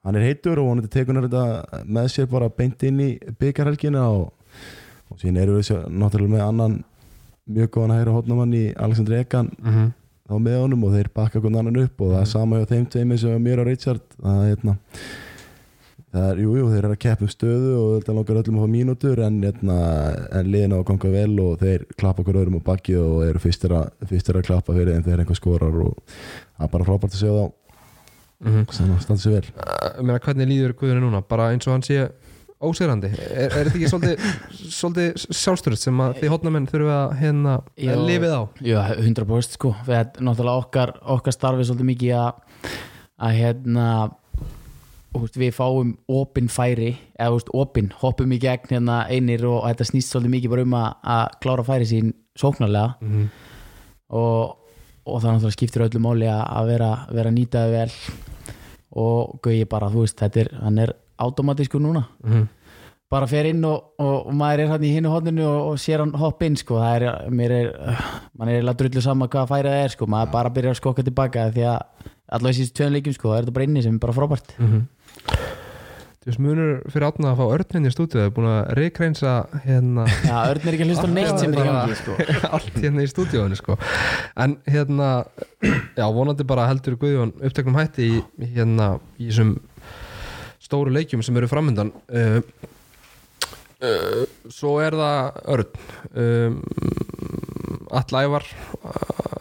hann 0.04 0.18
er 0.20 0.26
heitur 0.28 0.60
og 0.62 0.84
tekur 0.92 1.16
hann 1.16 1.26
þetta 1.26 1.82
með 1.84 2.08
sér 2.12 2.30
bara 2.30 2.50
beint 2.52 2.82
inn 2.86 3.02
í 3.02 3.10
byggarhelgina 3.40 4.06
og, 4.12 4.30
og 5.10 5.20
síðan 5.20 5.42
eru 5.42 5.58
við 5.58 5.68
svo, 5.70 5.82
náttúrulega 5.88 6.36
með 6.36 6.46
annan 6.46 6.78
mjög 7.44 7.74
góðan 7.76 7.98
hægra 7.98 8.16
hotnamann 8.16 8.56
í 8.56 8.64
Alexander 8.72 9.20
Ekan 9.20 9.52
mhm. 9.58 9.92
Þá 10.24 10.38
með 10.40 10.54
honum 10.56 10.84
og 10.86 10.94
þeir 10.94 11.08
bakka 11.12 11.36
hvernig 11.36 11.60
annan 11.60 11.82
upp 11.82 11.98
og 12.00 12.14
það 12.14 12.22
er 12.22 12.28
sama 12.30 12.56
hjá 12.56 12.70
þeim 12.70 12.84
tveimur 12.94 13.18
sem 13.20 13.34
er 13.34 13.42
mér 13.44 13.60
og 13.60 13.66
Richard. 13.68 14.04
Það 14.16 14.38
er 14.40 14.46
hérna 14.48 14.72
það 16.14 16.28
er, 16.30 16.40
jú, 16.44 16.52
jú, 16.58 16.68
þeir 16.70 16.80
eru 16.80 16.94
að 16.94 17.00
keppa 17.02 17.26
um 17.26 17.30
stöðu 17.32 17.72
og 17.80 17.90
þetta 17.96 18.14
langar 18.16 18.38
öllum 18.40 18.58
að 18.60 18.64
fá 18.64 18.72
mínútur 18.74 19.22
en, 19.24 19.40
hérna, 19.42 19.78
en 20.38 20.50
liðin 20.52 20.74
á 20.74 20.78
að 20.78 20.86
ganga 20.90 21.10
vel 21.14 21.34
og 21.42 21.56
þeir 21.64 21.86
klappa 21.98 22.22
okkur 22.22 22.38
öðrum 22.40 22.60
á 22.62 22.68
bakki 22.68 22.96
og 23.00 23.16
eru 23.26 23.42
fyrstir 23.42 23.74
að, 23.74 23.90
fyrstir 24.12 24.38
að 24.38 24.46
klappa 24.48 24.76
fyrir 24.76 24.94
þeim 24.94 25.06
þegar 25.08 25.24
einhver 25.24 25.40
skorar 25.40 25.80
og 25.88 25.98
það 26.06 26.66
er 26.68 26.72
bara 26.76 26.88
frábært 26.88 27.16
að 27.16 27.20
segja 27.20 27.34
þá 27.40 27.63
að 28.42 29.26
vel 29.30 29.44
Ég 29.44 30.04
meina, 30.04 30.18
hvernig 30.18 30.48
líður 30.50 30.74
Guðjón 30.80 31.04
núna? 31.06 31.20
Bara 31.28 31.50
eins 31.52 31.66
og 31.68 31.72
hann 31.76 31.84
sé 31.86 32.08
ósýrandi 32.64 33.10
Er, 33.12 33.52
er 33.52 33.68
þetta 33.68 33.76
ekki 33.76 33.90
svolítið, 33.92 34.26
svolítið 34.78 35.22
sjálfstyrst 35.38 35.86
sem 35.88 36.00
að 36.00 36.18
þið 36.22 36.32
hotnamenn 36.34 36.66
þurfum 36.70 36.92
að 36.96 37.14
hérna 37.20 37.54
Já. 37.76 37.94
lifið 38.00 38.34
á? 38.34 38.42
Já, 38.64 38.80
100% 38.98 39.56
sko 39.58 39.74
við 39.86 39.96
erum 40.00 40.28
náttúrulega 40.30 40.64
okkar, 40.64 40.94
okkar 41.16 41.36
starfið 41.36 41.70
svolítið 41.70 41.90
mikið 41.92 42.14
að 42.18 42.42
að 43.24 43.36
hérna 43.38 43.88
við 45.38 45.52
fáum 45.54 45.92
opin 46.10 46.48
færi 46.50 46.96
eða 47.14 47.36
úst, 47.36 47.50
opin, 47.54 47.92
hoppum 48.00 48.32
í 48.34 48.38
gegn 48.42 48.72
hérna 48.72 49.04
einir 49.06 49.44
og, 49.46 49.60
og 49.62 49.68
þetta 49.70 49.86
snýst 49.92 50.10
svolítið 50.10 50.32
mikið 50.34 50.50
bara 50.54 50.64
um 50.66 50.74
að, 50.80 50.88
að 51.14 51.36
klára 51.44 51.66
færi 51.68 51.86
sín 51.86 52.12
sóknarlega 52.34 52.96
Mhm. 53.04 53.28
og, 54.10 54.56
og 55.06 55.20
það 55.22 55.34
náttúrulega 55.34 55.56
skiptir 55.58 55.84
öllu 55.88 56.00
máli 56.00 56.28
að 56.32 56.66
vera, 56.72 56.90
vera 57.12 57.30
nýtaði 57.30 57.72
vel 57.78 57.90
og 58.96 59.38
gauði 59.42 59.64
bara, 59.68 59.88
þú 59.90 60.04
veist, 60.04 60.18
þetta 60.22 60.40
er 60.44 60.50
hann 60.62 60.78
er 60.78 60.92
automatískur 61.18 61.80
núna 61.82 62.04
Mhm. 62.24 62.44
bara 63.10 63.26
fer 63.30 63.46
inn 63.46 63.64
og, 63.64 63.92
og, 63.98 64.26
og 64.26 64.34
maður 64.34 64.60
er 64.64 64.68
hann 64.72 64.82
í 64.82 64.92
hinnu 64.94 65.10
hodninu 65.12 65.44
og, 65.46 65.72
og 65.72 65.76
sér 65.78 65.98
hann 66.02 66.12
hopp 66.18 66.42
inn 66.42 66.56
sko. 66.56 66.74
það 66.80 66.94
er, 67.02 67.30
mér 67.30 67.50
er 67.52 67.68
mann 68.38 68.48
er 68.48 68.56
eiginlega 68.60 68.76
drullu 68.80 69.02
sama 69.02 69.28
hvað 69.28 69.48
færið 69.52 69.70
það 69.70 69.84
er 69.84 69.88
sko. 69.94 70.06
maður 70.06 70.32
bara 70.32 70.50
byrjar 70.50 70.74
að 70.74 70.80
skokka 70.80 71.04
tilbaka 71.04 71.50
því 71.54 71.66
að 71.68 72.48
síðust 72.56 72.74
tveim 72.74 72.92
leikjum 72.96 73.14
sko, 73.14 73.28
það 73.28 73.36
er 73.38 73.44
þetta 73.44 73.54
bara 73.54 73.64
inni 73.68 73.82
sem 73.82 73.94
er 73.94 73.98
bara 74.06 74.12
frábært 74.12 74.54
Mhm. 74.58 74.86
Þú 75.24 75.63
veist, 76.26 76.40
munur 76.42 76.80
fyrir 76.92 77.06
átna 77.08 77.32
að 77.32 77.40
fá 77.40 77.44
örninn 77.56 77.88
í 77.88 77.92
stúdíu 77.92 78.18
Það 78.20 78.26
er 78.26 78.34
búin 78.36 78.48
að 78.50 78.60
reikreinsa 78.78 79.34
hérna 79.64 80.06
Já, 80.10 80.36
Örn 80.50 80.64
er 80.64 80.76
ekki 80.76 80.86
að 80.86 80.92
hlusta 80.92 81.08
á 81.08 81.12
neitt 81.14 81.42
sem 81.42 81.54
er 81.54 81.60
í 81.60 81.66
gangi 81.68 81.98
sko. 82.00 82.16
allt 82.58 82.78
hérna 82.80 83.04
í 83.04 83.10
stúdíóinu 83.10 83.58
sko. 83.60 83.78
en 84.44 84.56
hérna 84.68 85.10
já, 85.98 86.06
vonandi 86.18 86.46
bara 86.48 86.68
heldur 86.70 86.98
Guðjón 87.00 87.34
uppteknum 87.40 87.78
hætti 87.78 88.08
í, 88.08 88.22
hérna 88.54 88.94
í 89.18 89.28
þessum 89.28 89.56
stóru 90.64 90.94
leikjum 90.94 91.22
sem 91.24 91.36
eru 91.36 91.50
framöndan 91.50 91.92
uh, 91.92 92.40
uh, 93.84 94.24
svo 94.48 94.78
er 94.84 94.96
það 94.96 95.42
Örn 95.54 95.70
um, 96.24 96.58
allævar 97.94 98.48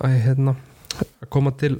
að 0.04 0.20
hérna 0.28 0.58
að 1.24 1.30
koma 1.34 1.54
til 1.58 1.78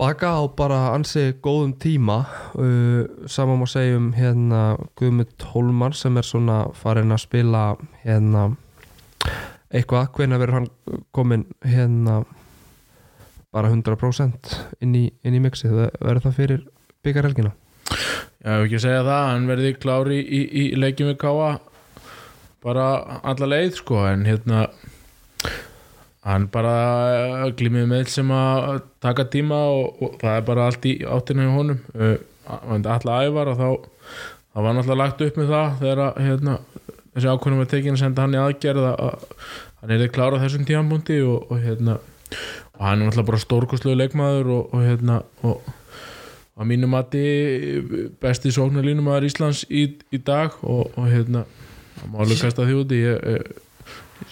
baka 0.00 0.32
á 0.32 0.42
bara 0.56 0.78
ansi 0.94 1.34
góðum 1.44 1.74
tíma 1.76 2.22
uh, 2.56 3.04
sama 3.28 3.58
má 3.60 3.66
segja 3.68 3.98
um 3.98 4.10
hérna 4.16 4.78
Guðmund 4.96 5.44
Hólmar 5.52 5.92
sem 5.92 6.16
er 6.16 6.24
svona 6.24 6.62
farin 6.72 7.12
að 7.12 7.26
spila 7.26 7.64
hérna 8.00 8.46
eitthvað, 9.68 10.08
hvenær 10.16 10.40
verður 10.40 10.56
hann 10.56 10.70
komin 11.12 11.44
hérna 11.60 12.22
bara 13.52 13.68
100% 13.68 14.54
inn 14.80 14.94
í, 14.96 15.04
inn 15.26 15.36
í 15.36 15.42
mixið, 15.42 15.76
verður 16.00 16.24
það 16.28 16.38
fyrir 16.38 16.62
byggarhelgina 17.04 17.52
Já, 18.40 18.54
ef 18.56 18.64
ekki 18.64 18.78
að 18.78 18.84
segja 18.86 19.04
það, 19.04 19.24
hann 19.34 19.48
verði 19.50 19.74
klári 19.82 20.20
í, 20.22 20.40
í, 20.48 20.64
í 20.70 20.80
leikjum 20.80 21.10
við 21.12 21.18
Káa 21.20 21.50
bara 22.64 22.86
alla 23.20 23.52
leið 23.52 23.76
sko, 23.82 24.00
en 24.08 24.24
hérna 24.28 24.70
hann 26.30 26.48
bara 26.52 26.74
glýmið 27.58 27.86
með 27.90 28.10
sem 28.12 28.30
að 28.34 28.82
taka 29.02 29.26
tíma 29.32 29.58
og, 29.74 30.02
og 30.02 30.18
það 30.20 30.36
er 30.36 30.44
bara 30.50 30.66
allt 30.70 30.86
í 30.86 30.96
áttinu 31.04 31.46
hjá 31.46 31.56
honum. 31.56 31.80
Uh, 31.94 32.16
alltaf 32.50 33.06
ævar 33.06 33.52
og 33.52 33.58
þá 33.58 33.68
það 34.50 34.64
var 34.64 34.76
náttúrulega 34.76 35.00
lagt 35.00 35.24
upp 35.26 35.38
með 35.38 35.52
það 35.54 35.74
þegar 35.80 36.02
að 36.04 36.22
hérna, 36.26 36.54
þessi 37.14 37.30
ákvörnum 37.30 37.62
var 37.62 37.68
tekin 37.70 37.96
að 37.96 38.02
senda 38.02 38.24
hann 38.24 38.36
í 38.36 38.40
aðgerð 38.40 38.86
að, 38.90 39.04
að 39.06 39.44
hann 39.80 39.94
er 39.96 40.14
klárað 40.14 40.44
þessum 40.46 40.66
tíambúndi 40.68 41.20
og, 41.24 41.50
og 41.50 41.62
hérna 41.62 41.98
og 42.00 42.82
hann 42.82 42.98
er 42.98 43.06
náttúrulega 43.06 43.30
bara 43.30 43.44
stórkostlegu 43.44 44.00
leikmaður 44.00 44.52
og, 44.56 44.74
hérna 44.82 45.20
og 45.46 45.70
að 46.60 46.68
mínum 46.68 46.92
mati 46.92 47.24
besti 48.20 48.52
sóknarlínumæður 48.52 49.28
Íslands 49.30 49.64
í, 49.70 49.86
í 50.12 50.20
dag 50.26 50.58
og, 50.60 50.92
hérna 50.98 51.46
alveg 52.10 52.42
kasta 52.42 52.66
því 52.66 52.78
úti 52.82 53.00
ég, 53.04 53.22
ég 53.36 53.69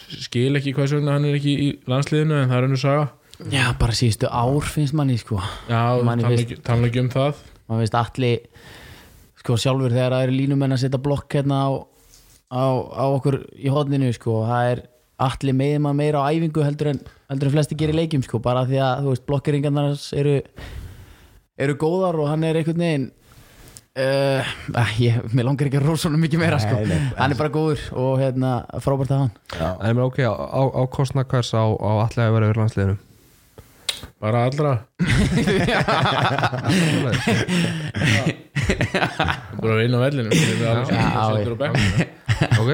skil 0.08 0.56
ekki 0.58 0.72
hvað 0.76 0.94
vegna 0.98 1.14
hann 1.16 1.28
er 1.28 1.36
ekki 1.38 1.54
í 1.64 1.68
landsliðinu 1.90 2.36
en 2.42 2.48
það 2.50 2.58
er 2.60 2.66
hennu 2.68 2.80
saga 2.80 3.06
Já, 3.52 3.64
bara 3.78 3.94
síðustu 3.94 4.26
ár 4.26 4.64
finnst 4.66 4.96
manni 4.98 5.14
sko. 5.20 5.38
já, 5.70 5.80
finnst- 6.34 6.48
ekki, 6.48 6.56
um 7.04 7.10
það 7.12 7.42
maður 7.68 7.82
veist 7.84 7.94
allir 7.94 8.40
sko 9.38 9.56
sjálfur 9.62 9.94
þegar 9.94 10.16
það 10.16 10.24
eru 10.26 10.34
línumenn 10.40 10.74
að 10.74 10.82
setja 10.82 10.98
blokk 11.04 11.36
hérna 11.38 11.60
á, 11.62 11.70
á, 12.50 12.64
á 12.98 13.04
okkur 13.14 13.38
í 13.54 13.70
hodninu 13.70 14.10
sko, 14.16 14.40
það 14.48 14.72
er 14.72 14.82
allir 15.28 15.54
meðið 15.60 15.84
maður 15.84 15.98
meira 16.00 16.24
á 16.24 16.30
æfingu 16.34 16.64
heldur 16.66 16.90
en, 16.94 17.00
heldur 17.30 17.50
en 17.50 17.54
flesti 17.54 17.78
gerir 17.78 17.98
leikjum 18.00 18.24
sko, 18.26 18.40
bara 18.42 18.64
því 18.66 18.80
að 18.82 19.04
þú 19.06 19.14
veist 19.14 19.26
blokkeringarnar 19.30 19.94
eru 20.18 20.34
eru 21.58 21.74
góðar 21.78 22.18
og 22.22 22.28
hann 22.30 22.44
er 22.46 22.58
einhvern 22.58 22.82
veginn 22.82 23.08
uh, 23.98 24.46
ég, 25.02 25.18
mér 25.34 25.44
langar 25.48 25.66
ekki 25.68 25.78
að 25.80 25.88
rósa 25.88 26.04
honum 26.08 26.22
mikið 26.24 26.38
meira 26.42 26.58
sko. 26.62 26.74
Nei, 26.78 26.86
nei. 26.92 27.00
hann 27.18 27.32
er 27.34 27.38
bara 27.40 27.54
góður 27.54 27.80
og 27.98 28.12
hérna, 28.22 28.50
frábært 28.84 29.12
að 29.12 29.20
hann. 29.24 29.32
En 29.58 29.88
ég 29.90 29.94
meina, 29.98 30.08
ok, 30.08 30.18
á, 30.24 30.26
á, 30.32 30.62
á 30.64 30.82
kostna 30.94 31.22
hvers 31.28 31.50
á, 31.54 31.56
á 31.66 31.90
allega 32.06 32.28
að 32.30 32.34
vera 32.36 32.48
yfir 32.48 32.60
landsliðinu? 32.62 32.96
Bara 34.22 34.38
allra. 34.46 34.72
Bara 39.58 39.72
að 39.74 39.80
vinna 39.82 39.98
á 39.98 40.00
vellinu. 40.06 40.30
Ok, 42.58 42.70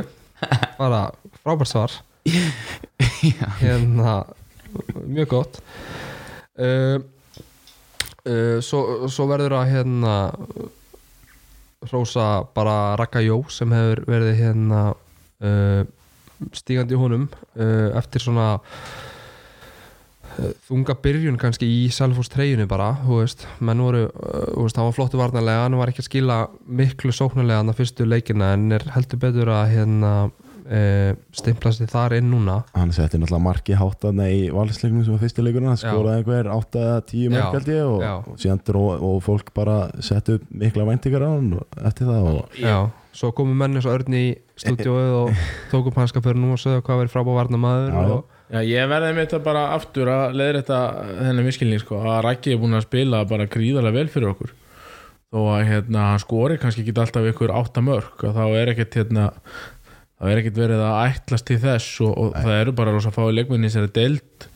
bara 0.77 1.01
frábært 1.41 1.71
svar. 1.71 1.91
Hérna 3.61 4.25
Mjög 5.07 5.29
gott. 5.29 5.63
Uh, 6.59 6.99
uh, 8.27 8.59
svo, 8.63 9.09
svo 9.11 9.27
verður 9.31 9.57
að 9.59 9.71
hérna 9.73 10.15
Rósa 11.93 12.45
bara 12.57 12.97
Raka 13.01 13.23
Jó 13.25 13.43
sem 13.53 13.73
hefur 13.75 14.05
verið 14.09 14.39
hérna 14.41 14.83
uh, 14.95 15.83
stígandi 16.55 16.99
honum 16.99 17.29
uh, 17.29 17.91
eftir 17.99 18.23
svona 18.25 18.59
uh, 18.59 20.53
þunga 20.69 20.97
byrjun 21.05 21.41
kannski 21.41 21.67
í 21.69 21.83
Selfoss 21.95 22.33
treyjunni 22.33 22.67
bara, 22.71 22.93
þú 23.05 23.21
veist. 23.23 23.47
Menn 23.65 23.83
voru, 23.85 24.07
uh, 24.09 24.47
þú 24.55 24.67
veist, 24.67 24.81
hann 24.81 24.89
var 24.91 24.97
flottu 24.99 25.21
varnarlega 25.21 25.67
hann 25.67 25.79
var 25.81 25.93
ekki 25.93 26.05
að 26.05 26.11
skila 26.11 26.39
miklu 26.83 27.15
sóknarlega 27.15 27.63
hann 27.63 27.73
að 27.75 27.81
fyrstu 27.83 28.09
leikina 28.09 28.55
en 28.57 28.73
er 28.79 28.89
heldur 28.97 29.23
betur 29.27 29.53
að 29.55 29.71
hérna 29.75 30.15
uh, 30.65 31.13
stimpla 31.37 31.73
sig 31.77 31.89
þar 31.93 32.17
inn 32.19 32.31
núna. 32.33 32.59
Hann 32.75 32.93
setti 32.97 33.21
náttúrulega 33.21 33.45
marki 33.47 33.79
háttaðna 33.79 34.29
í 34.33 34.43
valsleiknum 34.55 35.05
sem 35.05 35.15
var 35.17 35.23
fyrsti 35.23 35.45
leikurinn 35.45 35.71
hann 35.73 35.81
skoraði 35.81 36.23
einhver 36.23 36.51
8-10 36.57 37.25
Já, 37.25 37.33
mörg 37.37 37.57
held 37.59 37.73
ég 37.75 37.87
og, 37.87 38.05
og 38.35 38.43
síðan 38.43 38.63
dró 38.67 38.85
og 38.97 39.17
fólk 39.25 39.55
bara 39.57 39.79
setti 40.05 40.39
upp 40.39 40.47
mikla 40.65 40.89
væntingar 40.89 41.27
á 41.27 41.31
hann 41.35 41.51
eftir 41.85 42.11
það 42.11 42.31
og 42.33 42.59
Já, 42.61 42.77
svo 43.15 43.33
komu 43.37 43.57
menn 43.59 43.79
eins 43.79 43.89
og 43.89 43.99
Örn 43.99 44.19
í 44.19 44.25
stúdíóið 44.61 45.17
og 45.23 45.45
tók 45.73 45.91
upp 45.91 45.99
hanska 46.03 46.23
fyrir 46.25 46.41
nú 46.43 46.55
og 46.55 46.63
sögðu 46.63 46.85
hvað 46.87 47.05
verið 47.05 47.15
frábá 47.17 47.33
varnamaður 47.41 47.91
Já, 47.91 48.01
já. 48.01 48.17
og, 48.19 48.31
Já, 48.55 48.61
ég 48.69 48.91
verði 48.91 49.15
með 49.17 49.25
þetta 49.25 49.39
bara 49.43 49.63
aftur 49.75 50.11
að 50.13 50.35
leiða 50.37 50.59
þetta 50.61 50.81
þennan 51.17 51.47
miskilning 51.49 51.81
sko, 51.81 52.03
að 52.05 52.21
Raggi 52.27 52.53
er 52.53 52.61
búin 52.61 52.77
að 52.77 52.85
spila 52.85 53.23
bara 53.27 53.47
gríðarlega 53.51 53.97
vel 53.97 54.11
fyrir 54.13 54.31
okkur. 54.35 54.53
Þó 55.35 55.39
að 55.57 55.63
hérna, 55.67 56.03
hann 56.13 56.21
skori 56.23 56.59
kannski 56.63 56.85
ekki 56.85 56.95
alltaf 57.03 57.25
ykkur 57.33 57.55
átta 57.57 57.83
mörg 57.83 58.21
að 58.29 58.37
þá 58.37 58.45
er 58.61 58.71
ekkert 58.75 58.99
hérna, 59.01 59.25
þá 60.25 60.31
er 60.33 60.41
ekkert 60.41 60.63
verið 60.63 60.81
að 60.81 61.03
ætlast 61.11 61.47
til 61.51 61.61
þess 61.61 62.01
og, 62.07 62.15
og 62.17 62.33
það 62.39 62.63
eru 62.63 62.75
bara 62.81 62.95
rosa 62.95 63.13
fáið 63.13 63.37
leikmenni 63.43 63.69
sem 63.73 63.85
er 63.85 63.93
deild 63.93 64.49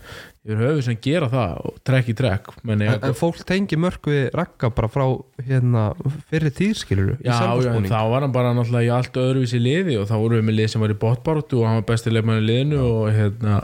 yfir 0.48 0.62
höfu 0.62 0.84
sem 0.86 0.96
gera 1.04 1.28
það 1.28 1.58
og 1.68 1.78
trekk 1.84 2.08
í 2.08 2.16
trekk 2.16 2.50
en, 2.72 2.84
en 2.88 3.16
fólk 3.18 3.42
tengi 3.44 3.76
mörg 3.76 4.08
við 4.08 4.30
Raka 4.38 4.70
bara 4.72 4.88
frá 4.88 5.04
hérna 5.44 5.90
fyrir 6.30 6.54
tíðskiluru 6.56 7.18
Já, 7.20 7.36
já, 7.60 7.72
en 7.74 7.88
þá 7.90 8.00
var 8.14 8.24
hann 8.24 8.32
bara 8.32 8.54
náttúrulega 8.56 8.88
í 8.88 8.92
allt 8.96 9.20
öðruvísi 9.20 9.60
liði 9.60 9.98
og 10.00 10.08
þá 10.08 10.16
vorum 10.16 10.40
við 10.40 10.48
með 10.48 10.60
lið 10.62 10.70
sem 10.72 10.84
var 10.86 10.94
í 10.94 11.00
botbaróttu 11.04 11.60
og 11.60 11.68
hann 11.68 11.80
var 11.82 11.88
besti 11.92 12.14
leikmann 12.14 12.40
í 12.40 12.46
liðinu 12.48 12.80
og, 12.80 13.02
hérna, 13.12 13.60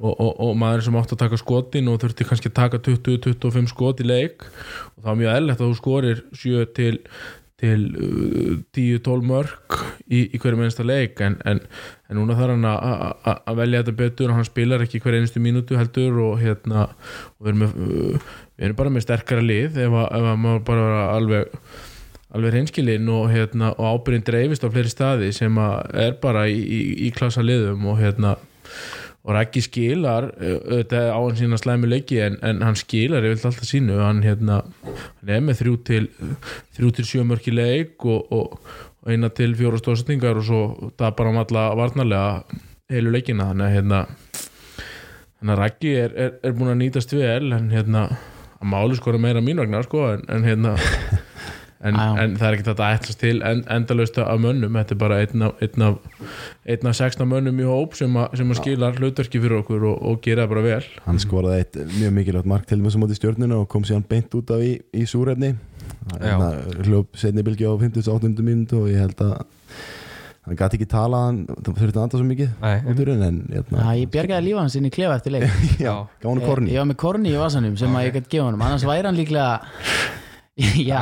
og, 0.00 0.12
og, 0.12 0.30
og 0.44 0.54
maður 0.60 0.86
sem 0.86 1.00
átti 1.00 1.16
að 1.16 1.22
taka 1.24 1.40
skotin 1.40 1.90
og 1.92 2.00
þurfti 2.02 2.28
kannski 2.28 2.50
að 2.52 2.56
taka 2.58 2.82
20-25 2.90 3.72
skot 3.72 4.00
í 4.00 4.08
leik. 4.08 4.46
Og 4.96 5.02
það 5.02 5.10
var 5.10 5.20
mjög 5.20 5.36
eðlert 5.36 5.60
að 5.60 5.70
þú 5.70 5.78
skorir 5.80 6.22
7 6.42 6.68
til, 6.76 6.94
til 7.60 7.84
uh, 8.00 8.54
10-12 8.76 9.26
mörg 9.28 9.76
í, 10.08 10.22
í 10.32 10.40
hverju 10.40 10.58
minnsta 10.58 10.86
leik 10.86 11.20
en, 11.26 11.36
en, 11.48 11.60
en 12.08 12.18
núna 12.20 12.36
þarf 12.38 12.56
hann 12.56 12.66
að- 12.70 13.54
velja 13.60 13.82
þetta 13.84 13.96
betur 14.00 14.32
og 14.32 14.38
hann 14.40 14.48
spilar 14.48 14.84
ekki 14.86 15.02
hver 15.04 15.18
einustu 15.20 15.42
mínútu 15.44 15.76
heldur 15.78 16.18
og 16.24 16.40
hérna 16.40 16.86
og 16.88 17.44
við 17.44 17.52
erum, 17.52 17.62
með, 17.66 17.76
uh, 17.76 18.34
við 18.56 18.68
erum 18.70 18.80
bara 18.80 18.94
með 18.96 19.06
sterkara 19.06 19.44
lið 19.44 19.78
ef 19.86 19.98
að, 20.06 20.28
maður 20.46 20.66
bara 20.72 20.88
vera 20.88 21.06
alveg 21.18 21.56
alveg 22.30 22.52
reynskilinn 22.54 23.08
og, 23.10 23.24
hérna, 23.32 23.72
og 23.74 23.88
ábyrðin 23.96 24.22
dreifist 24.28 24.62
á 24.62 24.70
fleiri 24.70 24.90
staði 24.92 25.32
sem 25.34 25.56
er 25.58 26.12
bara 26.22 26.44
í, 26.46 26.60
í, 26.62 26.80
í 27.08 27.12
klassa 27.16 27.42
liðum 27.42 27.88
og 27.90 27.98
hérna 27.98 28.36
og 29.20 29.34
Raggi 29.36 29.60
skilar 29.64 30.30
eh, 30.40 30.56
auðvitað 30.56 31.10
á 31.12 31.18
hann 31.18 31.36
sína 31.38 31.58
slæmi 31.60 31.90
leiki 31.90 32.20
en, 32.24 32.38
en 32.46 32.62
hann 32.64 32.78
skilar 32.78 33.26
yfir 33.28 33.50
alltaf 33.50 33.68
sínu. 33.68 33.98
Hann, 34.00 34.22
hérna, 34.24 34.62
hann 34.84 35.34
er 35.36 35.44
með 35.44 35.60
þrjú 35.60 35.76
til 35.88 36.06
þrjú 36.78 36.92
til 36.96 37.06
sjö 37.10 37.26
mörki 37.28 37.52
leik 37.52 38.06
og, 38.08 38.32
og, 38.32 38.58
og 39.04 39.12
eina 39.12 39.28
til 39.34 39.52
fjóra 39.58 39.80
stóðsetningar 39.80 40.40
og 40.40 40.46
svo 40.48 40.62
bara 40.96 41.28
um 41.28 41.40
alla 41.42 41.68
varnarlega 41.76 42.60
heilu 42.90 43.12
leikina. 43.12 43.50
Þannig 43.52 43.68
að 43.68 43.76
hérna 43.76 45.56
Raggi 45.60 45.96
er, 45.96 46.16
er, 46.16 46.36
er 46.44 46.56
búin 46.56 46.72
að 46.72 46.80
nýtast 46.82 47.12
vel 47.16 47.52
en 47.56 47.70
hérna 47.72 48.08
að 48.60 48.68
máli 48.72 48.96
skora 48.96 49.20
meira 49.20 49.40
mín 49.44 49.60
vegna 49.60 49.82
sko 49.84 50.04
en, 50.14 50.24
en 50.32 50.44
hérna 50.44 50.74
en, 51.80 51.96
en 51.96 52.34
það 52.36 52.46
er 52.46 52.56
ekki 52.56 52.66
þetta 52.66 52.86
að 52.86 52.98
ætlast 52.98 53.20
til 53.22 53.42
en, 53.46 53.62
endalaust 53.72 54.18
af 54.20 54.42
mönnum, 54.42 54.76
þetta 54.80 54.96
er 54.96 55.00
bara 55.00 55.20
einn 55.24 55.46
af, 55.46 55.62
einn 55.64 55.86
af, 55.86 56.26
einn 56.74 56.90
af 56.90 56.98
sexna 56.98 57.26
mönnum 57.28 57.62
í 57.62 57.68
hóp 57.68 57.96
sem, 57.98 58.18
a, 58.20 58.26
sem 58.36 58.52
að 58.52 58.60
skila 58.60 58.92
hlutverki 58.98 59.40
fyrir 59.40 59.62
okkur 59.62 59.86
og, 59.92 60.02
og 60.10 60.20
gera 60.24 60.44
það 60.44 60.52
bara 60.54 60.66
vel. 60.66 60.82
Hann 61.06 61.22
skoraði 61.22 61.64
eitt 61.64 61.80
mjög 61.96 62.16
mikilvægt 62.18 62.50
mark 62.52 62.68
til 62.68 62.80
með 62.82 62.96
sem 62.96 63.06
átti 63.06 63.20
stjórnuna 63.20 63.62
og 63.62 63.70
kom 63.72 63.86
síðan 63.88 64.04
beint 64.10 64.36
út 64.36 64.52
af 64.56 64.64
í, 64.66 64.74
í 64.92 65.06
súrefni. 65.08 65.54
Já. 66.20 66.36
hljóp 66.84 67.16
setni 67.18 67.42
bylgi 67.44 67.66
á 67.66 67.74
58. 67.76 68.44
mínútu 68.44 68.84
og 68.84 68.90
ég 68.90 69.00
held 69.00 69.20
að 69.24 69.34
hann 70.46 70.58
gæti 70.58 70.78
ekki 70.78 70.88
tala 70.90 71.20
hann 71.26 71.42
þurfti 71.50 71.92
að 71.92 72.02
anda 72.02 72.18
svo 72.18 72.26
mikið 72.26 72.54
Nei, 72.62 72.76
úturinn 72.90 73.24
en 73.26 73.36
Já, 73.44 73.60
hérna, 73.60 73.92
ég 73.98 74.10
bjargaði 74.14 74.46
lífa 74.48 74.64
hans 74.64 74.76
inn 74.78 74.88
í 74.88 74.92
klefa 74.94 75.18
eftir 75.20 75.36
leik. 75.36 75.46
Já, 75.84 75.92
gaf 76.22 76.30
hann 76.30 76.42
korni 76.44 76.74
Ég 76.74 76.82
var 76.82 76.88
með 76.90 76.98
korni 77.04 77.34
í 77.34 77.38
vasanum 77.38 77.76
sem 77.80 77.94
að 77.96 78.08
ég 78.08 78.16
gæti 78.18 78.32
gefa 78.36 78.48
honum. 78.48 78.64
Annars 78.66 78.86
væri 78.90 79.10
hann 79.10 79.20
líklega 79.20 79.52
já, 80.90 81.00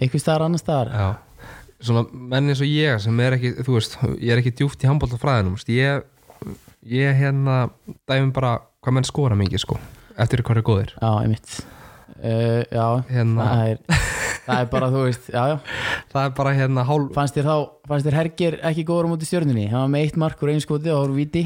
einhver 0.00 0.22
staðar 0.22 0.46
annar 0.48 0.62
staðar. 0.62 0.90
Já, 0.94 1.48
svona 1.84 2.06
menn 2.12 2.50
eins 2.52 2.62
og 2.64 2.70
ég 2.70 3.02
sem 3.04 3.20
er 3.24 3.36
ekki, 3.38 3.54
þú 3.66 3.76
veist, 3.78 3.96
ég 4.18 4.32
er 4.34 4.42
ekki 4.42 4.54
djúpt 4.60 4.84
í 4.84 4.90
handbóltafræðinum, 4.90 5.58
ég 5.74 6.10
ég 6.84 7.16
hérna 7.20 7.58
dæfum 8.08 8.32
bara 8.36 8.56
hvað 8.84 8.98
menn 8.98 9.08
skora 9.08 9.38
mikið 9.40 9.62
sko, 9.64 9.78
eftir 10.20 10.42
hvað 10.44 10.60
er 10.60 10.68
góðir. 10.68 10.92
Já, 11.00 11.10
einmitt. 11.22 11.54
Uh, 12.24 12.62
Já, 12.72 12.84
Hérna. 13.10 13.44
það, 13.44 13.70
er, 13.72 14.02
það 14.46 14.58
er 14.62 14.68
bara, 14.70 14.86
þú 14.92 15.00
veist 15.04 15.26
Já, 15.34 15.40
já, 15.50 15.56
það 16.12 16.20
er 16.22 16.30
bara 16.38 16.52
hérna 16.56 16.84
hálf 16.88 17.10
fannst 17.16 17.36
þér 17.36 17.48
þá 17.48 17.56
Fannst 17.90 18.06
þér 18.06 18.16
Herger 18.16 18.56
ekki 18.70 18.84
góður 18.88 19.08
á 19.08 19.12
móti 19.12 19.28
stjörnunni? 19.28 19.64
Hann 19.72 19.82
var 19.82 19.90
með 19.92 20.04
eitt 20.06 20.18
mark 20.22 20.44
úr 20.44 20.52
einu 20.54 20.62
skoti 20.64 20.88
og 20.88 20.94
það 20.94 21.02
voru 21.02 21.16
víti 21.18 21.42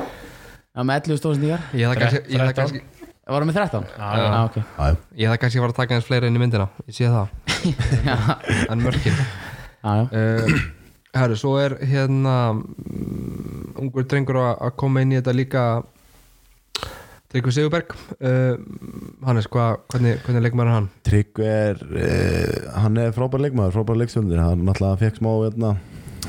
Það 0.00 0.80
var 0.80 0.88
með 0.88 1.10
11 1.12 1.20
stóðsendingar. 1.20 1.66
Ég 1.76 1.86
það 1.92 2.00
kannski, 2.02 2.22
ég 2.32 2.40
það 2.40 2.50
13. 2.50 2.56
kannski 2.58 2.80
Það 3.26 3.34
var 3.34 3.44
með 3.48 3.56
13 3.58 3.86
Já, 3.90 4.10
já, 4.22 4.26
ok. 4.46 4.56
Já, 4.62 4.84
já. 4.86 4.96
ég 5.18 5.30
það 5.32 5.38
kannski 5.42 5.62
var 5.64 5.72
að 5.72 5.78
taka 5.80 5.96
eins 5.96 6.04
fleira 6.06 6.28
inn 6.30 6.36
í 6.38 6.42
myndina. 6.44 6.68
Ég 6.86 6.94
sé 6.94 7.08
það, 7.10 7.32
Já, 8.06 8.18
en 8.70 8.84
mörkin. 8.84 9.16
Já, 9.82 9.94
já. 9.98 10.04
Uh, 10.12 10.60
herru, 11.16 11.38
svo 11.40 11.56
er 11.58 11.74
hérna 11.90 12.36
um, 12.52 12.62
ungur 13.82 14.06
drengur 14.06 14.38
að 14.44 14.62
að 14.68 14.76
koma 14.78 15.02
inn 15.02 15.16
í 15.16 15.18
þetta 15.18 15.34
líka 15.34 15.66
Tryggvi 17.34 17.56
Sigurberg. 17.58 17.98
Uh, 18.20 18.62
Hannes, 19.26 19.50
hva, 19.50 19.72
hvernig, 19.90 20.20
hvernig 20.22 20.46
leikmar 20.46 20.70
er 20.70 20.76
hann? 20.76 20.90
Tryggvi 21.10 21.50
er 21.50 21.82
uh, 21.82 22.72
hann 22.78 23.02
er 23.02 23.14
frábær 23.16 23.42
leikmaður, 23.42 23.74
frábær 23.80 24.04
leikstjórnir 24.04 24.44
hann 24.44 24.62
náttúrulega 24.70 25.02
fekk 25.02 25.18
smá 25.18 25.32
hérna, 25.34 25.74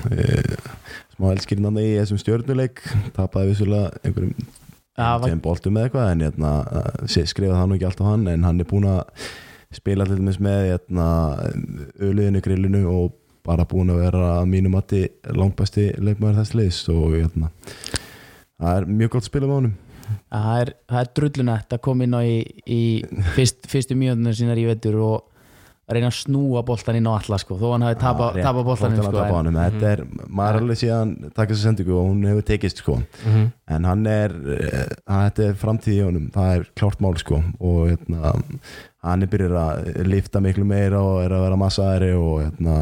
uh, 0.01 0.69
smá 1.13 1.29
elskirinn 1.35 1.77
í 1.77 1.91
þessum 1.99 2.25
stjórnuleik 2.25 2.81
tapaði 3.13 3.53
vissulega 3.53 3.93
einhverjum 4.01 4.49
Tveim 4.97 5.41
boltum 5.43 5.77
eða 5.77 5.87
eitthvað 5.87 6.11
en 6.11 6.23
hérna, 6.25 6.51
uh, 6.65 7.05
skrifaði 7.05 7.53
hann 7.59 7.69
nú 7.69 7.77
ekki 7.77 7.85
alltaf 7.85 8.09
hann 8.09 8.25
en 8.31 8.47
hann 8.47 8.63
er 8.63 8.69
búin 8.69 8.87
að 8.89 9.27
spila 9.77 10.07
til 10.07 10.17
dæmis 10.17 10.39
með 10.41 10.71
hérna, 10.71 11.07
öliðinu 12.01 12.41
grillinu 12.41 12.83
og 12.89 13.11
bara 13.47 13.67
búin 13.69 13.91
að 13.93 14.01
vera 14.07 14.23
að 14.39 14.49
mínum 14.51 14.73
mati 14.75 15.03
langbæsti 15.29 15.91
leikmaður 16.01 16.41
þess 16.41 16.57
liðs 16.57 16.79
og 16.91 17.13
hérna, 17.13 17.51
það 18.57 18.71
er 18.73 18.89
mjög 19.03 19.13
gott 19.15 19.29
spila 19.29 19.47
með 19.47 19.59
honum. 19.59 19.77
Það 20.07 20.61
er, 20.61 20.73
það 20.87 20.99
er 21.01 21.13
drullunett 21.19 21.73
að 21.75 21.83
koma 21.83 22.07
inn 22.07 22.17
á 22.17 22.21
í, 22.23 22.37
í 22.65 22.81
fyrst, 23.35 23.67
fyrstu 23.69 23.95
mjöndunum 23.99 24.35
sínar 24.35 24.59
í 24.59 24.67
vetur 24.69 24.97
og 25.03 25.36
reyna 25.95 26.09
að 26.11 26.17
snúa 26.17 26.63
boltan 26.67 26.97
inn 26.99 27.07
á 27.07 27.15
alla 27.15 27.37
sko, 27.39 27.55
þó 27.61 27.69
hann 27.71 27.85
hafi 27.87 27.99
tapa, 28.01 28.25
Já, 28.27 28.35
rétt. 28.35 28.47
tapa 28.47 28.63
að 28.63 28.97
sko, 29.07 29.21
en. 29.23 29.59
Þetta 29.61 29.91
er, 29.93 30.03
maður 30.27 30.57
er 30.57 30.65
alveg 30.65 30.79
síðan 30.81 31.13
taka 31.29 31.47
þessu 31.53 31.63
sendingu 31.63 31.95
og 31.95 32.09
hún 32.09 32.25
hefur 32.27 32.47
tekist 32.49 32.83
sko. 32.83 32.97
en 33.67 33.87
hann 33.87 34.05
er 34.11 34.35
eh, 34.57 34.83
þetta 35.07 35.47
er 35.47 35.57
framtíð 35.61 35.95
í 35.95 36.03
honum, 36.03 36.29
það 36.35 36.53
er 36.57 36.67
klárt 36.75 37.03
mál 37.03 37.15
sko 37.21 37.39
og 37.59 37.79
hérna, 37.91 38.33
hann 39.07 39.23
er 39.23 39.31
byrjur 39.31 39.57
að 39.61 39.87
lifta 40.07 40.43
miklu 40.43 40.67
meira 40.67 40.99
og 41.03 41.21
er 41.23 41.35
að 41.37 41.45
vera 41.47 41.59
massaðari 41.63 42.11
og 42.17 42.41
hérna 42.43 42.77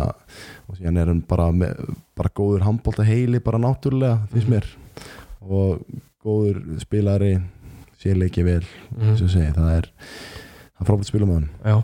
og 0.65 0.79
síðan 0.79 1.01
er 1.01 1.11
hann 1.11 1.21
bara, 1.29 1.51
með, 1.53 1.93
bara 2.17 2.33
góður 2.35 2.65
handbólta 2.65 3.05
heili 3.05 3.41
bara 3.43 3.61
náttúrulega 3.61 4.23
finnst 4.33 4.49
mér 4.49 4.69
og 5.45 5.85
góður 6.25 6.63
spilari 6.81 7.35
sérleiki 8.01 8.45
vel 8.45 8.63
mm. 8.95 9.13
segi, 9.21 9.51
það 9.53 9.71
er 9.77 9.91
það 9.91 10.81
er 10.81 10.89
frábært 10.89 11.09
spila 11.09 11.29
með 11.29 11.39
hann 11.39 11.49
Já, 11.61 11.75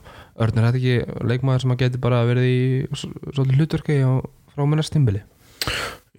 Örn 0.42 0.58
er 0.58 0.68
þetta 0.68 0.80
ekki 0.82 1.26
leikmaður 1.30 1.64
sem 1.64 1.74
að 1.76 1.82
geti 1.84 2.02
bara 2.02 2.24
verið 2.26 2.48
í 2.50 2.62
svolítið 2.98 3.58
hlutverki 3.60 3.98
á, 4.02 4.12
frá 4.54 4.64
með 4.66 4.82
næst 4.82 4.96
tímbili 4.96 5.22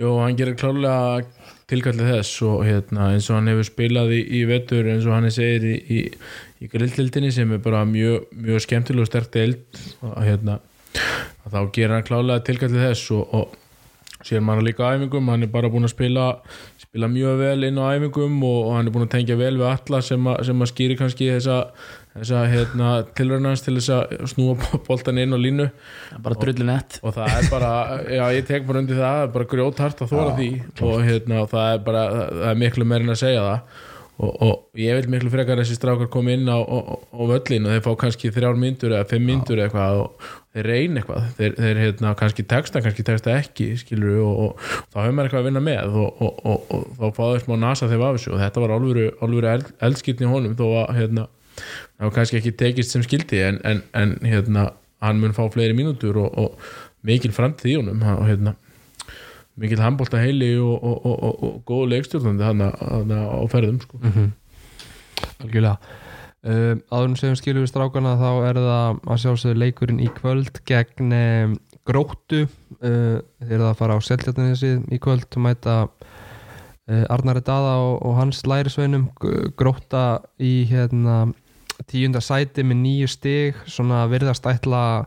Jó, 0.01 0.09
hann 0.23 0.37
gerir 0.39 0.57
klálega 0.57 1.25
tilkallið 1.69 2.11
þess 2.15 2.45
og 2.49 2.63
hérna, 2.65 3.11
eins 3.13 3.29
og 3.29 3.37
hann 3.37 3.51
hefur 3.51 3.67
spilað 3.69 4.15
í, 4.17 4.21
í 4.39 4.45
vetur 4.49 4.89
eins 4.89 5.05
og 5.09 5.17
hann 5.17 5.29
er 5.29 5.35
segir 5.35 5.67
í, 5.69 5.75
í, 5.77 6.01
í 6.65 6.69
grilltildinni 6.73 7.33
sem 7.35 7.53
er 7.53 7.61
bara 7.63 7.83
mjög, 7.89 8.31
mjög 8.33 8.65
skemmtileg 8.65 9.05
og 9.05 9.11
sterk 9.11 9.33
deild 9.35 9.83
og 10.09 10.17
hérna, 10.25 10.59
þá 11.45 11.59
gerir 11.75 11.97
hann 11.99 12.07
klálega 12.09 12.45
tilkallið 12.49 12.87
þess 12.89 13.13
og, 13.19 13.37
og 13.37 14.25
sér 14.27 14.43
maður 14.45 14.69
líka 14.71 14.91
æfingum 14.95 15.31
hann 15.33 15.45
er 15.45 15.53
bara 15.53 15.71
búin 15.73 15.89
að 15.89 15.95
spila 15.95 16.27
spila 16.93 17.09
mjög 17.09 17.39
vel 17.41 17.65
inn 17.65 17.79
á 17.81 17.89
æfingum 17.97 18.35
og, 18.45 18.57
og 18.67 18.75
hann 18.77 18.89
er 18.91 18.93
búin 18.93 19.07
að 19.07 19.15
tengja 19.15 19.37
vel 19.41 19.55
við 19.57 19.65
alla 19.65 20.01
sem, 20.05 20.27
a, 20.29 20.35
sem 20.45 20.59
að 20.61 20.69
skýri 20.69 20.97
kannski 21.01 21.29
þessa, 21.31 21.55
þessa 22.19 22.43
hérna, 22.53 22.89
tilraunans 23.17 23.65
til 23.65 23.79
þess 23.79 23.95
að 23.97 24.27
snúa 24.29 24.57
boltan 24.85 25.21
inn 25.23 25.33
á 25.33 25.41
línu. 25.41 25.71
Bara 26.21 26.37
drullu 26.43 26.67
nett. 26.69 26.99
Og 27.01 27.15
það 27.17 27.39
er 27.39 27.49
bara, 27.49 27.71
já 28.05 28.25
ég 28.37 28.45
tek 28.51 28.67
bara 28.69 28.83
undir 28.85 29.01
það 29.01 29.23
bara 29.39 29.49
grjóthart 29.55 30.05
að 30.05 30.13
þóra 30.13 30.37
því. 30.37 30.51
og 30.85 31.01
hérna, 31.09 31.41
og 31.47 31.49
það 31.55 31.71
er 31.71 31.83
bara, 31.89 32.05
það 32.29 32.45
er 32.51 32.61
miklu 32.67 32.89
meirinn 32.93 33.15
að 33.17 33.21
segja 33.23 33.49
það 33.49 33.81
og, 34.21 34.33
og 34.45 34.79
ég 34.79 34.99
vil 34.99 35.09
miklu 35.15 35.33
frekar 35.33 35.57
að 35.57 35.65
þessi 35.65 35.79
strákar 35.79 36.11
koma 36.13 36.35
inn 36.37 36.49
á, 36.51 36.61
á, 36.61 36.79
á 37.01 37.21
völlin 37.31 37.67
og 37.67 37.75
þeir 37.75 37.85
fá 37.87 37.93
kannski 38.05 38.33
þrjár 38.35 38.59
myndur 38.61 38.95
eða 38.95 39.09
fimm 39.11 39.25
myndur 39.29 39.59
eða 39.59 39.69
eitthvað 39.71 40.01
og 40.03 40.27
þeir 40.53 40.69
reyna 40.69 41.01
eitthvað, 41.01 41.29
þeir, 41.39 41.57
þeir 41.57 41.81
hérna, 41.81 42.13
kannski 42.21 42.45
texta, 42.49 42.83
kannski 42.85 43.07
texta 43.09 43.35
ekki 43.39 43.69
skilur 43.81 44.21
og, 44.27 44.43
og, 44.45 44.67
þá 44.93 44.99
hefur 45.01 45.17
maður 45.17 45.31
eitthvað 45.31 45.43
að 45.43 45.49
vinna 45.49 45.65
með 45.65 45.99
og, 46.03 46.23
og 46.53 46.87
þá 46.99 47.07
fáður 47.17 47.45
smá 47.47 47.57
nasa 47.65 47.89
þegar 47.89 48.07
af 48.11 48.19
þessu. 48.19 48.35
Og 48.35 48.43
þetta 48.43 48.65
var 48.65 48.77
alvöru, 48.77 49.09
alvöru 49.25 49.51
eld, 49.55 49.73
eldskilni 49.89 50.29
honum 50.29 50.57
þó 50.59 50.67
að 50.83 50.95
hérna, 51.01 51.27
kannski 52.05 52.41
ekki 52.43 52.57
tekist 52.61 52.93
sem 52.93 53.05
skildi 53.07 53.41
en, 53.47 53.61
en, 53.69 53.83
en 53.97 54.17
hérna, 54.29 54.69
hann 55.03 55.23
mun 55.23 55.37
fá 55.37 55.47
fleiri 55.53 55.77
mínútur 55.79 56.21
og 56.29 56.61
mikil 57.07 57.33
framtíð 57.35 57.73
í 57.73 57.79
honum 57.81 58.05
og 58.13 58.27
hérna 58.29 58.55
mikil 59.61 59.83
handbólta 59.83 60.21
heili 60.23 60.55
og, 60.59 60.85
og, 60.85 61.07
og, 61.07 61.43
og 61.43 61.59
góð 61.69 61.91
leikstjórnandi 61.93 62.47
hann 62.47 62.63
á 62.65 63.43
ferðum 63.53 63.81
sko. 63.81 63.99
mm 64.01 64.13
-hmm. 64.13 64.31
algjörlega 65.45 65.77
um, 66.43 66.81
áðurum 66.91 67.17
sem 67.17 67.37
skilur 67.37 67.65
við 67.65 67.73
strákana 67.73 68.17
þá 68.21 68.31
er 68.49 68.61
það 68.61 69.01
að 69.07 69.21
sjálfsögðu 69.25 69.61
leikurinn 69.63 70.01
í 70.01 70.09
kvöld 70.17 70.63
gegn 70.69 71.13
um, 71.19 71.59
gróttu 71.89 72.47
uh, 72.47 73.19
þeir 73.43 73.59
eru 73.59 73.69
að 73.69 73.79
fara 73.81 73.99
á 73.99 74.01
seltjarninsið 74.01 74.93
í 74.93 74.99
kvöld 75.03 75.29
og 75.37 75.45
mæta 75.47 75.77
uh, 75.87 77.05
Arnari 77.11 77.41
Dada 77.41 77.77
og 77.99 78.17
hans 78.19 78.45
lærisveinum 78.47 79.11
grótta 79.59 80.23
í 80.39 80.65
hérna 80.71 81.33
tíunda 81.91 82.23
sæti 82.23 82.65
með 82.67 82.83
nýju 82.85 83.11
stig 83.11 83.61
svona 83.67 84.05
virðast 84.11 84.47
ætla 84.47 85.05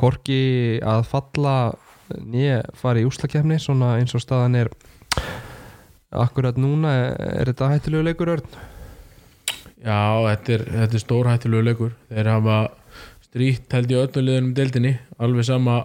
korki 0.00 0.80
að 0.80 1.04
falla 1.10 1.54
nýja 2.18 2.60
fara 2.78 3.00
í 3.02 3.06
úslakefni 3.08 3.60
svona 3.62 3.94
eins 4.00 4.14
og 4.16 4.24
staðan 4.24 4.58
er 4.58 4.70
akkurat 6.10 6.58
núna 6.58 6.92
er 7.14 7.50
þetta 7.52 7.70
hættilegu 7.70 8.06
leikur 8.08 8.34
örn? 8.34 8.60
Já, 9.80 10.00
þetta 10.26 10.54
er, 10.56 10.66
þetta 10.74 10.98
er 10.98 11.02
stór 11.04 11.30
hættilegu 11.30 11.66
leikur. 11.70 11.96
Þeir 12.10 12.30
hafa 12.34 12.58
stríkt 13.24 13.76
held 13.76 13.92
í 13.92 13.98
öllu 14.00 14.24
liðunum 14.26 14.54
deildinni, 14.58 14.94
alveg 15.22 15.46
sama 15.48 15.80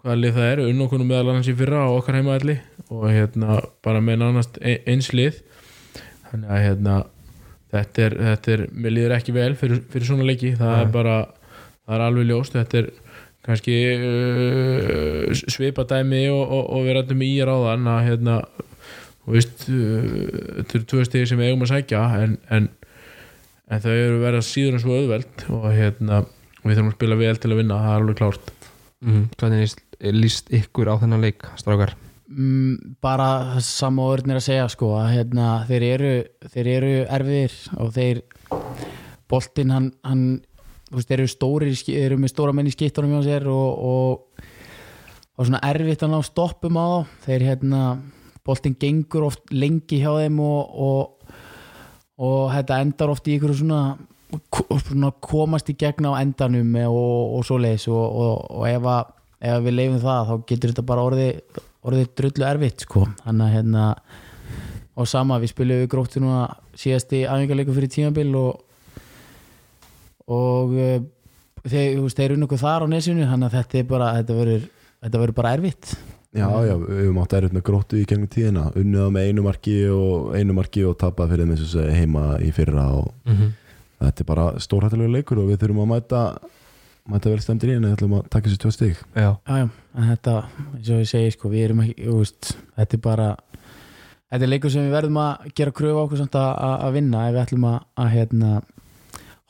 hvaða 0.00 0.18
lið 0.18 0.38
það 0.38 0.50
er. 0.50 0.62
Unn 0.66 0.84
okkur 0.86 1.04
meðal 1.04 1.32
annars 1.32 1.50
í 1.52 1.56
fyrra 1.58 1.84
á 1.86 1.88
okkar 1.92 2.18
heimaðalli 2.18 2.58
og 2.92 3.06
hérna 3.10 3.60
bara 3.84 4.02
með 4.04 4.22
nánast 4.24 4.58
eins 4.62 5.12
lið. 5.14 5.42
Þannig 6.30 6.50
að 6.56 6.64
hérna 6.66 6.96
þetta 7.72 8.04
er, 8.06 8.18
þetta 8.30 8.52
er 8.56 8.64
mér 8.72 8.96
líður 8.96 9.16
ekki 9.18 9.36
vel 9.36 9.52
fyrir, 9.60 9.84
fyrir 9.92 10.08
svona 10.08 10.26
leiki, 10.28 10.52
það 10.58 10.74
Nei. 10.74 10.82
er 10.82 10.92
bara 10.96 11.16
það 11.82 11.96
er 11.96 12.04
alveg 12.06 12.28
ljóst, 12.28 12.56
þetta 12.58 12.80
er 12.82 12.90
kannski 13.46 13.76
uh, 13.96 15.32
svipa 15.50 15.86
dæmi 15.88 16.26
og, 16.30 16.42
og, 16.44 16.68
og 16.76 16.86
við 16.86 16.96
rættum 16.98 17.24
í 17.26 17.32
ráðan 17.46 17.88
að 17.90 18.04
hérna 18.10 18.36
þú 19.24 19.34
veist, 19.36 19.66
uh, 19.66 20.06
þetta 20.60 20.78
eru 20.78 20.88
tvö 20.92 21.06
stegi 21.08 21.30
sem 21.32 21.42
við 21.42 21.50
eigum 21.50 21.66
að 21.66 21.72
sækja 21.74 22.02
en, 22.22 22.38
en, 22.54 22.70
en 23.72 23.84
þau 23.84 23.92
eru 23.94 24.22
verið 24.22 24.46
síður 24.46 24.78
en 24.78 24.84
svo 24.84 24.98
auðveld 25.00 25.46
og 25.58 25.68
hérna 25.74 26.24
við 26.62 26.76
þurfum 26.76 26.92
að 26.92 26.98
spila 26.98 27.18
vel 27.18 27.36
til 27.42 27.50
að 27.50 27.58
vinna, 27.62 27.80
það 27.82 27.94
er 27.96 28.02
alveg 28.04 28.20
klárt 28.22 28.52
Mm, 29.02 29.24
hvernig 29.34 29.64
líst, 29.64 29.80
líst 30.14 30.50
ykkur 30.54 30.86
á 30.86 30.94
þennan 31.02 31.24
leik 31.24 31.42
strákar? 31.58 31.96
mm, 32.30 32.98
bara 33.02 33.58
sama 33.58 34.04
og 34.06 34.12
örnir 34.20 34.38
að 34.38 34.44
segja 34.46 34.68
sko 34.70 34.92
að 34.94 35.08
hérna, 35.16 35.46
þeir 35.66 35.86
eru 35.88 36.12
þeir 36.52 36.68
eru 36.76 36.92
erfiðir 37.16 37.56
og 37.82 37.90
þeir 37.96 38.20
boltinn 39.32 39.74
hann, 39.74 39.88
hann 40.06 40.22
veist, 40.92 41.12
eru 41.14 41.28
stóri 41.30 41.72
eru 41.98 42.18
með 42.20 42.32
stóra 42.34 42.54
menn 42.56 42.68
í 42.70 42.74
skiptunum 42.74 43.16
hjá 43.16 43.22
sér 43.26 43.48
og, 43.50 43.86
og, 43.92 44.44
og 45.36 45.48
svona 45.48 45.62
erfitt 45.68 46.04
að 46.04 46.14
ná 46.14 46.20
stoppum 46.26 46.78
á 46.78 46.86
þá. 46.86 47.16
Þeir 47.26 47.46
hérna, 47.48 47.82
boltinn 48.46 48.78
gengur 48.78 49.28
oft 49.30 49.52
lengi 49.54 50.02
hjá 50.02 50.12
þeim 50.20 50.38
og, 50.44 50.78
og, 52.18 52.46
þetta 52.54 52.80
endar 52.84 53.12
oft 53.14 53.28
í 53.28 53.38
ykkur 53.38 53.56
svona, 53.58 53.82
komast 55.24 55.72
í 55.72 55.76
gegn 55.78 56.08
á 56.08 56.20
endanum 56.20 56.78
og, 56.86 57.36
og 57.38 57.44
svoleiðis 57.48 57.88
og, 57.92 58.04
og, 58.06 58.48
og 58.60 58.70
ef, 58.70 58.88
að, 58.94 59.12
ef 59.50 59.66
við 59.66 59.78
leifum 59.78 60.00
það 60.06 60.30
þá 60.30 60.34
getur 60.52 60.74
þetta 60.74 60.88
bara 60.92 61.10
orðið 61.10 61.62
orðið 61.82 62.12
drullu 62.18 62.46
erfitt 62.46 62.84
sko. 62.86 63.06
Þannig 63.24 63.46
að 63.46 63.56
hérna 63.56 63.86
og 64.92 65.08
sama 65.08 65.38
við 65.40 65.54
spilum 65.54 65.80
við 65.82 65.90
gróttu 65.92 66.20
núna 66.22 66.44
síðast 66.78 67.14
í 67.16 67.24
æfingarleiku 67.24 67.74
fyrir 67.76 67.92
tímabil 67.92 68.34
og 68.38 68.60
og 70.26 70.72
uh, 70.76 70.96
þeir, 71.66 71.96
þú 71.96 72.06
veist, 72.06 72.18
þeir 72.18 72.30
eru 72.30 72.40
nokkuð 72.42 72.64
þar 72.64 72.84
á 72.84 72.92
nesinu 72.92 73.28
þannig 73.28 73.48
að 73.48 73.56
þetta 73.58 73.78
er 73.78 73.86
bara 73.90 74.10
þetta 74.18 74.38
verður, 74.38 74.66
þetta 75.02 75.22
verður 75.22 75.38
bara 75.40 75.54
erfitt. 75.58 75.94
Já, 76.32 76.46
já, 76.64 76.74
við 76.80 77.00
höfum 77.02 77.18
átt 77.20 77.34
erfitt 77.36 77.52
með 77.52 77.64
gróttu 77.68 77.98
í 78.00 78.06
gegnum 78.08 78.30
tíðina. 78.32 78.70
Unnið 78.80 79.04
á 79.04 79.08
með 79.12 79.26
einu 79.28 79.42
marki 79.44 79.76
og 79.92 80.30
einu 80.32 80.56
marki 80.56 80.84
og 80.88 80.96
tapað 81.00 81.34
fyrir 81.34 81.44
þeim 81.44 81.52
eins 81.56 81.74
og 81.76 81.90
heima 81.92 82.24
í 82.40 82.52
fyrra 82.56 82.86
og 82.96 83.12
Mm 83.24 83.36
-hmm. 83.36 83.50
þetta 84.00 84.20
er 84.20 84.26
bara 84.26 84.46
stórhættilega 84.58 85.12
leikur 85.12 85.38
og 85.38 85.48
við 85.50 85.60
þurfum 85.60 85.82
að 85.84 85.92
mæta 85.92 86.38
mæta 87.08 87.30
vel 87.30 87.40
stemdir 87.40 87.70
í 87.70 87.74
henni, 87.74 87.88
við 87.88 87.96
ætlum 87.96 88.18
að 88.18 88.28
taka 88.30 88.50
sér 88.50 88.58
tvö 88.62 88.70
stig. 88.72 88.96
Já, 89.14 89.36
já, 89.46 89.56
já, 89.58 89.68
en 89.96 90.08
þetta, 90.10 90.34
eins 90.76 90.90
og 90.90 91.00
ég 91.02 91.08
segi 91.10 91.30
sko, 91.30 91.48
við 91.48 91.64
erum 91.64 91.80
ekki, 91.80 92.04
þú 92.06 92.18
veist, 92.18 92.56
þetta 92.76 92.96
er 92.96 93.02
bara 93.02 93.36
þetta 94.30 94.44
er 94.46 94.48
leikur 94.48 94.70
sem 94.70 94.86
við 94.86 94.94
verðum 94.96 95.18
að 95.20 95.48
gera 95.58 95.74
kröfu 95.76 95.98
á 95.98 96.04
okkur 96.06 96.18
samt 96.22 96.38
að, 96.40 96.52
að 96.68 96.76
að 96.86 96.92
vinna 96.96 97.24
ef 97.28 97.34
við 97.34 97.42
ætlum 97.42 97.64
að, 97.68 97.78
að 97.96 98.12
hérna 98.16 98.52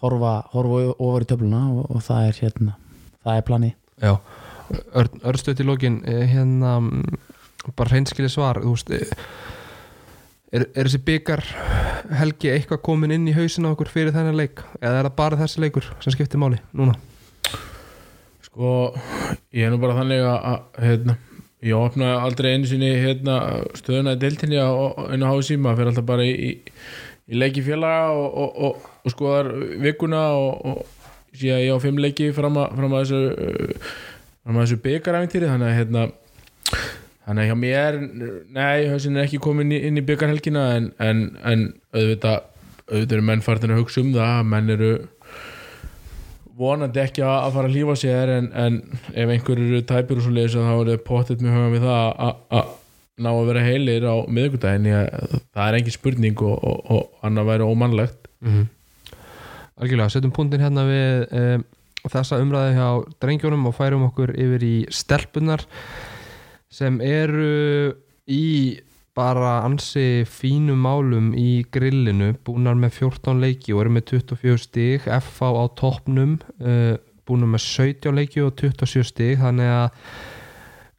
horfa, 0.03 0.33
horfa 0.55 0.81
ofar 0.99 1.25
í 1.27 1.31
töfluna 1.33 1.63
og, 1.73 1.87
og 1.95 2.03
það 2.05 2.29
er 2.31 2.41
hérna, 2.45 2.77
það 3.25 3.39
er 3.41 3.47
plani 3.49 3.73
já. 4.03 4.15
Örn, 4.97 5.21
Örnstöð 5.29 5.61
í 5.63 5.69
lokin 5.69 5.99
eh, 6.09 6.23
hérna 6.33 6.77
bara 7.77 7.93
hreinskili 7.93 8.31
svar 8.33 8.59
þú 8.65 8.73
veist 8.75 8.93
eh, 8.97 9.11
er, 10.53 10.65
er 10.75 10.89
þessi 10.89 11.01
byggar 11.07 11.43
helgi 12.19 12.51
eitthvað 12.53 12.81
komin 12.89 13.13
inn 13.15 13.29
í 13.31 13.35
hausin 13.37 13.69
á 13.69 13.73
okkur 13.73 13.91
fyrir 13.93 14.15
þennan 14.15 14.37
leik? 14.39 14.63
Eða 14.81 15.03
er 15.03 15.09
það 15.11 15.19
bara 15.21 15.39
þessi 15.45 15.63
leikur 15.63 15.87
sem 16.03 16.15
skiptir 16.17 16.41
máli 16.43 16.59
núna? 16.77 16.97
Sko, 18.49 18.73
ég 19.55 19.65
er 19.69 19.73
nú 19.73 19.79
bara 19.81 19.95
þannig 20.01 20.25
að, 20.29 20.59
hérna, 20.83 21.15
ég 21.65 21.79
opna 21.79 22.11
aldrei 22.25 22.51
einu 22.57 22.69
sinni 22.69 22.91
hérna, 23.01 23.37
stöðuna 23.79 24.17
í 24.17 24.21
deiltinni 24.21 24.59
á 24.61 24.69
á- 24.69 25.13
einu 25.15 25.31
hási, 25.31 25.57
maður 25.57 25.79
fyrir 25.83 25.93
alltaf 25.93 26.09
bara 26.11 26.27
í, 26.27 26.33
í, 26.35 26.53
í 27.33 27.39
leiki 27.41 27.63
félaga 27.65 28.11
og, 28.13 28.27
og, 28.45 28.59
og, 28.69 28.89
og 29.07 29.15
skoðar 29.15 29.49
vikuna 29.83 30.23
og, 30.37 30.83
að 31.33 31.63
ég 31.65 31.73
á 31.73 31.79
fimm 31.81 32.01
leiki 32.03 32.29
fram 32.37 32.59
að, 32.61 32.75
fram 32.77 32.93
að 32.99 33.05
þessu 33.07 33.23
uh, 33.33 33.95
fram 34.43 34.59
að 34.59 34.67
þessu 34.67 34.81
byggaræfintýri 34.85 35.49
þannig 35.49 35.71
að 35.71 35.79
hérna 35.81 36.07
þannig 37.23 37.43
að 37.45 37.49
hjá 37.53 37.57
mér, 37.63 37.97
nei, 38.53 38.89
hausin 38.91 39.17
er 39.17 39.25
ekki 39.29 39.39
komin 39.43 39.71
inn 39.77 39.97
í, 40.01 40.03
byggarhelgina 40.05 40.63
en, 40.77 40.89
en, 41.01 41.21
en 41.47 41.69
auðvitað 41.95 42.41
auðvitað 42.93 43.17
eru 43.17 43.25
menn 43.31 43.45
farin 43.47 43.73
að 43.73 43.79
hugsa 43.85 44.03
um 44.03 44.11
það 44.17 44.41
menn 44.53 44.73
eru 44.75 44.93
vonandi 46.59 47.01
ekki 47.01 47.23
að 47.25 47.47
fara 47.55 47.69
að 47.71 47.77
lífa 47.79 47.95
sér 48.03 48.33
en, 48.37 48.49
en 48.59 48.75
ef 49.15 49.31
einhver 49.33 49.61
eru 49.63 49.81
tæpir 49.89 50.19
og 50.21 50.27
svo 50.27 50.33
leiðis 50.35 50.57
þá 50.59 50.73
er 50.75 50.91
það 50.91 51.05
pottet 51.07 51.41
með 51.43 51.55
höfum 51.57 51.77
við 51.79 51.87
það 51.87 52.11
að- 52.27 52.43
að 52.59 52.75
ná 53.21 53.29
að 53.33 53.47
vera 53.51 53.65
heilir 53.67 54.07
á 54.09 54.15
miðvikudaginn 54.25 54.87
ég- 54.89 55.41
það 55.53 55.67
er 55.69 55.77
engin 55.81 55.97
spurning 55.99 56.41
og, 56.47 56.57
og, 56.65 56.79
og 56.91 57.27
annað 57.29 57.51
væri 57.53 57.67
ómannlegt. 57.73 58.31
Mm 58.41 58.69
Algjörlega, 59.83 60.13
setjum 60.13 60.31
punktin 60.37 60.61
hérna 60.63 60.83
við 60.87 61.23
um, 61.35 61.63
þessa 62.13 62.37
umræði 62.43 62.75
hjá 62.77 62.89
drengjónum 63.25 63.65
og 63.67 63.75
færum 63.75 64.05
okkur 64.07 64.31
yfir 64.37 64.63
í 64.69 64.75
stelpunar 64.95 65.65
sem 66.71 67.01
eru 67.03 67.95
í 68.31 68.79
bara 69.17 69.63
ansi 69.67 70.23
fínum 70.29 70.79
málum 70.87 71.33
í 71.37 71.65
grillinu, 71.73 72.31
búnar 72.47 72.77
með 72.79 73.01
14 73.01 73.41
leiki 73.43 73.75
og 73.75 73.83
eru 73.87 73.95
með 73.97 74.07
24 74.23 74.61
stig 74.63 75.09
FH 75.09 75.51
á 75.53 75.65
toppnum 75.81 76.37
uh, 76.61 76.95
búnar 77.29 77.51
með 77.57 77.65
17 77.67 78.15
leiki 78.21 78.45
og 78.45 78.55
27 78.61 79.09
stig 79.09 79.41
þannig 79.43 79.73
að 79.73 79.89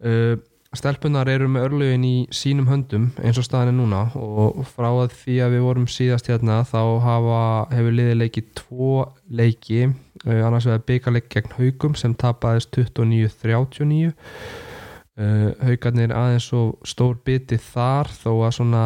uh, 0.04 0.36
stelpunar 0.78 1.30
eru 1.30 1.48
með 1.52 1.68
örlögin 1.68 2.06
í 2.08 2.16
sínum 2.34 2.68
höndum 2.70 3.10
eins 3.22 3.38
og 3.38 3.46
staðan 3.46 3.74
er 3.74 3.78
núna 3.78 4.02
og 4.18 4.64
frá 4.74 4.90
að 4.90 5.14
því 5.20 5.38
að 5.46 5.56
við 5.56 5.66
vorum 5.68 5.88
síðast 5.92 6.30
hérna 6.32 6.62
þá 6.66 6.82
hafa, 7.04 7.42
hefur 7.74 7.98
liðið 8.00 8.20
leikið 8.22 8.52
tvo 8.58 8.92
leiki. 9.30 9.88
Uh, 10.24 10.40
annars 10.48 10.68
vegar 10.70 10.86
byggarleik 10.88 11.30
gegn 11.34 11.56
haugum 11.58 11.98
sem 12.00 12.14
tapaðist 12.16 12.72
29-39 12.78 14.14
uh, 14.14 15.50
haugarnir 15.68 16.14
aðeins 16.16 16.48
og 16.56 16.78
stór 16.88 17.18
biti 17.26 17.60
þar 17.60 18.12
þó 18.14 18.32
að 18.48 18.56
svona 18.60 18.84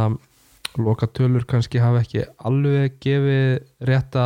loka 0.77 1.09
tölur 1.09 1.45
kannski 1.49 1.81
hafa 1.81 2.01
ekki 2.03 2.25
alveg 2.45 2.97
gefið 3.03 3.85
rétta 3.87 4.25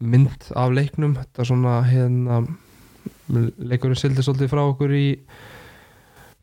mynd 0.00 0.50
af 0.56 0.74
leiknum. 0.74 1.16
Þetta 1.18 1.46
svona 1.46 1.78
hérna 1.86 2.42
leikurinn 3.30 3.98
sildi 3.98 4.24
svolítið 4.24 4.52
frá 4.52 4.62
okkur 4.64 4.94
í 4.96 5.06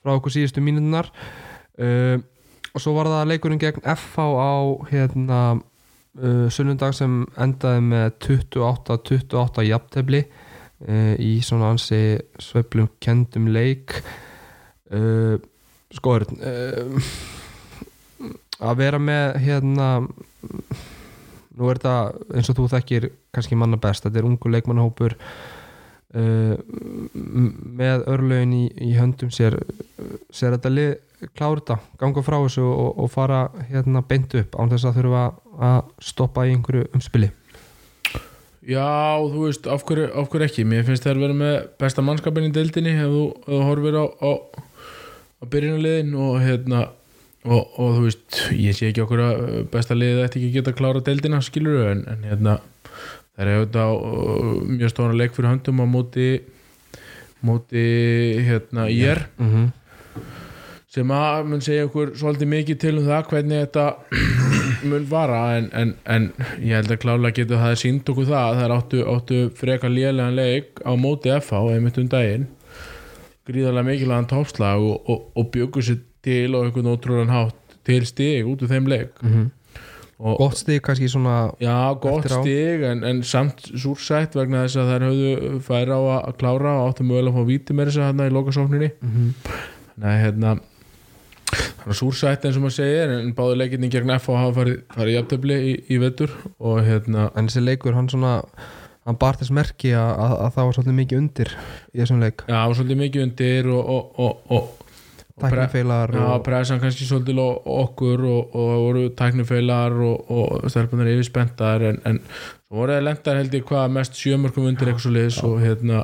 frá 0.07 0.15
okkur 0.15 0.31
síðustu 0.37 0.63
mínunar 0.63 1.11
uh, 1.83 2.15
og 2.71 2.83
svo 2.83 2.93
var 2.95 3.09
það 3.11 3.31
leikurinn 3.33 3.59
gegn 3.59 3.83
FH 3.83 4.23
á 4.39 4.55
hérna 4.91 5.39
uh, 5.57 6.47
sunnundag 6.53 6.95
sem 6.95 7.23
endaði 7.35 7.83
með 7.89 8.07
28-28 8.23 9.65
jafntefli 9.67 10.23
uh, 10.23 11.15
í 11.19 11.37
svona 11.45 11.73
ansi 11.73 12.19
sveiflum 12.39 12.91
kendum 13.03 13.49
leik. 13.51 13.97
Uh, 14.93 15.35
sko 15.91 16.19
uh, 16.21 17.09
að 18.57 18.79
vera 18.79 19.01
með 19.01 19.37
hérna 19.43 19.89
nú 21.57 21.69
er 21.71 21.79
þetta 21.81 21.95
eins 22.37 22.49
og 22.53 22.59
þú 22.59 22.69
þekkir 22.75 23.11
kannski 23.33 23.57
manna 23.57 23.79
best, 23.81 24.05
þetta 24.05 24.21
er 24.21 24.29
ungu 24.29 24.53
leikmannahópur 24.53 25.17
með 26.13 28.05
örlögin 28.07 28.53
í, 28.55 28.63
í 28.79 28.93
höndum 28.95 29.31
sér 29.33 29.57
sér 30.31 30.55
þetta 30.55 30.71
lið 30.71 30.93
klára 31.35 31.59
þetta, 31.59 31.77
ganga 31.99 32.23
frá 32.23 32.37
þessu 32.43 32.63
og, 32.63 33.01
og 33.03 33.09
fara 33.11 33.41
hérna 33.71 34.03
beint 34.05 34.35
upp 34.37 34.55
án 34.55 34.71
þess 34.71 34.87
að 34.87 35.01
þurfa 35.01 35.23
að 35.67 35.91
stoppa 36.05 36.45
í 36.47 36.53
einhverju 36.53 36.87
umspili? 36.93 37.31
Já, 38.67 39.15
þú 39.23 39.45
veist, 39.45 39.67
af 39.71 39.85
hverju, 39.87 40.09
af 40.11 40.29
hverju 40.31 40.45
ekki? 40.49 40.67
Mér 40.67 40.83
finnst 40.87 41.05
það 41.05 41.15
að 41.15 41.23
vera 41.23 41.37
með 41.39 41.57
besta 41.79 42.03
mannskapin 42.03 42.49
í 42.49 42.53
deildinni 42.55 42.95
ef 42.99 43.13
þú, 43.13 43.25
þú 43.47 43.59
horfir 43.63 43.95
á, 43.95 44.05
á, 44.19 44.31
á 45.39 45.43
byrjunarliðin 45.53 46.15
og 46.19 46.39
hérna 46.43 46.81
og, 47.47 47.61
og 47.79 47.93
þú 47.95 48.03
veist, 48.03 48.41
ég 48.59 48.75
sé 48.75 48.89
ekki 48.91 49.05
okkur 49.05 49.23
að 49.23 49.45
besta 49.71 49.95
liðið 49.95 50.25
ætti 50.25 50.41
ekki 50.41 50.49
að 50.51 50.57
geta 50.59 50.75
klára 50.77 51.03
deildina 51.07 51.39
skilur 51.45 51.93
en, 51.93 52.03
en 52.11 52.27
hérna 52.27 52.57
það 53.37 53.45
er 53.45 53.53
auðvitað 53.53 53.95
uh, 53.95 54.53
mjög 54.73 54.93
stóna 54.93 55.17
leik 55.17 55.35
fyrir 55.35 55.51
höndum 55.53 55.83
á 55.83 55.85
móti 55.85 56.29
móti 57.45 57.83
hérna 58.47 58.89
IR 58.89 59.27
mm 59.37 59.49
-hmm. 59.53 59.67
sem 60.87 61.11
að 61.11 61.43
mun 61.45 61.61
segja 61.61 61.85
okkur 61.85 62.15
svolítið 62.15 62.47
mikið 62.47 62.77
til 62.79 62.97
um 62.97 63.05
það 63.05 63.27
hvernig 63.29 63.61
þetta 63.65 63.93
mun 64.89 65.05
vara 65.09 65.57
en, 65.57 65.69
en, 65.73 65.95
en 66.05 66.31
ég 66.59 66.75
held 66.75 66.91
að 66.91 67.01
klálega 67.03 67.35
getur 67.35 67.57
það 67.57 67.75
sínt 67.75 68.09
okkur 68.09 68.25
það 68.25 68.45
að 68.49 68.59
það 68.61 68.75
áttu, 68.77 69.03
áttu 69.15 69.49
frekar 69.55 69.89
lélegan 69.89 70.35
leik 70.35 70.81
á 70.85 70.91
móti 70.95 71.29
FH 71.29 71.53
einmitt 71.73 71.97
um 71.97 72.09
daginn. 72.09 72.47
Gríðarlega 73.47 73.83
mikilvægan 73.83 74.27
toppslag 74.27 74.81
og, 74.81 75.09
og, 75.09 75.31
og 75.35 75.51
bjögur 75.51 75.81
sér 75.81 75.99
til 76.21 76.55
og 76.55 76.65
einhvern 76.65 76.91
ótrúlan 76.93 77.31
hátt 77.31 77.77
til 77.87 78.05
stig 78.05 78.45
út 78.45 78.61
úr 78.61 78.67
þeim 78.67 78.87
leik 78.87 79.21
og, 80.17 80.37
gott 80.39 80.57
stig 80.57 80.81
kannski 80.85 81.09
svona 81.11 81.51
Já, 81.61 81.93
gott 82.01 82.25
stig 82.31 82.85
en, 82.87 83.03
en 83.05 83.21
samt 83.27 83.67
súrsætt 83.69 84.37
vegna 84.37 84.63
þess 84.65 84.81
að 84.81 84.93
þær 84.93 85.05
höfðu 85.07 85.59
færa 85.67 85.99
á 85.99 86.03
að 86.17 86.39
klára 86.41 86.73
og 86.79 86.89
áttu 86.89 87.05
mögulega 87.05 87.35
að 87.35 87.37
fá 87.37 87.51
víti 87.51 87.77
með 87.77 87.91
þess 87.91 88.01
að 88.01 88.09
hérna 88.11 88.29
í 88.29 88.33
lokasókninni. 88.37 88.91
Mm 89.01 89.29
Nei, 89.97 90.13
hérna 90.21 90.57
súrsætt 91.95 92.43
eins 92.45 92.57
og 92.59 92.65
maður 92.65 92.75
segir 92.75 93.13
en 93.15 93.29
báðu 93.37 93.55
leikinni 93.57 93.89
gegn 93.89 94.11
FH 94.17 94.35
hafa 94.41 94.55
farið, 94.59 94.81
farið 94.93 95.15
jafntöfli 95.15 95.57
í, 95.57 95.71
í 95.95 95.99
vetur 96.01 96.33
og 96.59 96.81
hérna 96.85 97.29
en 97.39 97.47
þessi 97.47 97.63
leikur 97.63 97.95
hann 97.95 98.09
svona 98.11 98.33
hann 99.07 99.19
bar 99.21 99.39
þess 99.39 99.53
merki 99.55 99.93
að, 99.95 100.11
að, 100.25 100.33
að 100.43 100.51
það 100.57 100.67
var 100.67 100.77
svolítið 100.77 100.97
mikið 100.99 101.21
undir 101.21 101.53
í 101.93 102.01
þessum 102.01 102.23
leik. 102.25 102.43
Já, 102.43 102.53
það 102.57 102.67
var 102.67 102.77
svolítið 102.79 103.01
mikið 103.03 103.25
undir 103.27 103.69
og, 103.71 103.91
og, 103.93 104.41
og, 104.57 104.86
og, 105.37 105.43
og 105.43 105.51
tæknifeilar 105.51 106.13
Já, 106.15 106.23
og 106.33 106.43
pressan 106.45 106.81
kannski 106.81 107.05
svolítið 107.05 107.41
okkur 107.41 108.25
og, 108.25 108.55
og 108.55 108.71
það 108.71 108.81
voru 108.85 109.03
tæknifeilar 109.21 109.95
og, 110.07 110.31
og 110.31 110.71
stelpunar 110.71 111.11
yfirspenntar 111.13 111.85
en, 111.91 112.01
en 112.09 112.19
voru 112.73 112.95
það 112.95 113.07
lendar 113.07 113.39
held 113.41 113.57
ég 113.57 113.67
hvað 113.69 113.95
mest 113.99 114.17
sjömörkum 114.17 114.69
undir 114.71 114.91
eitthvað 114.91 115.05
svo 115.05 115.13
liðs 115.15 115.39
og 115.45 115.57
hérna 115.61 116.03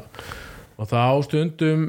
og 0.77 0.89
það 0.89 1.09
á 1.09 1.15
stundum 1.27 1.87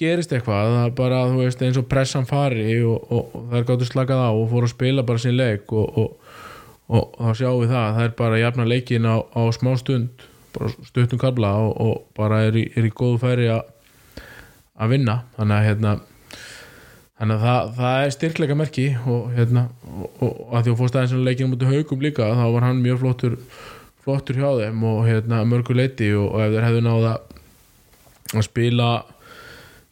gerist 0.00 0.32
eitthvað 0.32 0.72
það 0.74 0.84
er 0.84 0.94
bara 1.00 1.24
þú 1.30 1.40
veist 1.42 1.64
eins 1.64 1.80
og 1.80 1.88
pressan 1.88 2.28
fari 2.28 2.68
og, 2.82 3.00
og, 3.08 3.32
og 3.32 3.48
það 3.50 3.58
er 3.60 3.68
gáttu 3.70 3.90
slakað 3.90 4.24
á 4.24 4.30
og 4.32 4.46
fóru 4.52 4.68
að 4.68 4.76
spila 4.76 5.06
bara 5.08 5.24
sín 5.24 5.38
leik 5.38 5.72
og, 5.72 5.98
og, 5.98 6.38
og 6.88 7.18
þá 7.20 7.40
sjáum 7.40 7.64
við 7.64 7.76
það 7.76 7.90
það 7.98 8.08
er 8.08 8.16
bara 8.20 8.40
jafna 8.42 8.68
leikin 8.68 9.08
á, 9.08 9.16
á 9.24 9.42
smá 9.56 9.72
stund 9.80 10.26
bara 10.54 10.70
stuttum 10.86 11.18
kabla 11.18 11.56
og, 11.64 11.72
og 11.80 12.02
bara 12.16 12.44
er 12.48 12.60
í, 12.60 12.68
er 12.76 12.86
í 12.86 12.92
góðu 12.94 13.22
færi 13.24 13.48
að 13.50 13.70
að 14.74 14.94
vinna. 14.94 15.20
Þannig 15.36 15.56
að 15.56 15.68
hérna 15.68 15.94
þannig 17.18 17.36
að 17.36 17.44
það, 17.46 17.70
það 17.78 18.04
er 18.04 18.14
styrkleika 18.16 18.58
merki 18.58 18.88
og 19.06 19.30
hérna 19.36 19.68
og, 19.86 20.06
og, 20.18 20.34
að 20.50 20.66
því 20.66 20.74
að 20.74 20.80
fórst 20.82 20.98
aðeins 20.98 21.14
að 21.14 21.26
leikinu 21.28 21.52
mútið 21.52 21.72
haugum 21.74 22.04
líka 22.04 22.28
þá 22.34 22.44
var 22.56 22.68
hann 22.68 22.82
mjög 22.82 23.00
flottur 23.04 23.36
flottur 24.04 24.40
hjá 24.40 24.48
þeim 24.60 24.86
og 24.90 25.02
hérna 25.08 25.42
mörgu 25.48 25.76
leiti 25.78 26.10
og, 26.18 26.26
og 26.34 26.44
ef 26.44 26.54
þeir 26.56 26.68
hefðu 26.68 26.84
náða 26.84 27.16
að 28.34 28.46
spila 28.48 28.88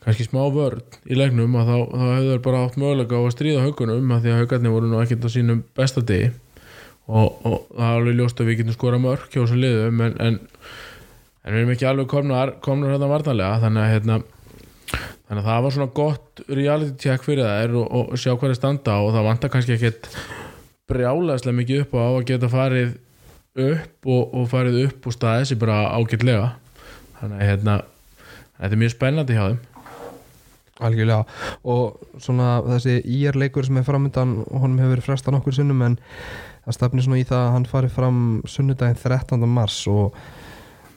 kannski 0.03 0.27
smá 0.27 0.43
vörn 0.53 0.83
í 1.07 1.17
leiknum 1.19 1.55
þá, 1.55 1.77
þá 1.91 2.05
hefðu 2.09 2.31
þeir 2.33 2.43
bara 2.47 2.63
átt 2.67 2.79
möguleika 2.81 3.19
á 3.19 3.23
að 3.23 3.35
stríða 3.37 3.67
haugunum 3.67 4.15
að 4.15 4.25
því 4.25 4.33
að 4.33 4.41
haugarnir 4.41 4.75
voru 4.75 4.91
nú 4.91 5.03
ekkert 5.03 5.27
á 5.27 5.31
sínum 5.31 5.63
besta 5.79 6.03
degi. 6.07 6.33
Og, 7.07 7.29
og 7.47 7.57
það 7.75 7.87
er 7.87 7.97
alveg 8.01 8.19
ljóst 8.19 8.41
að 8.41 8.49
við 8.49 8.59
getum 8.61 8.77
skora 8.77 8.99
mörg 9.03 9.25
hjá 9.29 9.41
þessum 9.41 9.63
liðum 9.63 10.03
en, 10.07 10.13
en, 10.23 10.37
en 11.43 11.55
við 11.55 11.61
erum 11.61 11.73
ekki 11.75 11.89
alveg 11.91 12.11
komnar, 12.11 12.55
komnar 12.63 12.95
hérna 12.95 13.11
vartanlega 13.11 13.63
þannig 13.65 13.83
að 13.83 13.93
hérna 13.97 14.19
þannig 15.33 15.47
að 15.47 15.49
það 15.49 15.63
var 15.65 15.73
svona 15.73 15.93
gott 15.97 16.41
reality 16.53 16.99
check 17.01 17.23
fyrir 17.25 17.47
þær 17.49 17.77
og, 17.81 17.93
og 18.13 18.19
sjá 18.21 18.35
hverju 18.37 18.57
standa 18.59 18.99
og 19.01 19.15
það 19.15 19.29
vantar 19.31 19.53
kannski 19.55 19.73
ekkert 19.79 20.09
brjálæðslega 20.93 21.57
mikið 21.57 21.85
upp 21.87 21.95
á 21.97 22.05
að 22.05 22.25
geta 22.29 22.51
farið 22.53 22.91
upp 23.63 24.11
og, 24.13 24.35
og 24.37 24.45
farið 24.51 24.77
upp 24.83 25.09
og 25.09 25.17
staðið 25.17 25.47
sér 25.49 25.61
bara 25.63 25.79
ágætlega 25.97 26.51
þannig 27.23 27.39
að 27.39 27.49
hérna 27.49 27.79
þetta 28.59 28.69
er 28.69 28.83
mjög 28.83 28.93
spennandi 28.93 29.39
hjá 29.39 29.43
þeim 29.47 29.59
algjörlega 30.83 31.25
og 31.73 32.21
svona 32.21 32.53
þessi 32.69 32.99
íjar 33.17 33.41
leikur 33.41 33.65
sem 33.65 33.81
er 33.81 33.89
framöndan 33.89 34.37
honum 34.51 34.79
hefur 34.83 34.99
verið 34.99 35.09
fresta 35.09 35.33
nokkur 35.33 35.57
sunnum 35.57 35.81
en 35.89 35.97
það 36.67 36.77
stefnir 36.77 37.09
svona 37.09 37.23
í 37.23 37.29
það 37.33 37.47
að 37.47 37.53
hann 37.57 37.69
fari 37.73 37.93
fram 37.97 38.23
sunnudaginn 38.45 39.01
13. 39.01 39.49
mars 39.49 39.81
og 39.89 40.13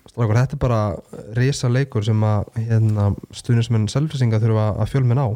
strákur, 0.09 0.37
þetta 0.37 0.57
er 0.57 0.61
bara 0.61 0.79
risa 1.37 1.69
leikur 1.71 2.05
sem 2.07 2.23
að 2.27 2.49
hérna, 2.69 3.09
stuðnismenn 3.35 3.87
selfisinga 3.91 4.39
þurfa 4.43 4.65
að 4.83 4.91
fjölmenn 4.93 5.21
á. 5.21 5.27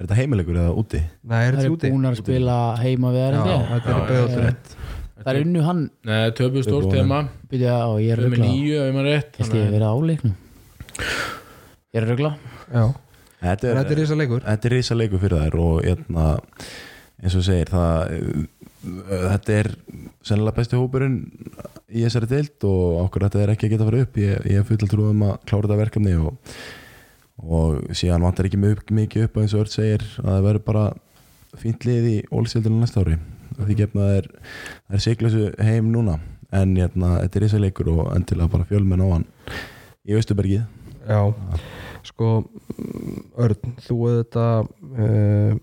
Er 0.00 0.06
þetta 0.06 0.16
heimilegur 0.16 0.56
eða 0.56 0.72
úti? 0.80 1.00
Nei, 1.28 1.40
er 1.44 1.54
Það 1.54 1.60
þetta 1.60 1.72
úti? 1.74 1.90
búin 1.92 2.08
að 2.08 2.14
spila 2.22 2.54
heima 2.80 3.10
við 3.12 3.24
RND 3.34 3.50
þetta 3.74 3.90
er 3.90 3.98
Já, 4.00 4.06
beðið 4.08 4.76
Það 5.20 5.28
er 5.34 5.38
unnu 5.44 5.62
hann. 5.66 5.80
Nei, 6.08 6.30
töpuð 6.38 6.62
stórt 6.64 6.86
Þeir 6.88 6.94
tema 7.02 7.18
Byrja 7.50 7.74
á, 7.84 7.90
ég 8.00 8.14
er 8.14 8.22
Töpuð 8.22 8.32
með 8.32 8.44
nýju 8.46 8.78
ef 8.80 8.94
maður 8.96 9.08
rétt 9.10 9.36
Ég 9.42 9.50
stið 9.50 9.66
verið 9.74 9.84
á 9.84 9.94
leiknum? 10.08 10.32
Ég 11.92 11.98
er 12.00 12.06
ruggla 12.08 12.30
Já, 12.70 12.84
Þetta 13.40 13.50
þetta 13.50 13.68
er, 13.74 13.90
er 13.92 14.00
risa 14.00 14.16
leikur 14.16 14.46
þetta 14.46 14.68
er 14.70 14.74
risa 14.78 14.96
leikur 14.96 15.20
fyrir 15.26 15.42
þær 15.44 15.58
og 15.66 15.76
hérna, 15.84 16.24
eins 17.20 17.36
og 17.36 17.44
segir 17.44 17.70
það, 17.72 18.16
þetta 18.82 19.56
er 19.58 19.70
sennilega 20.24 20.56
besti 20.56 20.78
hópurinn 20.78 21.18
í 21.90 22.04
þessari 22.04 22.30
deild 22.30 22.66
og 22.68 23.00
okkur 23.04 23.26
þetta 23.26 23.42
er 23.42 23.54
ekki 23.54 23.68
að 23.68 23.74
geta 23.74 23.86
að 23.86 23.90
fara 23.90 24.02
upp. 24.06 24.20
Ég, 24.22 24.46
ég 24.50 24.62
er 24.62 24.68
full 24.68 24.80
að 24.80 24.92
trúum 24.94 25.26
að 25.26 25.36
klára 25.44 25.66
þetta 25.66 25.80
verkefni 25.82 26.16
og, 26.20 26.56
og 27.44 27.94
síðan 27.96 28.26
vantar 28.26 28.48
ekki 28.48 28.60
mjög 28.60 28.84
mikið 28.96 29.28
upp 29.28 29.40
eins 29.42 29.54
og 29.56 29.64
Örd 29.64 29.74
segir 29.74 30.06
að 30.24 30.32
það 30.32 30.48
verður 30.48 30.66
bara 30.70 30.86
fínt 31.60 31.86
lið 31.88 32.10
í 32.10 32.18
ólsildinu 32.30 32.80
næsta 32.80 33.04
ári. 33.04 33.20
Og 33.58 33.64
því 33.66 33.80
gefna 33.82 34.06
það 34.06 34.20
er, 34.20 34.28
er 34.94 35.02
siglusu 35.04 35.48
heim 35.60 35.90
núna 35.92 36.20
en 36.50 36.74
hérna, 36.76 37.16
þetta 37.22 37.38
er 37.38 37.44
risa 37.44 37.60
leikur 37.62 37.90
og 37.92 38.04
endilega 38.14 38.50
bara 38.50 38.66
fjölmenn 38.68 39.02
á 39.06 39.08
hann 39.12 39.26
í 40.06 40.16
Östubergið 40.18 40.64
Já, 41.06 41.20
sko 42.06 42.30
Örn, 43.40 43.74
þú 43.84 43.96
auðvitað 44.08 44.70
uh, 45.04 45.54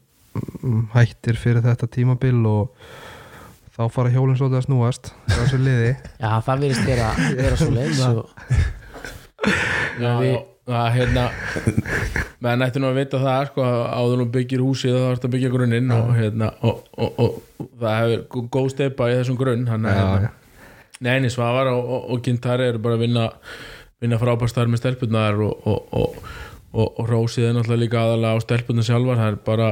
hættir 0.95 1.39
fyrir 1.39 1.65
þetta 1.65 1.89
tímabil 1.91 2.39
og 2.49 2.87
þá 3.77 3.83
fara 3.93 4.13
hjólinn 4.13 4.39
svolítið 4.39 4.59
að 4.59 4.67
snúast 4.67 5.11
það 5.29 5.41
er 5.43 5.49
svo 5.51 5.61
liði. 5.61 5.91
Já, 6.23 6.29
það 6.47 6.63
virðist 6.65 6.87
vera, 6.89 7.09
vera 7.37 7.59
svo 7.61 7.71
og 8.17 8.29
Já, 9.97 10.11
við- 10.21 10.45
hérna 10.67 11.29
menn 12.43 12.65
ætti 12.65 12.81
nú 12.81 12.89
að 12.89 12.97
vita 12.99 13.21
það 13.21 13.45
sko, 13.51 13.67
áður 13.87 14.19
nú 14.19 14.25
byggir 14.33 14.63
húsið 14.65 14.97
þá 14.97 15.05
þarf 15.05 15.27
að 15.29 15.33
byggja 15.37 15.51
grunninn 15.53 15.93
og, 15.95 16.09
hérna, 16.17 16.49
og, 16.67 16.81
og, 16.97 17.21
og, 17.23 17.37
það 17.79 18.01
hefur 18.01 18.49
góð 18.57 18.67
steipa 18.73 19.07
í 19.13 19.15
þessum 19.21 19.39
grunn 19.39 19.63
að 19.71 19.87
Já, 19.87 20.03
hérna, 20.03 20.33
neini 21.07 21.31
Svavar 21.31 21.71
og, 21.71 21.79
og, 21.85 22.11
og 22.11 22.21
Gintari 22.25 22.67
eru 22.67 22.83
bara 22.83 22.97
að 22.97 23.05
vinna 23.05 23.25
vinna 24.01 24.19
frábærstar 24.21 24.69
með 24.69 24.83
stelpunar 24.83 25.39
og, 25.41 25.63
og, 25.65 25.87
og, 25.95 26.17
og, 26.73 26.99
og 27.01 27.09
rósið 27.09 27.47
er 27.49 27.55
náttúrulega 27.57 27.83
líka 27.85 28.03
aðalega 28.03 28.37
á 28.37 28.45
stelpunar 28.45 28.85
sjálfar 28.85 29.21
það 29.21 29.31
er 29.31 29.39
bara 29.47 29.69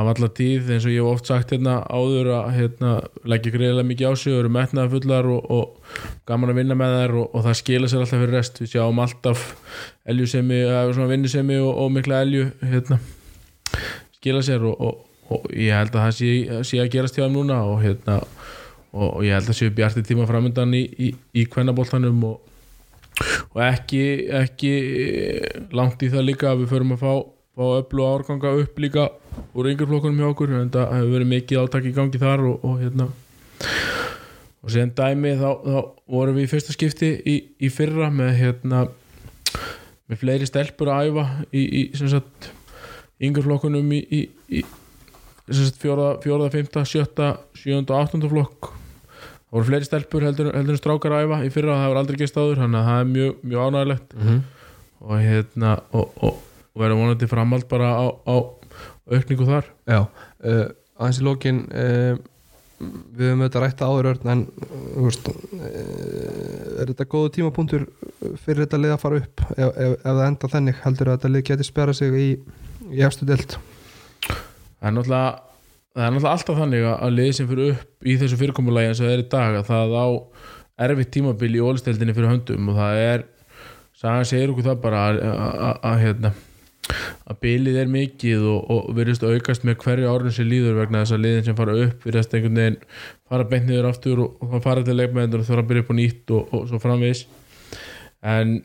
það 0.00 0.06
var 0.06 0.16
alltaf 0.16 0.32
tíð 0.38 0.70
eins 0.72 0.84
og 0.86 0.92
ég 0.94 1.02
hef 1.04 1.10
oft 1.10 1.28
sagt 1.28 1.50
hérna 1.52 1.74
áður 1.92 2.30
að 2.38 2.46
hérna, 2.56 2.92
leggja 3.28 3.52
greiðlega 3.52 3.88
mikið 3.90 4.08
á 4.08 4.12
sig 4.16 4.32
og 4.32 4.40
eru 4.40 4.52
metnaða 4.54 4.92
fullar 4.94 5.28
og, 5.28 5.50
og 5.52 5.98
gaman 6.30 6.52
að 6.54 6.60
vinna 6.62 6.76
með 6.80 6.96
þær 6.96 7.14
og, 7.20 7.26
og 7.36 7.44
það 7.44 7.58
skila 7.60 7.90
sér 7.90 8.04
alltaf 8.04 8.22
fyrir 8.22 8.34
rest. 8.38 8.60
Við 8.62 8.72
sjáum 8.72 9.02
alltaf 9.04 9.44
svona 10.08 11.10
vinnusemi 11.10 11.60
og, 11.60 11.72
og 11.84 11.92
mikla 11.98 12.22
elju 12.24 12.48
hérna, 12.72 13.00
skila 14.16 14.42
sér 14.46 14.64
og, 14.70 14.80
og, 14.88 15.04
og 15.36 15.46
ég 15.52 15.76
held 15.76 15.92
að 15.92 16.06
það 16.06 16.16
sé, 16.16 16.32
sé 16.70 16.80
að 16.80 16.92
gerast 16.96 17.20
hjá 17.20 17.26
þeim 17.26 17.36
núna 17.36 17.60
og 17.68 17.82
hérna 17.84 18.20
og, 18.24 19.08
og 19.20 19.24
ég 19.26 19.36
held 19.36 19.52
að 19.52 19.60
séu 19.60 19.74
bjarti 19.76 20.06
tíma 20.06 20.28
framöndan 20.30 20.72
í, 20.74 20.86
í, 20.96 21.12
í 21.36 21.44
kvennaboltanum 21.52 22.24
og, 22.30 22.40
og 23.52 23.64
ekki, 23.68 24.04
ekki 24.40 24.72
langt 25.76 26.00
í 26.02 26.10
það 26.12 26.30
líka 26.32 26.54
að 26.54 26.64
við 26.64 26.72
förum 26.72 26.96
að 26.96 27.04
fá, 27.04 27.12
fá 27.60 27.66
öllu 27.68 28.08
árganga 28.08 28.56
upp 28.64 28.80
líka 28.80 29.10
úr 29.54 29.70
yngreflokkunum 29.72 30.20
hjá 30.20 30.30
okkur 30.30 30.54
en 30.58 30.70
það 30.74 30.94
hefur 30.96 31.14
verið 31.14 31.32
mikið 31.34 31.62
átak 31.62 31.88
í 31.88 31.94
gangi 31.96 32.20
þar 32.22 32.46
og, 32.50 32.64
og 32.64 32.80
hérna. 32.80 33.08
Og 34.60 34.72
síðan 34.72 34.92
dæmi 34.96 35.36
þá, 35.40 35.50
þá 35.64 35.78
vorum 36.12 36.36
við 36.36 36.46
í 36.46 36.50
fyrsta 36.50 36.74
skipti 36.76 37.10
í, 37.24 37.36
í 37.60 37.70
fyrra 37.72 38.10
með 38.12 38.34
hérna 38.40 38.82
með 40.10 40.20
fleiri 40.24 40.48
stelpur 40.48 40.90
að 40.90 41.10
æfa 41.10 41.24
í, 41.54 41.62
í 41.62 41.82
sem 41.96 42.10
sagt 42.10 42.50
yngreflokkunum 43.22 43.94
í, 43.94 44.00
í, 44.02 44.20
í 44.60 44.64
sem 45.50 45.66
sagt 45.66 45.80
fjóra, 45.82 46.12
fjóra, 46.22 46.50
fymta, 46.52 46.84
sjötta 46.86 47.32
sjönda 47.58 47.96
og 47.96 48.04
áttunda 48.04 48.30
flokk. 48.30 48.70
Það 49.50 49.56
voru 49.56 49.66
fleiri 49.66 49.86
stelpur 49.88 50.26
heldur, 50.26 50.52
heldur 50.54 50.76
en 50.76 50.80
strákar 50.80 51.16
að 51.16 51.26
æfa 51.26 51.40
í 51.46 51.50
fyrra 51.54 51.74
það 51.74 51.84
hefur 51.86 52.00
aldrei 52.02 52.20
gist 52.20 52.38
áður 52.38 52.62
þannig 52.62 52.80
að 52.80 52.88
það 52.90 53.00
er 53.00 53.10
mjög, 53.14 53.32
mjög 53.50 53.66
ánægilegt 53.66 54.14
mm 54.14 54.26
-hmm. 54.26 54.40
og 55.00 55.24
hérna 55.24 55.72
og, 55.90 56.12
og, 56.20 56.36
og 56.74 56.82
verður 56.84 57.00
vonandi 57.00 57.30
framhald 57.30 57.66
bara 57.70 57.88
á, 57.98 58.06
á 58.30 58.36
aukningu 59.16 59.48
þar. 59.48 59.70
Já, 59.90 60.00
uh, 60.00 60.66
aðeins 61.00 61.20
í 61.20 61.26
lokin 61.26 61.64
uh, 61.70 62.14
við 62.80 63.26
höfum 63.28 63.42
auðvitað 63.44 63.64
rætt 63.64 63.80
það 63.80 63.90
áður 63.92 64.08
Örn, 64.14 64.30
en 64.32 64.44
veist, 65.04 65.28
uh, 65.28 66.80
er 66.80 66.92
þetta 66.92 67.08
góðu 67.12 67.34
tímapunktur 67.36 67.86
fyrir 68.40 68.64
þetta 68.64 68.80
lið 68.80 68.94
að 68.94 69.02
fara 69.02 69.20
upp? 69.20 69.44
Ef, 69.56 69.68
ef, 69.68 69.92
ef 69.98 70.06
það 70.06 70.24
enda 70.28 70.52
þannig 70.54 70.80
heldur 70.86 71.10
að 71.10 71.18
þetta 71.18 71.32
lið 71.34 71.46
geti 71.50 71.68
spjara 71.68 71.96
sig 71.96 72.16
í, 72.16 72.28
í 72.90 73.04
efstu 73.04 73.28
delt 73.28 73.58
það 74.80 74.88
er 74.88 74.96
náttúrulega 74.96 75.30
það 75.90 76.06
er 76.06 76.14
náttúrulega 76.14 76.36
alltaf 76.36 76.60
þannig 76.62 76.86
að 76.86 76.96
að 76.96 77.16
liðið 77.18 77.36
sem 77.36 77.50
fyrir 77.50 77.74
upp 77.74 78.08
í 78.08 78.16
þessu 78.22 78.40
fyrirkomulagi 78.40 78.90
eins 78.90 79.02
og 79.02 79.08
það 79.08 79.16
er 79.16 79.24
í 79.24 79.28
dag 79.34 79.58
að 79.60 79.68
það 79.70 79.96
á 80.00 80.06
erfitt 80.86 81.12
tímabil 81.16 81.52
í 81.52 81.64
ólisteldinni 81.64 82.16
fyrir 82.16 82.32
höndum 82.32 82.70
og 82.72 82.80
það 82.80 83.02
er 83.04 83.26
sagan 84.00 84.28
segir 84.28 84.54
okkur 84.54 84.70
það 84.70 84.80
bara 84.86 85.02
að, 85.10 85.20
að, 85.28 85.50
að, 85.68 85.74
að 85.90 85.98
hérna 86.06 86.32
að 87.30 87.40
bilið 87.44 87.78
er 87.82 87.92
mikið 87.92 88.46
og, 88.52 88.70
og 88.74 88.90
virðist 88.98 89.26
aukast 89.26 89.66
með 89.68 89.78
hverju 89.84 90.10
árun 90.10 90.34
sem 90.34 90.48
líður 90.48 90.80
vegna 90.80 91.04
þess 91.04 91.16
að 91.16 91.24
liðin 91.26 91.46
sem 91.48 91.58
fara 91.58 91.76
upp 91.84 92.06
virðast 92.06 92.34
einhvern 92.36 92.60
veginn 92.62 92.80
fara 93.30 93.48
beint 93.52 93.68
niður 93.68 93.90
aftur 93.92 94.24
og, 94.26 94.42
og 94.46 94.58
fara 94.64 94.86
til 94.86 94.98
leikmæður 94.98 95.44
og 95.44 95.48
þurfa 95.50 95.64
að 95.64 95.70
byrja 95.70 95.86
upp 95.86 95.94
á 95.94 95.96
nýtt 96.00 96.34
og, 96.36 96.56
og 96.56 96.66
svo 96.70 96.82
framvegis. 96.82 97.24
En 98.20 98.60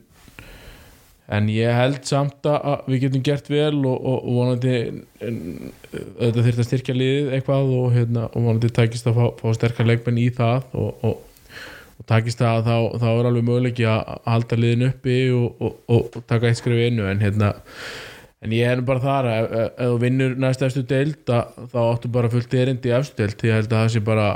en 1.26 1.48
ég 1.50 1.74
held 1.74 2.04
samt 2.06 2.46
að 2.46 2.84
við 2.86 3.06
getum 3.06 3.22
gert 3.26 3.48
vel 3.50 3.80
og, 3.80 3.94
og, 3.96 4.18
og 4.20 4.36
vonandi 4.36 4.74
þetta 5.18 6.44
þurft 6.44 6.60
að 6.62 6.68
styrkja 6.68 6.94
liðið 6.94 7.32
eitthvað 7.34 7.72
og, 7.74 7.86
hérna, 7.96 8.26
og 8.30 8.44
vonandi 8.44 8.70
takist 8.74 9.08
að 9.10 9.18
fá, 9.18 9.24
fá 9.40 9.56
sterkar 9.56 9.88
leikmenn 9.90 10.20
í 10.22 10.28
það 10.34 10.68
og, 10.78 11.02
og 11.02 12.06
takist 12.06 12.38
það 12.38 12.68
þá, 12.68 12.76
þá 13.02 13.08
er 13.10 13.30
alveg 13.30 13.48
möguleiki 13.48 13.88
að 13.90 14.12
halda 14.28 14.60
liðin 14.60 14.88
uppi 14.90 15.16
og 15.34 16.20
taka 16.30 16.50
eitt 16.50 16.60
skrif 16.60 16.84
innu 16.86 17.08
en 17.10 17.24
hérna 17.24 17.56
en 18.44 18.54
ég 18.54 18.68
er 18.68 18.82
bara 18.86 19.02
þar 19.02 19.28
að 19.30 19.56
ef, 19.60 19.80
þú 19.80 19.98
vinnur 20.04 20.36
næst 20.42 20.64
eftir 20.66 20.86
deild 20.90 21.32
að, 21.32 21.58
þá 21.72 21.80
áttu 21.86 22.12
bara 22.12 22.32
fullt 22.32 22.56
erindi 22.60 22.92
í 22.92 22.94
eftir 22.96 23.24
deild 23.24 23.44
ég 23.48 23.58
held 23.60 23.72
að 23.72 23.82
það 23.82 23.92
sé 23.94 24.04
bara 24.06 24.28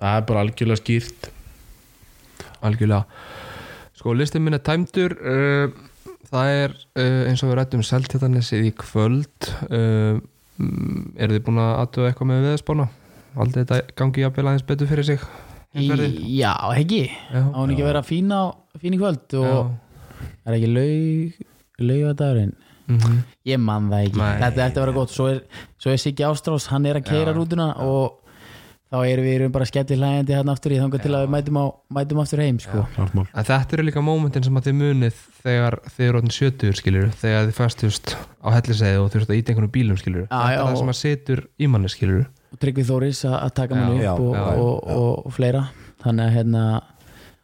það 0.00 0.16
er 0.16 0.26
bara 0.30 0.44
algjörlega 0.46 0.80
skýrt. 0.80 1.30
Algjörlega. 2.64 3.04
Sko 4.00 4.14
listin 4.16 4.44
minn 4.44 4.56
er 4.56 4.64
tæmdur 4.64 5.16
uh, 5.18 5.74
það 6.30 6.54
er 6.56 6.78
uh, 6.78 7.22
eins 7.28 7.42
og 7.44 7.50
við 7.50 7.58
rættum 7.58 7.84
seltjartanessið 7.84 8.70
í 8.70 8.72
kvöld. 8.80 9.50
Uh, 9.68 10.22
mm, 10.60 11.12
eru 11.18 11.36
þið 11.36 11.46
búin 11.48 11.60
að 11.60 11.76
aðtöða 11.82 12.12
eitthvað 12.12 12.32
með 12.32 12.48
viðspána 12.48 12.88
aldrei 13.38 13.62
þetta 13.62 13.94
gangi 13.98 14.24
jafnvel 14.24 14.46
aðeins 14.48 14.66
betur 14.66 14.90
fyrir 14.90 15.06
sig? 15.06 15.22
Í, 15.78 15.86
já, 16.34 16.50
ekki. 16.74 17.04
Já. 17.30 17.42
á 17.46 17.58
hún 17.60 17.70
ekki 17.70 17.84
að 17.84 17.90
vera 17.92 18.02
fín, 18.02 18.32
á, 18.34 18.50
fín 18.82 18.96
í 18.96 18.98
kvöld 18.98 19.36
og 19.38 19.70
er 20.42 20.56
ekki 20.56 20.70
laug 20.72 21.36
laugadagurinn 21.86 22.56
Mhm. 22.90 23.18
ég 23.46 23.58
man 23.62 23.84
það 23.90 24.06
ekki, 24.08 24.16
Nei. 24.18 24.38
þetta 24.40 24.64
ætti 24.64 24.78
að 24.80 24.82
vera 24.82 24.92
gott. 24.96 25.10
Svo 25.14 25.26
er, 25.30 25.36
svo 25.78 25.92
er 25.92 25.98
Siggi 26.02 26.24
Ástrás, 26.26 26.64
hann 26.72 26.86
er 26.90 26.96
að 26.98 27.04
keira 27.06 27.32
rútuna 27.36 27.68
og 27.78 28.16
þá 28.90 28.96
erum 29.06 29.24
við 29.28 29.34
erum 29.36 29.52
bara 29.54 29.64
skemmt 29.68 29.92
í 29.94 29.98
hlægjandi 30.00 30.34
hérna 30.34 30.50
aftur 30.56 30.72
í 30.74 30.80
þangar 30.80 31.02
til 31.04 31.12
að 31.14 31.22
við 31.22 31.30
mætum, 31.36 31.58
á, 31.62 31.64
mætum 31.94 32.18
aftur 32.24 32.42
heim 32.42 32.58
sko. 32.58 32.82
En 32.98 33.44
þetta 33.46 33.76
eru 33.76 33.84
líka 33.86 34.02
mómentin 34.02 34.42
sem 34.42 34.58
að 34.58 34.66
þið 34.66 34.74
munið 34.80 35.20
þegar 35.44 35.78
þið 35.86 36.08
eru 36.08 36.18
orðin 36.18 36.34
70 36.34 36.74
skilur 36.80 37.06
þegar 37.20 37.46
þið 37.46 37.54
fæstust 37.60 38.16
á 38.42 38.48
helliseiði 38.58 38.98
og 39.04 39.10
þurft 39.14 39.30
að 39.30 39.38
íta 39.38 39.52
einhvern 39.54 39.70
bílum 39.70 39.96
skilur 40.02 40.26
Já, 40.26 40.34
þetta 40.34 40.50
er 40.50 40.66
það 40.66 40.78
sem 40.82 40.90
að 40.90 41.00
situr 41.04 41.44
í 41.60 41.68
manni 41.70 41.88
skilur 41.94 42.26
og 42.26 42.58
Tryggvi 42.58 42.82
Þóris 42.90 43.22
að, 43.30 43.54
taka 43.54 43.74
Já, 43.76 43.78
mann 43.78 43.94
upp 43.94 44.02
já, 44.02 44.12
og, 44.18 44.34
já, 44.34 44.42
og, 44.42 44.82
já. 44.82 44.96
og, 44.98 45.26
og, 45.26 45.32
fleira. 45.38 45.62
Þannig 46.02 46.26
að 46.26 46.34
hérna 46.40 46.64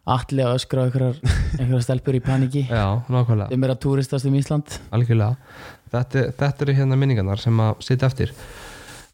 allir 0.07 0.47
að 0.47 0.57
öskra 0.61 0.85
einhverjar, 0.87 1.83
stelpur 1.83 2.15
í 2.15 2.21
paniki. 2.23 2.63
Já, 2.71 2.85
nákvæmlega, 3.11 3.49
þeim 3.51 3.65
er 3.67 3.73
að 3.75 3.81
túristast 3.83 4.29
um 4.29 4.37
Ísland. 4.39 4.77
Algjörlega. 4.95 5.37
Þetta, 5.91 6.23
þetta 6.39 6.65
eru 6.67 6.75
hérna 6.79 6.97
minningarnar 6.99 7.39
sem 7.43 7.59
að 7.63 7.81
sitja 7.87 8.07
eftir. 8.11 8.33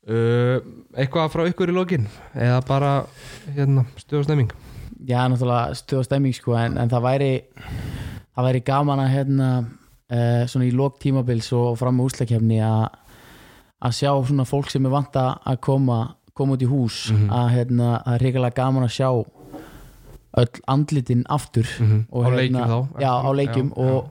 Uh, 0.03 0.59
Eitthvað 0.99 1.28
frá 1.30 1.45
ykkur 1.47 1.70
í 1.70 1.74
lokin? 1.76 2.09
Eða 2.34 2.59
bara 2.66 2.93
hérna 3.55 3.84
stöðustemming 4.03 4.51
já, 5.07 5.20
náttúrulega 5.30 5.76
stuð 5.78 6.01
og 6.01 6.05
stemming 6.09 6.34
sko, 6.34 6.57
en, 6.59 6.74
en 6.78 6.90
það 6.90 7.05
væri 7.07 7.30
það 8.34 8.47
væri 8.49 8.61
gaman 8.66 9.01
að 9.03 9.12
hérna 9.16 9.49
uh, 9.62 10.43
svona 10.51 10.66
í 10.68 10.72
lok 10.74 10.99
tímabils 11.03 11.49
og 11.59 11.76
fram 11.80 11.97
með 11.99 12.11
úslakefni 12.11 12.59
að 12.66 12.84
að 13.82 13.95
sjá 13.99 14.11
svona 14.26 14.47
fólk 14.47 14.70
sem 14.70 14.86
er 14.86 14.93
vant 14.95 15.16
að 15.18 15.30
að 15.55 15.61
koma 15.66 15.97
koma 16.38 16.55
út 16.59 16.62
í 16.66 16.70
hús 16.70 16.99
Mhm. 17.12 17.30
að 17.34 17.49
hérna, 17.57 17.88
það 18.05 18.14
er 18.18 18.22
reyngilega 18.26 18.59
gaman 18.59 18.86
að 18.86 18.95
sjá 18.99 19.09
öll 20.37 20.49
andlitin 20.68 21.24
aftur 21.28 21.66
Mhm. 21.80 22.07
og 22.11 22.24
Á 22.24 22.28
hérna- 22.28 22.37
leikjum 22.37 22.68
þá 22.68 23.01
já, 23.01 23.12
á 23.24 23.30
leikjum 23.37 23.68
Já, 23.70 23.76
og, 23.76 24.11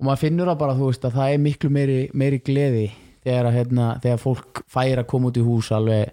og 0.00 0.06
maður 0.06 0.18
finnur 0.18 0.46
það 0.46 0.58
bara 0.58 0.74
veist 0.74 1.04
að 1.04 1.12
það 1.14 1.32
er 1.34 1.38
miklu 1.38 1.70
meiri, 1.70 2.10
meiri 2.14 2.38
gleði 2.38 2.90
þegar, 3.24 3.46
að, 3.46 3.52
hérna, 3.58 4.00
þegar 4.02 4.18
fólk 4.18 4.62
fær 4.68 4.98
að 4.98 5.06
koma 5.06 5.28
út 5.28 5.36
í 5.36 5.44
hús 5.44 5.70
alveg, 5.72 6.10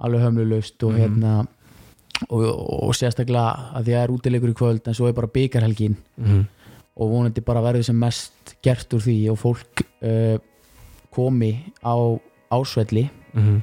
alveg 0.00 0.20
hömlulust 0.22 0.82
og 0.82 0.92
Mhm. 0.92 0.98
hérna 1.00 1.46
og, 2.30 2.42
og 2.88 2.94
sérstaklega 2.94 3.74
að 3.78 3.84
því 3.84 3.92
að 3.92 3.98
það 3.98 4.02
er 4.04 4.14
útilegur 4.16 4.50
í 4.50 4.54
kvöld 4.54 4.88
en 4.88 4.94
svo 4.94 5.06
er 5.08 5.12
bara 5.12 5.26
byggarhelgin 5.28 5.96
Mhm. 6.18 6.46
og 6.96 7.10
vonandi 7.10 7.40
bara 7.44 7.60
verður 7.62 7.84
sem 7.84 7.98
mest 7.98 8.56
gert 8.62 8.88
úr 8.92 9.00
því 9.00 9.30
og 9.30 9.38
fólk 9.38 9.82
uh, 10.02 10.38
komi 11.14 11.64
á 11.84 11.94
ásvelli 12.50 13.08
Mhm. 13.34 13.62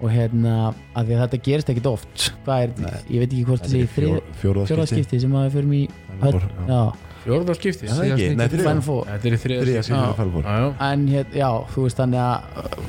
Og 0.00 0.10
hérna 0.14 0.52
að 0.94 1.08
því 1.08 1.14
að 1.16 1.22
þetta 1.24 1.38
gerist 1.48 1.70
ekkit 1.72 1.86
oft 1.90 2.24
hvað 2.46 2.62
er, 2.62 2.72
Nei. 2.78 2.92
ég 3.10 3.18
veit 3.24 3.32
ekki 3.32 3.44
hvort 3.48 3.62
Þetta 3.64 3.74
er 3.74 3.82
þessi 3.82 3.94
fjór- 3.98 4.22
fjórða 4.42 4.66
fjóra 4.70 4.86
skipti. 4.86 5.02
skipti 5.04 5.20
sem 5.24 5.32
að 5.34 5.46
við 5.48 5.56
förum 5.58 5.72
í 5.74 5.82
höll, 6.22 6.38
Já. 6.38 6.68
já, 6.68 6.82
Fjórða 7.24 7.54
skipti 7.58 7.86
Já, 7.88 7.92
það 7.92 8.04
er 8.04 8.12
ekki, 8.14 8.28
nei, 8.28 8.36
Síðast 8.38 8.52
þriðja. 8.54 8.68
Final 8.68 8.82
Four. 8.88 9.04
Þetta 9.08 9.26
er 9.28 9.34
í 9.34 9.40
þriða 9.42 9.62
Þriðja 9.64 9.82
skipti 9.82 9.88
skipti 9.88 9.98
Já. 9.98 10.06
fyrir 10.06 10.18
Falfór. 10.18 10.44
Já, 10.48 10.56
já. 10.62 10.92
en 10.92 11.06
hér, 11.08 11.26
já, 11.42 11.50
þú 11.74 11.82
veist 11.88 11.98
þannig 11.98 12.20
að 12.22 12.36
uh, 12.62 12.86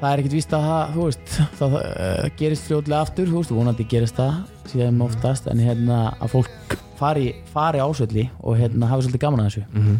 það 0.00 0.08
er 0.12 0.18
ekkit 0.22 0.34
víst 0.36 0.52
að 0.58 0.66
það, 0.66 0.90
þú 0.96 1.04
veist 1.06 1.36
það 1.60 1.76
uh, 1.80 2.28
gerist 2.42 2.66
fljótlega 2.68 3.00
aftur, 3.06 3.30
þú 3.30 3.38
veist, 3.40 3.54
vonandi 3.56 3.86
gerist 3.94 4.18
það 4.18 4.34
síðan 4.72 5.00
oftast, 5.06 5.46
en 5.52 5.62
hérna 5.62 6.00
að 6.20 6.34
fólk 6.34 6.76
fari, 6.98 7.28
fari 7.54 7.78
ásvelli 7.86 8.26
og 8.42 8.58
hérna 8.60 8.90
hafi 8.90 9.06
svolítið 9.06 9.24
gaman 9.24 9.40
að 9.40 9.48
þessu 9.50 9.64
Mhm. 9.72 9.96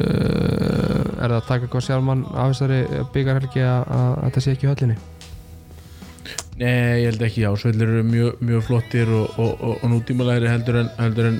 uh, 0.00 0.49
Er 1.20 1.28
það 1.28 1.36
að 1.36 1.48
taka 1.50 1.66
eitthvað 1.66 1.84
sjálfmann 1.84 2.22
af 2.32 2.54
þessari 2.54 3.04
byggarhelgi 3.14 3.62
að, 3.68 3.80
þetta 4.24 4.40
sé 4.44 4.50
ekki 4.56 4.70
höllinni? 4.70 4.96
Nei, 6.60 7.00
ég 7.00 7.06
held 7.10 7.22
ekki, 7.24 7.42
já, 7.44 7.50
svellir 7.60 7.88
eru 7.88 8.02
mjög, 8.04 8.40
mjög 8.44 8.62
flottir 8.66 9.08
og, 9.16 9.26
og, 9.40 9.52
og, 9.60 9.74
og 9.80 9.88
nútímalegri 9.94 10.48
heldur 10.48 10.76
en, 10.82 10.90
heldur 11.00 11.26
en 11.30 11.38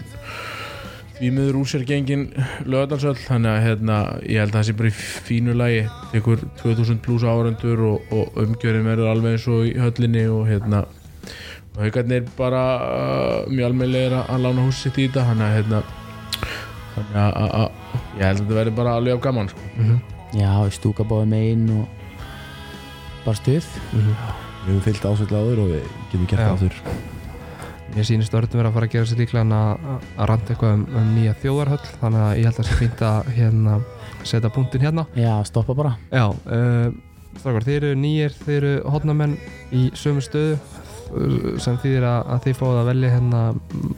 því 1.20 1.28
miður 1.36 1.58
úr 1.60 1.68
sér 1.68 1.82
gengin 1.88 2.22
lögadalsöll, 2.64 3.18
þannig 3.26 3.50
að 3.52 3.64
hérna, 3.66 3.96
ég 4.24 4.40
held 4.40 4.54
að 4.54 4.58
það 4.58 4.66
sé 4.68 4.74
bara 4.78 4.92
í 4.92 4.94
fínu 5.28 5.52
lagi. 5.56 5.82
Tekur 6.14 6.38
2000 6.62 7.02
pluss 7.04 7.24
árandur 7.28 7.78
og, 7.90 7.98
og 8.16 8.24
umgjörðin 8.40 8.88
verður 8.88 9.12
alveg 9.12 9.36
eins 9.36 9.46
og 9.52 9.60
í 9.68 9.70
höllinni 9.80 10.24
og 10.32 10.42
hérna 10.48 10.80
og 11.70 11.78
haugarnir 11.84 12.24
bara 12.38 12.62
uh, 12.80 13.52
mjög 13.52 13.66
almennlegir 13.68 14.14
að 14.22 14.42
lána 14.46 14.64
húsið 14.64 14.82
sitt 14.88 15.02
í 15.04 15.08
þetta. 15.08 15.28
Þannig 15.28 15.46
að 15.50 15.56
hérna 15.58 15.78
ég 18.18 18.24
held 18.26 18.40
að 18.40 18.44
þetta 18.44 18.58
verður 18.60 18.76
bara 18.80 18.96
alveg 18.98 19.14
af 19.16 19.22
gaman 19.28 19.48
sko. 19.52 19.60
Mhm. 19.76 20.00
já, 20.34 20.50
við 20.64 20.76
stúka 20.78 21.04
báðum 21.04 21.28
megin 21.34 21.70
og 21.80 21.86
bara 23.24 23.36
stuð 23.36 23.66
Mhm. 23.92 24.14
Við 24.60 24.74
höfum 24.74 24.82
fyllt 24.84 25.04
ásvölda 25.08 25.38
áður 25.40 25.58
og 25.62 25.68
við 25.72 25.84
getum 26.12 26.26
gert 26.28 26.40
það 26.40 26.52
aftur 26.52 26.74
Ég 27.96 28.06
sýnist 28.06 28.34
örnum 28.38 28.60
vera 28.60 28.68
að 28.68 28.74
fara 28.76 28.86
að 28.86 28.92
gera 28.92 29.06
sér 29.10 29.18
líklega 29.18 29.40
en 29.40 29.52
að, 29.56 29.78
að 30.16 30.28
randa 30.30 30.52
eitthvað 30.52 30.74
um, 30.76 30.82
um 30.94 31.08
nýja 31.16 31.32
þjóðarhöll 31.42 31.86
þannig 31.98 32.20
að 32.22 32.34
ég 32.38 32.44
held 32.44 32.52
að 32.52 32.58
það 32.60 32.68
sé 32.68 32.76
fínt 32.78 33.00
að 33.02 33.30
hérna, 33.34 33.72
setja 34.22 34.50
punktin 34.54 34.84
hérna 34.84 35.06
já, 35.18 35.32
stoppa 35.48 35.74
bara 35.74 35.96
Já, 36.12 36.26
uh, 36.30 36.92
strákar, 37.40 37.66
þið 37.66 37.78
eru 37.80 37.90
nýjir, 37.98 38.36
þið 38.44 38.56
eru 38.60 38.72
hotnamenn 38.94 39.34
í 39.74 39.82
sömu 39.98 40.22
stöðu 40.22 41.58
sem 41.58 41.80
þýðir 41.82 42.06
að, 42.06 42.30
að 42.30 42.44
þið 42.46 42.58
fáið 42.60 42.78
að 42.78 42.90
velja 42.92 43.10
hérna 43.16 43.40
mm, 43.56 43.94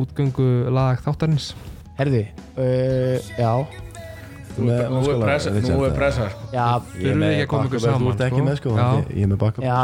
útgöngu 0.00 0.48
lag 0.74 0.98
þáttarins 1.06 1.52
herðu, 1.98 2.24
uh, 2.56 3.28
já 3.38 3.52
Þú 4.58 4.64
með 4.66 4.80
Nú 4.90 5.02
er 5.12 5.20
pressa, 5.22 5.50
Richard, 5.54 5.76
nú 5.76 5.84
er 5.86 5.92
pressa 5.94 6.30
sko. 6.32 6.48
já, 6.50 6.64
Ég 6.98 7.04
er 7.04 7.12
Þurfum 7.12 7.20
við 7.22 7.34
ekki 7.34 7.44
að 7.44 7.50
koma 7.52 7.68
ykkur 7.68 7.84
saman, 7.84 8.00
Þú 8.00 8.14
ert 8.14 8.24
ekki 8.26 8.40
sko? 8.40 8.46
með 8.48 8.56
sko, 8.58 8.72
Já. 8.78 8.88
ég 9.14 9.22
er 9.22 9.30
með 9.30 9.40
backup 9.44 9.68
já 9.68 9.76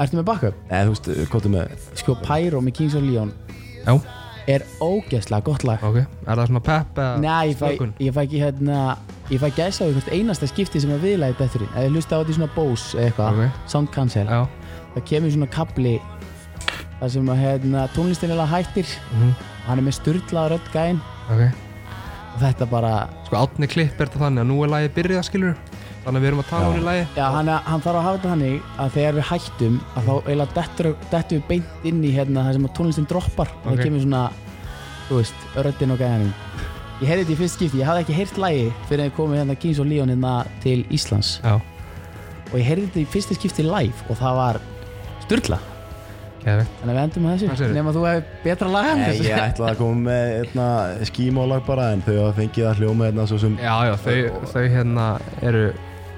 ertu 0.00 0.18
með 0.18 0.26
backup? 0.30 0.58
Nei, 0.70 0.80
þú 0.80 0.94
veist, 0.94 1.10
hvað 1.30 1.46
er 1.46 1.54
með 1.54 1.86
sko 2.00 2.16
Pyro 2.24 2.62
með 2.64 2.76
Kings 2.78 2.96
of 2.98 3.04
Leon 3.06 3.32
Já. 3.84 3.94
er 4.50 4.64
ógeðslega 4.82 5.46
gott 5.46 5.66
lag 5.68 5.84
ok, 5.86 5.98
er 6.00 6.40
það 6.40 6.50
svona 6.50 6.62
pepp 6.70 7.00
eða 7.04 7.22
Nei, 7.22 7.52
ég 7.52 7.60
fæ, 7.60 7.68
ég 8.00 8.14
fæ 8.16 8.20
ekki 8.24 8.42
hérna 8.42 8.80
Ég 9.30 9.38
fæ 9.38 9.46
gæsa 9.54 9.86
á 9.86 9.86
einhvert 9.86 10.10
einasta 10.10 10.48
skipti 10.50 10.80
sem 10.82 10.90
að 10.90 11.04
viðlæði 11.06 11.36
betri 11.38 11.68
Ef 11.70 11.84
ég 11.84 11.92
hlusta 11.94 12.18
á 12.18 12.20
þetta 12.20 12.32
í 12.32 12.38
svona 12.40 12.54
Bose 12.56 12.98
eða 12.98 13.04
eitthvað 13.10 13.36
Ok. 13.44 13.60
Sound 13.70 13.92
cancel 13.94 14.26
já, 14.26 14.40
Það 14.96 15.04
kemur 15.12 15.34
svona 15.36 15.50
kapli 15.54 15.94
Það 16.98 17.12
sem 17.14 17.30
að 17.30 17.42
hérna, 17.44 17.84
tónlistin 17.94 18.34
er 18.34 18.42
hættir 18.50 18.90
mhm, 19.14 19.30
Hann 19.68 19.78
er 19.78 19.86
með 19.86 19.98
sturla 20.00 20.48
rödd 20.50 20.72
gæn 20.74 20.98
ok. 21.30 21.42
Og 22.30 22.40
þetta 22.44 22.66
bara 22.70 22.92
sko 23.26 23.36
átni 23.40 23.68
klipp 23.70 23.98
er 24.00 24.06
þetta 24.10 24.22
þannig 24.24 24.44
að 24.44 24.50
nú 24.50 24.58
er 24.64 24.70
lagið 24.74 24.92
byrjað 24.98 25.24
skilur 25.26 25.56
þannig 26.04 26.16
að 26.16 26.22
við 26.24 26.28
erum 26.30 26.42
að 26.42 26.50
tala 26.50 26.60
Já. 26.62 26.68
hún 26.70 26.80
í 26.80 26.84
lagi 26.86 27.00
Já, 27.16 27.24
hann, 27.34 27.48
hann 27.66 27.82
þarf 27.84 27.98
að 28.00 28.04
hafa 28.06 28.18
þetta 28.18 28.30
þannig 28.34 28.68
að 28.84 28.92
þegar 28.96 29.16
við 29.18 29.26
hættum 29.30 29.80
að 29.94 30.06
þá 30.06 30.12
eiginlega 30.20 30.54
dettur, 30.60 30.90
við 31.30 31.42
beint 31.50 31.88
inn 31.90 32.04
í 32.04 32.12
hérna 32.14 32.44
það 32.46 32.56
sem 32.56 32.68
að 32.68 32.74
tónlistin 32.78 33.08
droppar. 33.10 33.50
Og 33.60 33.66
Ok. 33.66 33.72
það 33.74 33.82
kemur 33.84 34.04
svona, 34.06 34.22
þú 35.08 35.18
veist, 35.20 35.42
röddin 35.66 35.94
og 35.94 35.98
gæðanum. 36.00 36.32
Ég 37.00 37.08
heyrði 37.08 37.24
þetta 37.24 37.32
í 37.32 37.40
fyrst 37.40 37.56
skipti, 37.58 37.80
ég 37.80 37.88
hafði 37.88 38.04
ekki 38.04 38.16
heyrt 38.20 38.38
lægi 38.40 38.64
fyrir 38.88 39.02
að 39.04 39.10
ég 39.10 39.16
komið 39.16 39.38
hérna 39.40 39.58
Kings 39.60 39.78
og 39.80 39.86
Leon 39.88 40.08
hérna 40.12 40.32
til 40.64 40.84
Íslands. 40.92 41.30
Já, 41.44 41.54
og 42.50 42.56
ég 42.58 42.66
heyrði 42.66 42.86
þetta 42.88 43.00
í 43.00 43.10
fyrsta 43.14 43.36
skipti 43.38 43.64
live 43.64 44.08
og 44.08 44.18
það 44.20 44.40
var 44.40 44.60
sturla 45.24 45.58
geðvegt 45.58 45.69
Þannig 46.44 46.90
að 46.90 46.96
við 46.96 47.02
endum 47.04 47.26
með 47.26 47.30
Hvað 47.30 47.40
þessu 47.44 47.60
segirðu? 47.60 47.76
nema 47.78 47.94
þú 47.96 48.04
hefur 48.08 48.42
betra 48.44 48.68
lag 48.74 48.90
en 48.90 49.04
þessu. 49.04 49.24
ég 49.28 49.44
ætlaði 49.44 49.70
að 49.74 49.80
koma 49.80 50.00
með 50.08 50.34
einna 50.40 50.68
skímólag 51.10 51.64
bara 51.66 51.88
en 51.94 52.04
þau 52.06 52.12
hafa 52.16 52.34
fengið 52.40 52.68
að 52.70 52.82
hljóma 52.82 53.08
einna 53.10 53.26
svo 53.30 53.38
sem 53.38 53.56
já, 53.60 53.74
já, 53.90 53.94
þau, 54.04 54.44
þau 54.54 54.64
hérna 54.76 55.08
eru 55.42 55.64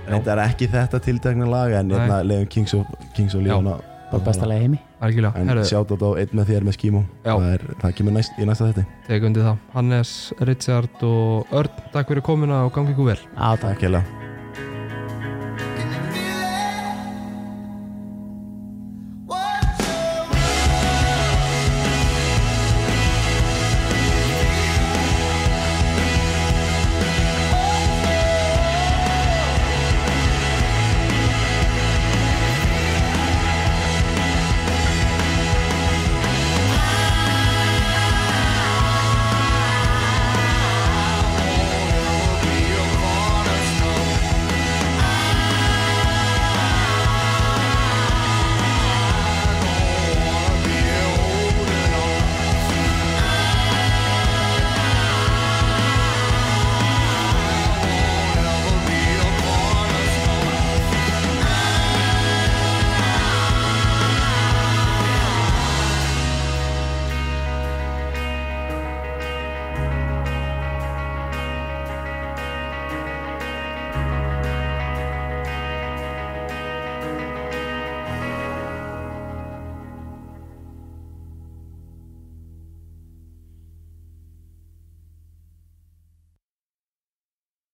Þetta 0.03 0.33
er 0.35 0.41
ekki 0.49 0.67
þetta 0.67 0.99
tiltekna 0.99 1.47
lag 1.47 1.73
en 1.79 1.93
einna 1.95 2.23
leiðum 2.27 2.49
Kings 2.51 2.75
og, 2.75 2.87
Kings 3.15 3.37
og 3.39 3.45
Leona 3.47 3.77
Bara 4.13 4.27
besta 4.27 4.45
lagi 4.49 4.61
í 4.61 4.65
heimi. 4.67 4.79
Algjörlega, 5.03 5.41
En 5.41 5.49
herru, 5.49 5.63
sjátt 5.65 5.95
á 5.97 6.09
einn 6.21 6.35
með 6.37 6.51
þér 6.53 6.67
með 6.69 6.77
skímó. 6.77 7.01
Já. 7.25 7.33
það, 7.33 7.47
er, 7.55 7.63
það 7.81 7.95
kemur 7.99 8.17
næst, 8.19 8.35
í 8.37 8.49
næsta 8.49 8.69
þetta 8.69 8.85
tegum 9.09 9.31
undir 9.31 9.47
það 9.49 9.63
Hannes, 9.77 10.17
Richard 10.51 11.07
og 11.09 11.55
Örn, 11.63 11.87
takk 11.95 12.13
fyrir 12.13 12.27
komuna 12.29 12.65
og 12.67 12.75
gangi 12.77 12.93
ykkur 12.93 13.15
vel. 13.15 13.23
Á, 13.41 13.57
takk 13.57 13.89